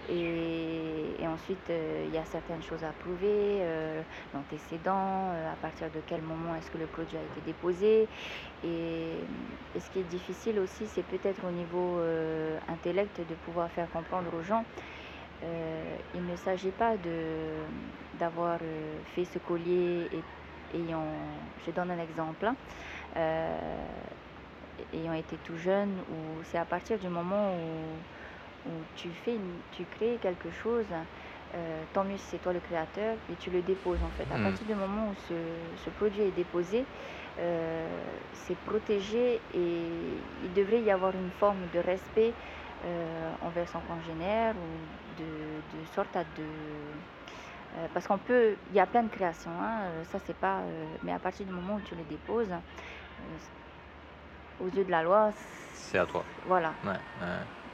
et, 0.08 1.16
ensuite 1.26 1.70
euh, 1.70 2.04
il 2.06 2.14
y 2.14 2.18
a 2.18 2.24
certaines 2.24 2.62
choses 2.62 2.84
à 2.84 2.92
prouver, 2.92 3.60
euh, 3.62 4.02
l'antécédent, 4.34 5.30
euh, 5.30 5.52
à 5.52 5.56
partir 5.56 5.90
de 5.90 6.00
quel 6.06 6.22
moment 6.22 6.54
est-ce 6.56 6.70
que 6.70 6.78
le 6.78 6.86
produit 6.86 7.16
a 7.16 7.22
été 7.22 7.40
déposé. 7.46 8.08
Et, 8.64 9.14
ce 9.78 9.90
qui 9.90 10.00
est 10.00 10.04
difficile 10.04 10.58
aussi 10.58 10.86
c'est 10.86 11.02
peut-être 11.02 11.44
au 11.46 11.50
niveau 11.50 11.98
intellect 12.68 13.20
de 13.26 13.34
pouvoir 13.34 13.70
faire 13.70 13.90
comprendre 13.90 14.32
aux 14.34 14.42
gens 14.42 14.64
il 15.42 16.24
ne 16.24 16.36
s'agit 16.36 16.70
pas 16.70 16.96
de 16.96 17.64
d'avoir 18.20 18.58
fait 19.14 19.24
ce 19.24 19.38
collier 19.40 20.08
et 20.12 20.78
ayant 20.78 21.04
je 21.66 21.70
donne 21.72 21.90
un 21.90 21.98
exemple 21.98 22.46
hein, 22.46 22.56
ayant 24.92 25.12
été 25.12 25.36
tout 25.44 25.56
jeune, 25.56 25.90
ou 26.10 26.42
c'est 26.44 26.58
à 26.58 26.64
partir 26.64 26.98
du 26.98 27.08
moment 27.08 27.54
où, 28.66 28.70
tu, 28.96 29.08
fais 29.24 29.36
tu 29.72 29.84
crées 29.84 30.18
quelque 30.20 30.50
chose, 30.62 30.86
euh, 31.54 31.82
tant 31.92 32.04
mieux 32.04 32.16
si 32.16 32.24
c'est 32.30 32.42
toi 32.42 32.52
le 32.52 32.60
créateur, 32.60 33.16
et 33.30 33.36
tu 33.36 33.50
le 33.50 33.60
déposes 33.60 34.02
en 34.02 34.10
fait. 34.16 34.32
À 34.32 34.38
hmm. 34.38 34.44
partir 34.44 34.66
du 34.66 34.74
moment 34.74 35.10
où 35.10 35.14
ce, 35.28 35.90
produit 35.90 36.22
est 36.22 36.30
déposé, 36.30 36.84
euh, 37.38 37.86
c'est 38.32 38.56
protégé 38.58 39.40
et 39.54 39.88
il 40.44 40.52
devrait 40.54 40.80
y 40.80 40.90
avoir 40.90 41.14
une 41.14 41.30
forme 41.38 41.60
de 41.74 41.78
respect 41.80 42.32
euh, 42.84 43.32
envers 43.42 43.68
son 43.68 43.80
congénère 43.80 44.54
ou 44.54 45.20
de, 45.20 45.80
de 45.80 45.86
sorte 45.94 46.14
à 46.16 46.24
de... 46.24 47.88
parce 47.92 48.06
qu'on 48.06 48.18
peut, 48.18 48.54
il 48.70 48.76
y 48.76 48.80
a 48.80 48.86
plein 48.86 49.02
de 49.02 49.10
créations, 49.10 49.50
hein, 49.60 50.04
ça 50.10 50.18
c'est 50.26 50.36
pas, 50.36 50.60
mais 51.02 51.12
à 51.12 51.18
partir 51.18 51.46
du 51.46 51.52
moment 51.52 51.74
où 51.74 51.80
tu 51.80 51.94
le 51.94 52.02
déposes, 52.04 52.52
aux 54.62 54.68
yeux 54.68 54.84
de 54.84 54.90
la 54.90 55.02
loi, 55.02 55.30
c'est 55.74 55.98
à 55.98 56.06
toi. 56.06 56.24
Voilà. 56.46 56.72
Ouais, 56.84 56.92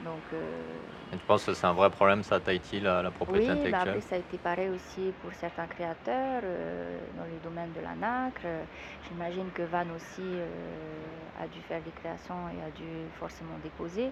Donc, 0.05 0.20
euh, 0.32 0.39
Et 1.12 1.16
tu 1.16 1.24
penses 1.24 1.45
que 1.45 1.55
c'est 1.55 1.66
un 1.66 1.72
vrai 1.72 1.91
problème 1.91 2.22
ça 2.22 2.36
à 2.36 2.41
Tahiti, 2.41 2.80
la, 2.80 3.03
la 3.03 3.11
propriété 3.11 3.53
oui, 3.53 3.59
intellectuelle? 3.59 3.95
Oui, 3.97 4.03
ça 4.03 4.16
a 4.16 4.18
été 4.18 4.39
pareil 4.39 4.68
aussi 4.70 5.12
pour 5.22 5.32
certains 5.34 5.66
créateurs 5.66 6.43
euh, 6.45 6.99
dans 7.16 7.24
le 7.24 7.39
domaine 7.43 7.72
de 7.72 7.80
la 7.80 7.95
nacre. 7.95 8.47
J'imagine 9.09 9.51
que 9.53 9.62
Van 9.62 9.84
aussi 9.95 10.22
euh, 10.22 10.47
a 11.43 11.47
dû 11.47 11.61
faire 11.61 11.82
des 11.82 11.93
créations 11.93 12.49
et 12.49 12.62
a 12.66 12.70
dû 12.70 13.09
forcément 13.18 13.59
déposer. 13.62 14.11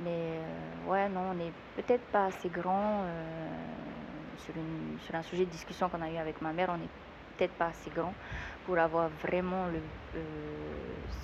mais 0.00 0.40
ouais, 0.86 1.08
non, 1.08 1.30
on 1.30 1.34
n'est 1.34 1.52
peut-être 1.76 2.06
pas 2.12 2.26
assez 2.26 2.48
grand 2.48 3.04
sur, 4.36 4.54
une, 4.56 4.98
sur 5.00 5.14
un 5.14 5.22
sujet 5.22 5.44
de 5.44 5.50
discussion 5.50 5.88
qu'on 5.88 6.02
a 6.02 6.10
eu 6.10 6.16
avec 6.16 6.40
ma 6.40 6.52
mère. 6.52 6.68
On 6.70 6.82
est 6.82 6.88
peut-être 7.38 7.54
pas 7.54 7.68
assez 7.68 7.90
grand 7.90 8.14
pour 8.64 8.78
avoir 8.78 9.08
vraiment 9.08 9.66
le, 9.68 9.80
euh, 10.16 10.72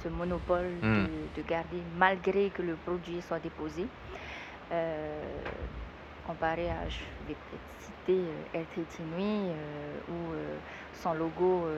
ce 0.02 0.08
monopole 0.08 0.80
Hmm. 0.82 1.04
de, 1.04 1.42
de 1.42 1.42
garder, 1.48 1.82
malgré 1.96 2.50
que 2.50 2.62
le 2.62 2.76
produit 2.76 3.20
soit 3.22 3.40
déposé. 3.40 3.88
Euh, 4.72 5.22
comparé 6.26 6.70
à, 6.70 6.88
je 6.88 7.00
vais 7.28 7.34
peut-être 7.34 7.62
citer 7.78 8.24
RTT 8.54 9.02
Nuit, 9.04 9.50
euh, 9.52 10.00
où 10.08 10.32
euh, 10.32 10.58
son 10.92 11.12
logo 11.12 11.68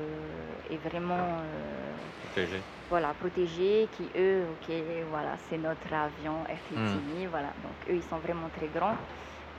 est 0.70 0.78
vraiment 0.78 1.40
euh, 1.42 1.94
Protégé. 2.22 2.62
voilà, 2.88 3.12
protégé, 3.14 3.88
qui 3.92 4.10
eux, 4.16 4.46
ok, 4.52 4.70
voilà, 5.10 5.36
c'est 5.48 5.58
notre 5.58 5.92
avion 5.92 6.44
RTT 6.44 7.26
voilà. 7.26 7.48
Donc 7.62 7.74
eux, 7.88 7.96
ils 7.96 8.04
sont 8.04 8.18
vraiment 8.18 8.48
très 8.50 8.68
grands, 8.68 8.96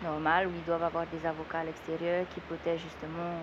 normal, 0.01 0.47
où 0.47 0.53
ils 0.55 0.63
doivent 0.63 0.84
avoir 0.84 1.05
des 1.07 1.25
avocats 1.25 1.59
à 1.59 1.63
l'extérieur 1.65 2.25
qui 2.30 2.39
protègent 2.39 2.84
justement, 2.84 3.41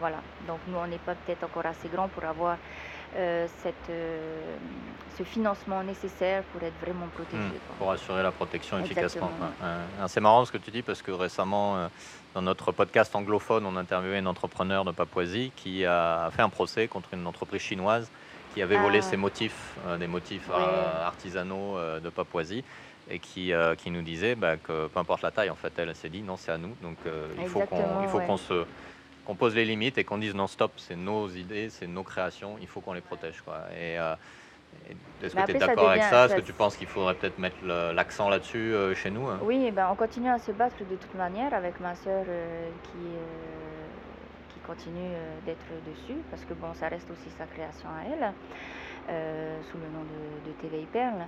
voilà. 0.00 0.16
Donc 0.48 0.58
nous, 0.66 0.76
on 0.76 0.86
n'est 0.86 0.98
pas 0.98 1.14
peut-être 1.14 1.44
encore 1.44 1.66
assez 1.66 1.88
grand 1.88 2.08
pour 2.08 2.24
avoir 2.24 2.56
euh, 3.16 3.46
cette, 3.62 3.74
euh, 3.90 4.56
ce 5.16 5.22
financement 5.22 5.82
nécessaire 5.82 6.42
pour 6.44 6.62
être 6.62 6.78
vraiment 6.80 7.06
protégé. 7.14 7.42
Hmm, 7.42 7.78
pour 7.78 7.90
assurer 7.92 8.22
la 8.22 8.32
protection 8.32 8.78
efficacement. 8.78 9.30
Ouais. 9.40 9.68
C'est 10.08 10.20
marrant 10.20 10.44
ce 10.44 10.52
que 10.52 10.58
tu 10.58 10.70
dis 10.70 10.82
parce 10.82 11.02
que 11.02 11.10
récemment, 11.12 11.76
euh, 11.76 11.88
dans 12.34 12.42
notre 12.42 12.72
podcast 12.72 13.14
anglophone, 13.14 13.66
on 13.66 13.76
a 13.76 13.80
interviewé 13.80 14.18
une 14.18 14.26
entrepreneur 14.26 14.84
de 14.84 14.92
Papouasie 14.92 15.52
qui 15.54 15.84
a 15.84 16.30
fait 16.32 16.42
un 16.42 16.48
procès 16.48 16.88
contre 16.88 17.14
une 17.14 17.26
entreprise 17.26 17.60
chinoise 17.60 18.10
qui 18.54 18.62
avait 18.62 18.78
volé 18.78 18.98
Ah. 18.98 19.02
ses 19.02 19.16
motifs, 19.16 19.76
des 20.00 20.08
motifs 20.08 20.50
artisanaux 20.50 21.78
de 22.00 22.08
Papouasie 22.10 22.64
et 23.10 23.18
qui, 23.18 23.52
euh, 23.52 23.74
qui 23.74 23.90
nous 23.90 24.02
disait 24.02 24.34
bah, 24.34 24.56
que 24.56 24.86
peu 24.86 24.98
importe 24.98 25.22
la 25.22 25.30
taille, 25.30 25.50
en 25.50 25.56
fait, 25.56 25.72
elle 25.78 25.94
s'est 25.94 26.08
dit 26.08 26.22
non, 26.22 26.36
c'est 26.36 26.52
à 26.52 26.58
nous. 26.58 26.74
Donc 26.82 26.96
euh, 27.06 27.28
il 27.38 27.48
faut 27.48 27.60
qu'on 27.60 27.76
ouais. 27.76 28.26
qu'on 28.26 28.36
se 28.36 28.64
qu'on 29.30 29.36
pose 29.36 29.54
les 29.54 29.64
limites 29.64 29.96
et 29.96 30.02
qu'on 30.02 30.18
dise 30.18 30.34
non 30.34 30.48
stop, 30.48 30.72
c'est 30.76 30.96
nos 30.96 31.28
idées, 31.28 31.70
c'est 31.70 31.86
nos 31.86 32.02
créations, 32.02 32.56
il 32.60 32.66
faut 32.66 32.80
qu'on 32.80 32.94
les 32.94 33.00
protège 33.00 33.40
quoi. 33.42 33.58
Et, 33.80 33.96
euh, 33.96 34.14
Est-ce 35.22 35.36
que 35.36 35.44
tu 35.46 35.52
es 35.52 35.54
d'accord 35.54 35.90
avec 35.90 36.02
ça? 36.02 36.24
Est-ce 36.26 36.34
que 36.34 36.40
tu 36.40 36.52
penses 36.52 36.76
qu'il 36.76 36.88
faudrait 36.88 37.14
peut-être 37.14 37.38
mettre 37.38 37.64
l'accent 37.64 38.28
là-dessus 38.28 38.74
euh, 38.74 38.92
chez 38.96 39.10
nous 39.10 39.28
hein? 39.28 39.38
Oui, 39.44 39.64
eh 39.68 39.70
ben, 39.70 39.88
on 39.92 39.94
continue 39.94 40.30
à 40.30 40.38
se 40.38 40.50
battre 40.50 40.78
de 40.84 40.96
toute 40.96 41.14
manière 41.14 41.54
avec 41.54 41.78
ma 41.78 41.94
sœur 41.94 42.24
euh, 42.28 42.68
qui, 42.90 42.98
qui 44.52 44.60
continue 44.66 45.14
d'être 45.46 45.70
dessus, 45.86 46.18
parce 46.30 46.44
que 46.44 46.54
bon, 46.54 46.74
ça 46.74 46.88
reste 46.88 47.08
aussi 47.12 47.30
sa 47.38 47.46
création 47.46 47.88
à 47.88 48.02
elle, 48.10 48.32
sous 49.70 49.78
le 49.78 49.88
nom 49.96 50.04
de, 50.04 50.48
de 50.48 50.52
TV 50.60 50.86
Perle. 50.92 51.22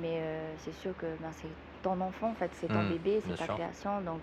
Mais 0.00 0.22
c'est 0.64 0.74
sûr 0.74 0.96
que 0.96 1.06
ben, 1.20 1.32
c'est 1.32 1.48
ton 1.82 2.00
enfant, 2.00 2.30
en 2.30 2.34
fait, 2.34 2.50
c'est 2.54 2.68
ton 2.68 2.82
Mm, 2.82 2.88
bébé, 2.88 3.20
c'est 3.26 3.36
ta 3.36 3.44
sûr. 3.44 3.54
création. 3.56 4.00
Donc, 4.00 4.20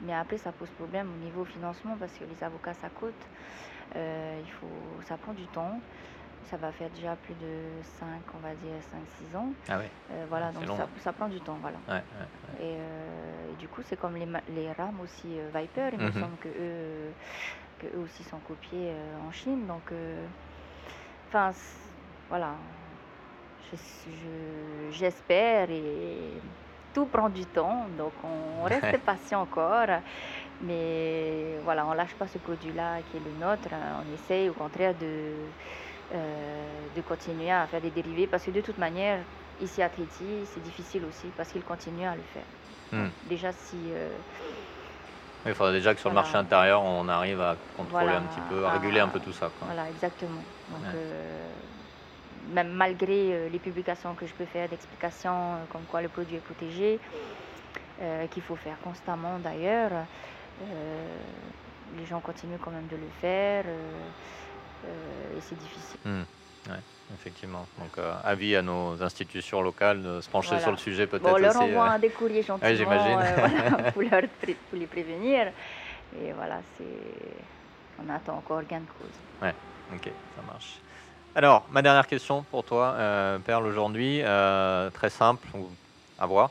mais 0.00 0.14
après, 0.14 0.38
ça 0.38 0.52
pose 0.52 0.70
problème 0.70 1.12
au 1.12 1.16
niveau 1.16 1.44
financement, 1.44 1.96
parce 1.98 2.12
que 2.16 2.24
les 2.24 2.42
avocats, 2.42 2.74
ça 2.74 2.90
coûte. 2.90 3.28
Euh, 3.96 4.38
il 4.42 4.50
faut, 4.50 5.00
ça 5.06 5.16
prend 5.18 5.32
du 5.34 5.46
temps. 5.48 5.80
Ça 6.44 6.56
va 6.56 6.72
faire 6.72 6.90
déjà 6.90 7.16
plus 7.16 7.34
de 7.34 7.80
5, 7.82 8.22
on 8.34 8.38
va 8.38 8.54
dire 8.54 8.80
5-6 8.82 9.36
ans. 9.36 9.52
Ah 9.68 9.78
oui, 9.78 9.86
Euh, 10.10 10.26
voilà, 10.28 10.48
Ouais, 10.48 10.54
donc 10.54 10.76
ça, 10.76 10.84
hein. 10.84 10.88
ça 10.98 11.12
prend 11.12 11.28
du 11.28 11.40
temps, 11.40 11.58
voilà. 11.60 11.78
ouais, 11.88 11.94
ouais. 11.94 12.60
Et, 12.60 12.76
euh, 12.78 13.52
et 13.52 13.56
du 13.56 13.68
coup, 13.68 13.82
c'est 13.82 13.96
comme 13.96 14.16
les, 14.16 14.26
les 14.48 14.72
rames 14.72 15.00
aussi 15.00 15.38
Viper, 15.54 15.90
il 15.92 15.98
me 15.98 16.06
Mhm. 16.06 16.12
semble 16.12 16.38
que 16.38 16.48
eux, 16.48 17.14
que 17.78 17.86
eux 17.94 17.98
aussi 17.98 18.24
sont 18.24 18.40
copiés 18.40 18.92
en 19.22 19.30
Chine. 19.30 19.66
Donc, 19.66 19.92
enfin, 21.28 21.52
voilà. 22.28 22.56
Je- 23.70 23.76
je- 24.10 24.88
J'espère 24.90 25.70
et 25.70 26.42
tout 26.92 27.06
prend 27.06 27.28
du 27.28 27.46
temps, 27.46 27.86
donc 27.96 28.12
on 28.24 28.62
reste 28.64 28.98
patient 29.04 29.42
encore. 29.42 29.86
Mais 30.60 31.58
voilà, 31.64 31.86
on 31.86 31.92
lâche 31.92 32.14
pas 32.14 32.26
ce 32.26 32.38
produit-là 32.38 33.02
qui 33.02 33.16
est 33.16 33.20
le 33.20 33.32
nôtre. 33.32 33.68
On 33.72 34.12
essaye 34.12 34.48
au 34.50 34.54
contraire 34.54 34.94
de, 34.94 35.36
euh, 36.14 36.86
de 36.94 37.00
continuer 37.02 37.50
à 37.50 37.66
faire 37.66 37.80
des 37.80 37.90
dérivés 37.90 38.26
parce 38.26 38.44
que 38.44 38.50
de 38.50 38.60
toute 38.60 38.78
manière, 38.78 39.24
ici 39.60 39.82
à 39.82 39.88
Tahiti, 39.88 40.46
c'est 40.46 40.60
difficile 40.60 41.04
aussi 41.04 41.28
parce 41.36 41.50
qu'ils 41.50 41.64
continuent 41.64 42.08
à 42.08 42.16
le 42.16 42.22
faire. 42.22 42.44
Hmm. 42.92 43.08
Déjà, 43.28 43.52
si. 43.52 43.76
euh, 43.94 44.08
Il 45.46 45.54
faudrait 45.54 45.72
déjà 45.72 45.94
que 45.94 46.00
sur 46.00 46.10
le 46.10 46.14
marché 46.14 46.36
intérieur, 46.36 46.82
on 46.82 47.08
arrive 47.08 47.40
à 47.40 47.56
contrôler 47.76 48.04
Voilà, 48.04 48.18
un 48.18 48.22
petit 48.26 48.40
peu, 48.50 48.64
à 48.66 48.70
à- 48.70 48.72
réguler 48.72 49.00
un 49.00 49.08
peu 49.08 49.20
tout 49.20 49.32
ça. 49.32 49.50
Quoi. 49.58 49.68
Voilà, 49.68 49.88
exactement. 49.88 50.42
Donc, 50.68 50.82
Ouais. 50.82 50.88
euh, 50.94 51.49
même 52.48 52.70
malgré 52.72 53.32
euh, 53.34 53.48
les 53.48 53.58
publications 53.58 54.14
que 54.14 54.26
je 54.26 54.34
peux 54.34 54.46
faire 54.46 54.68
d'explications 54.68 55.54
euh, 55.54 55.64
comme 55.68 55.84
quoi 55.84 56.00
le 56.02 56.08
produit 56.08 56.36
est 56.36 56.40
protégé, 56.40 57.00
euh, 58.00 58.26
qu'il 58.28 58.42
faut 58.42 58.56
faire 58.56 58.78
constamment 58.80 59.38
d'ailleurs, 59.38 60.06
euh, 60.62 61.18
les 61.96 62.06
gens 62.06 62.20
continuent 62.20 62.58
quand 62.58 62.70
même 62.70 62.86
de 62.86 62.96
le 62.96 63.08
faire 63.20 63.64
et 65.36 65.40
c'est 65.40 65.56
difficile. 65.56 66.00
Ouais, 66.06 66.80
effectivement. 67.14 67.66
Donc, 67.78 67.96
euh, 67.98 68.14
avis 68.22 68.56
à 68.56 68.62
nos 68.62 69.02
institutions 69.02 69.60
locales 69.62 70.02
de 70.02 70.20
se 70.20 70.28
pencher 70.28 70.48
Voilà. 70.48 70.62
sur 70.62 70.70
le 70.72 70.76
sujet 70.78 71.06
peut-être 71.06 71.22
Bon, 71.22 71.34
on 71.34 71.38
leur 71.38 71.56
envoie 71.60 71.94
euh, 71.94 71.98
des 71.98 72.10
courriers 72.10 72.42
gentiment 72.42 72.70
j'imagine. 72.74 73.18
euh, 73.20 73.34
voilà, 73.36 73.90
pour, 73.92 74.02
leur 74.02 74.22
pré- 74.40 74.56
pour 74.68 74.78
les 74.78 74.86
prévenir. 74.86 75.52
Et 76.16 76.32
voilà, 76.32 76.60
c'est 76.76 77.36
on 77.98 78.08
attend 78.08 78.36
encore 78.38 78.62
gain 78.64 78.80
de 78.80 78.90
cause. 78.90 79.18
Ok, 79.92 80.12
ça 80.36 80.42
marche. 80.42 80.80
Alors, 81.36 81.68
ma 81.70 81.80
dernière 81.80 82.08
question 82.08 82.42
pour 82.42 82.64
toi, 82.64 82.94
euh, 82.98 83.38
Perle, 83.38 83.64
aujourd'hui, 83.64 84.20
euh, 84.22 84.90
très 84.90 85.10
simple 85.10 85.48
à 86.18 86.26
voir. 86.26 86.50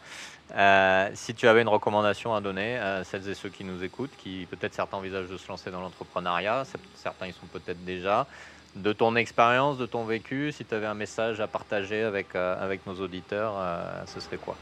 Euh, 0.55 1.09
si 1.15 1.35
tu 1.35 1.49
avais 1.49 1.61
une 1.61 1.67
recommandation 1.67 2.33
à 2.33 2.39
donner 2.39 2.77
à 2.77 3.03
celles 3.03 3.27
et 3.27 3.33
ceux 3.33 3.49
qui 3.49 3.65
nous 3.65 3.83
écoutent, 3.83 4.15
qui 4.15 4.47
peut-être 4.49 4.73
certains 4.73 4.95
envisagent 4.95 5.27
de 5.27 5.35
se 5.35 5.49
lancer 5.49 5.69
dans 5.69 5.81
l'entrepreneuriat, 5.81 6.63
certains 6.93 7.27
y 7.27 7.33
sont 7.33 7.47
peut-être 7.47 7.83
déjà, 7.83 8.25
de 8.75 8.93
ton 8.93 9.17
expérience, 9.17 9.77
de 9.77 9.85
ton 9.85 10.05
vécu, 10.05 10.53
si 10.53 10.63
tu 10.63 10.73
avais 10.73 10.85
un 10.85 10.93
message 10.93 11.41
à 11.41 11.47
partager 11.49 12.01
avec, 12.03 12.33
avec 12.35 12.85
nos 12.87 12.95
auditeurs, 13.01 13.55
ce 14.07 14.21
serait 14.21 14.37
quoi? 14.37 14.55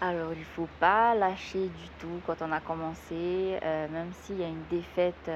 Alors, 0.00 0.32
il 0.32 0.44
faut 0.44 0.68
pas 0.80 1.14
lâcher 1.14 1.68
du 1.68 1.88
tout 2.00 2.20
quand 2.26 2.42
on 2.42 2.50
a 2.50 2.60
commencé, 2.60 3.58
même 3.62 4.12
s'il 4.12 4.40
y 4.40 4.44
a 4.44 4.48
une 4.48 4.64
défaite, 4.68 5.30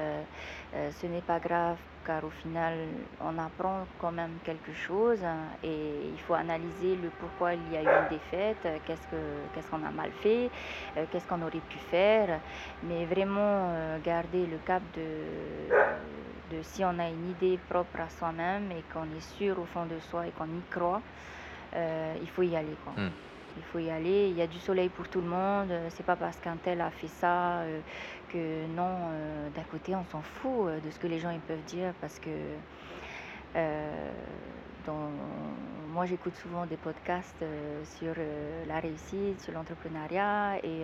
ce 0.73 1.07
n'est 1.07 1.21
pas 1.21 1.39
grave, 1.39 1.77
car 2.05 2.23
au 2.23 2.29
final, 2.29 2.73
on 3.19 3.37
apprend 3.37 3.85
quand 3.99 4.11
même 4.11 4.39
quelque 4.43 4.73
chose 4.73 5.23
hein, 5.23 5.49
et 5.63 6.09
il 6.13 6.19
faut 6.19 6.33
analyser 6.33 6.95
le 6.95 7.09
pourquoi 7.09 7.53
il 7.53 7.71
y 7.71 7.77
a 7.77 7.81
eu 7.81 7.85
une 7.85 8.09
défaite, 8.09 8.57
euh, 8.65 8.77
qu'est-ce 8.85 9.07
que 9.07 9.47
qu'est-ce 9.53 9.69
qu'on 9.69 9.83
a 9.83 9.91
mal 9.91 10.11
fait, 10.11 10.49
euh, 10.97 11.05
qu'est-ce 11.11 11.27
qu'on 11.27 11.41
aurait 11.41 11.61
pu 11.71 11.77
faire, 11.77 12.39
mais 12.83 13.05
vraiment 13.05 13.71
euh, 13.73 13.99
garder 14.03 14.45
le 14.45 14.57
cap 14.59 14.83
de, 14.93 16.61
si 16.63 16.83
on 16.83 16.99
a 16.99 17.07
une 17.09 17.29
idée 17.29 17.57
propre 17.69 18.01
à 18.01 18.09
soi-même 18.09 18.71
et 18.71 18.83
qu'on 18.93 19.09
est 19.15 19.27
sûr 19.37 19.59
au 19.59 19.65
fond 19.65 19.85
de 19.85 19.99
soi 19.99 20.27
et 20.27 20.31
qu'on 20.31 20.45
y 20.45 20.63
croit, 20.69 21.01
il 21.73 22.29
faut 22.29 22.43
y 22.43 22.55
aller. 22.55 22.75
Hmm. 22.97 23.09
Il 23.57 23.63
faut 23.63 23.79
y 23.79 23.89
aller. 23.89 24.29
Il 24.29 24.35
y 24.37 24.41
a 24.41 24.47
du 24.47 24.59
soleil 24.59 24.89
pour 24.89 25.07
tout 25.09 25.21
le 25.21 25.27
monde. 25.27 25.71
Euh, 25.71 25.87
C'est 25.89 26.05
pas 26.05 26.15
parce 26.15 26.37
qu'un 26.37 26.57
tel 26.57 26.81
a 26.81 26.89
fait 26.91 27.07
ça 27.07 27.59
euh, 27.61 27.79
que 28.29 28.65
non. 28.75 29.09
euh, 29.11 29.49
D'un 29.49 29.63
côté, 29.63 29.95
on 29.95 30.05
s'en 30.05 30.21
fout 30.21 30.71
de 30.83 30.89
ce 30.89 30.97
que 30.99 31.07
les 31.07 31.19
gens 31.19 31.31
ils 31.31 31.39
peuvent 31.41 31.63
dire 31.67 31.93
parce 32.01 32.19
que 32.19 32.29
dans- 34.85 35.11
moi, 35.93 36.05
j'écoute 36.05 36.35
souvent 36.37 36.65
des 36.65 36.77
podcasts 36.77 37.43
sur 37.97 38.13
la 38.67 38.79
réussite, 38.79 39.41
sur 39.41 39.51
l'entrepreneuriat 39.53 40.57
et 40.63 40.83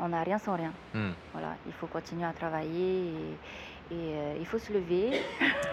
on 0.00 0.08
n'a 0.08 0.22
rien 0.24 0.38
sans 0.38 0.56
rien. 0.56 0.72
Hmm. 0.94 1.12
Voilà, 1.32 1.54
il 1.66 1.72
faut 1.72 1.86
continuer 1.86 2.24
à 2.26 2.32
travailler 2.32 3.04
et, 3.08 3.94
et, 3.94 4.14
euh, 4.16 4.34
il 4.40 4.46
faut 4.46 4.58
se 4.58 4.72
lever. 4.72 5.12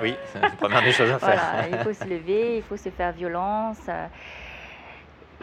Oui, 0.01 0.15
c'est 0.31 0.39
la 0.39 0.49
première 0.51 0.83
des 0.83 0.91
choses 0.91 1.09
à 1.11 1.17
faire. 1.19 1.29
Voilà, 1.35 1.67
il 1.69 1.77
faut 1.79 1.93
se 1.93 2.03
lever, 2.07 2.57
il 2.57 2.63
faut 2.63 2.77
se 2.77 2.89
faire 2.89 3.11
violence. 3.11 3.89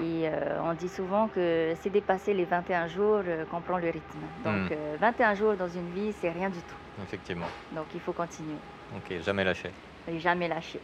Et 0.02 0.28
euh, 0.28 0.58
on 0.64 0.72
dit 0.72 0.88
souvent 0.88 1.28
que 1.28 1.74
c'est 1.82 1.90
dépasser 1.90 2.32
les 2.34 2.44
21 2.44 2.88
jours 2.88 3.20
euh, 3.26 3.44
qu'on 3.50 3.60
prend 3.60 3.76
le 3.78 3.86
rythme. 3.90 4.18
Donc 4.44 4.70
Mm. 4.70 4.72
euh, 4.72 4.96
21 5.00 5.34
jours 5.34 5.54
dans 5.54 5.68
une 5.68 5.90
vie, 5.90 6.12
c'est 6.20 6.30
rien 6.30 6.48
du 6.48 6.58
tout. 6.58 6.74
Effectivement. 7.02 7.46
Donc 7.74 7.86
il 7.94 8.00
faut 8.00 8.12
continuer 8.12 8.56
Ok, 8.96 9.22
jamais 9.22 9.44
lâcher. 9.44 9.70
et 10.08 10.18
jamais 10.18 10.48
lâcher. 10.48 10.80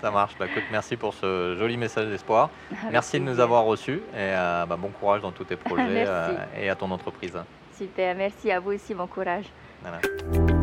Ça 0.00 0.10
marche. 0.10 0.36
Bah, 0.38 0.46
écoute, 0.46 0.62
merci 0.70 0.96
pour 0.96 1.14
ce 1.14 1.56
joli 1.58 1.76
message 1.76 2.06
d'espoir. 2.08 2.50
Merci 2.92 3.18
de 3.18 3.24
nous 3.24 3.40
avoir 3.40 3.64
reçus 3.64 4.00
et 4.14 4.32
bah, 4.68 4.76
bon 4.78 4.88
courage 4.88 5.22
dans 5.22 5.32
tous 5.32 5.44
tes 5.44 5.56
projets 5.68 6.06
et 6.56 6.68
à 6.68 6.74
ton 6.76 6.90
entreprise. 6.90 7.36
Super, 7.72 8.14
merci 8.14 8.50
à 8.52 8.60
vous 8.60 8.72
aussi, 8.72 8.92
bon 8.94 9.06
courage. 9.06 9.46
Voilà. 9.82 10.59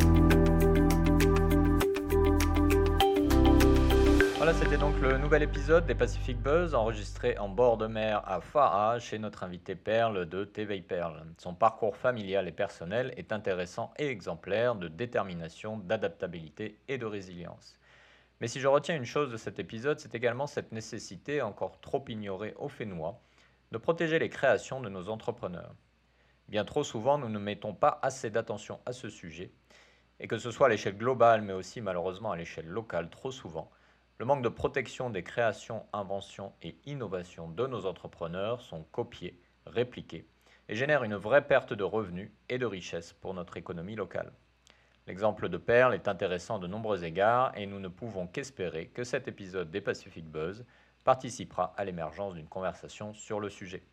Voilà, 4.48 4.64
c'était 4.64 4.78
donc 4.78 4.98
le 5.02 5.18
nouvel 5.18 5.44
épisode 5.44 5.86
des 5.86 5.94
Pacific 5.94 6.42
Buzz 6.42 6.74
enregistré 6.74 7.38
en 7.38 7.50
bord 7.50 7.76
de 7.76 7.86
mer 7.86 8.22
à 8.26 8.40
Farah 8.40 8.98
chez 8.98 9.20
notre 9.20 9.44
invité 9.44 9.76
Perle 9.76 10.26
de 10.26 10.46
TV 10.46 10.80
Perle. 10.80 11.26
Son 11.38 11.54
parcours 11.54 11.98
familial 11.98 12.48
et 12.48 12.54
personnel 12.54 13.14
est 13.18 13.34
intéressant 13.34 13.92
et 14.00 14.08
exemplaire 14.08 14.76
de 14.76 14.88
détermination, 14.88 15.76
d'adaptabilité 15.76 16.80
et 16.88 16.98
de 16.98 17.06
résilience. 17.06 17.78
Mais 18.40 18.48
si 18.48 18.62
je 18.62 18.70
retiens 18.70 18.96
une 18.96 19.04
chose 19.04 19.34
de 19.34 19.36
cet 19.36 19.60
épisode, 19.60 20.00
c'est 20.00 20.16
également 20.16 20.48
cette 20.48 20.72
nécessité 20.72 21.42
encore 21.42 21.82
trop 21.82 22.06
ignorée 22.08 22.54
au 22.58 22.70
Fénois 22.70 23.20
de 23.74 23.78
protéger 23.78 24.18
les 24.18 24.30
créations 24.30 24.80
de 24.80 24.88
nos 24.88 25.10
entrepreneurs. 25.10 25.76
Bien 26.48 26.64
trop 26.64 26.86
souvent, 26.86 27.18
nous 27.18 27.28
ne 27.28 27.38
mettons 27.38 27.74
pas 27.74 28.00
assez 28.02 28.30
d'attention 28.30 28.80
à 28.86 28.94
ce 28.94 29.10
sujet 29.10 29.52
Et 30.22 30.28
que 30.30 30.38
ce 30.38 30.52
soit 30.52 30.68
à 30.68 30.70
l'échelle 30.70 30.96
globale, 30.96 31.42
mais 31.42 31.52
aussi 31.52 31.82
malheureusement 31.82 32.32
à 32.32 32.38
l'échelle 32.38 32.68
locale 32.68 33.10
trop 33.10 33.32
souvent, 33.32 33.70
le 34.20 34.26
manque 34.26 34.42
de 34.42 34.50
protection 34.50 35.12
des 35.12 35.22
créations, 35.22 35.86
inventions 35.94 36.52
et 36.64 36.76
innovations 36.86 37.50
de 37.50 37.68
nos 37.68 37.86
entrepreneurs 37.86 38.62
sont 38.62 38.84
copiés, 38.92 39.40
répliqués 39.68 40.28
et 40.70 40.76
génèrent 40.76 41.04
une 41.04 41.16
vraie 41.16 41.46
perte 41.46 41.74
de 41.74 41.84
revenus 41.84 42.32
et 42.50 42.58
de 42.58 42.66
richesses 42.66 43.14
pour 43.14 43.36
notre 43.36 43.58
économie 43.58 43.96
locale. 43.96 44.34
L'exemple 45.06 45.50
de 45.50 45.58
Perle 45.58 45.94
est 45.94 46.08
intéressant 46.08 46.58
de 46.58 46.68
nombreux 46.68 47.04
égards 47.04 47.56
et 47.56 47.68
nous 47.68 47.80
ne 47.80 47.88
pouvons 47.88 48.26
qu'espérer 48.26 48.88
que 48.88 49.04
cet 49.04 49.28
épisode 49.28 49.70
des 49.70 49.82
Pacific 49.82 50.26
Buzz 50.26 50.66
participera 51.04 51.74
à 51.78 51.86
l'émergence 51.86 52.34
d'une 52.34 52.50
conversation 52.50 53.14
sur 53.14 53.40
le 53.40 53.50
sujet. 53.50 53.84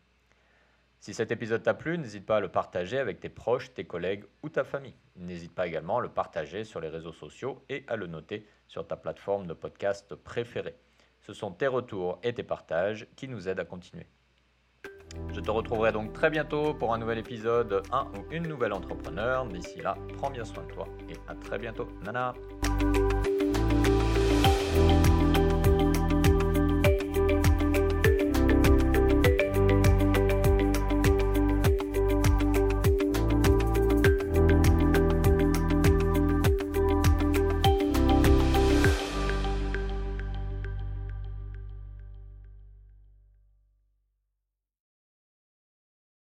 Si 0.99 1.13
cet 1.13 1.31
épisode 1.31 1.61
t'a 1.61 1.75
plu, 1.75 1.99
n'hésite 1.99 2.25
pas 2.25 2.37
à 2.37 2.41
le 2.41 2.49
partager 2.49 2.97
avec 2.97 3.19
tes 3.19 3.29
proches, 3.29 3.73
tes 3.75 3.85
collègues 3.85 4.25
ou 4.41 4.49
ta 4.49 4.63
famille. 4.63 4.95
N'hésite 5.15 5.53
pas 5.53 5.67
également 5.67 5.99
à 5.99 6.01
le 6.01 6.09
partager 6.09 6.63
sur 6.63 6.81
les 6.81 6.89
réseaux 6.89 7.13
sociaux 7.13 7.63
et 7.69 7.85
à 7.87 7.95
le 7.95 8.07
noter 8.07 8.45
sur 8.67 8.87
ta 8.87 8.95
plateforme 8.95 9.47
de 9.47 9.53
podcast 9.53 10.15
préférée. 10.15 10.75
Ce 11.21 11.33
sont 11.33 11.51
tes 11.51 11.67
retours 11.67 12.19
et 12.23 12.33
tes 12.33 12.43
partages 12.43 13.07
qui 13.15 13.27
nous 13.27 13.49
aident 13.49 13.59
à 13.59 13.65
continuer. 13.65 14.07
Je 15.33 15.39
te 15.39 15.51
retrouverai 15.51 15.91
donc 15.91 16.13
très 16.13 16.29
bientôt 16.29 16.73
pour 16.73 16.93
un 16.93 16.97
nouvel 16.97 17.17
épisode, 17.17 17.83
un 17.91 18.05
ou 18.17 18.31
une 18.31 18.47
nouvelle 18.47 18.73
entrepreneur. 18.73 19.45
D'ici 19.45 19.81
là, 19.81 19.97
prends 20.17 20.29
bien 20.29 20.45
soin 20.45 20.63
de 20.63 20.71
toi 20.73 20.87
et 21.09 21.15
à 21.27 21.35
très 21.35 21.57
bientôt. 21.57 21.87
Nana 22.03 22.33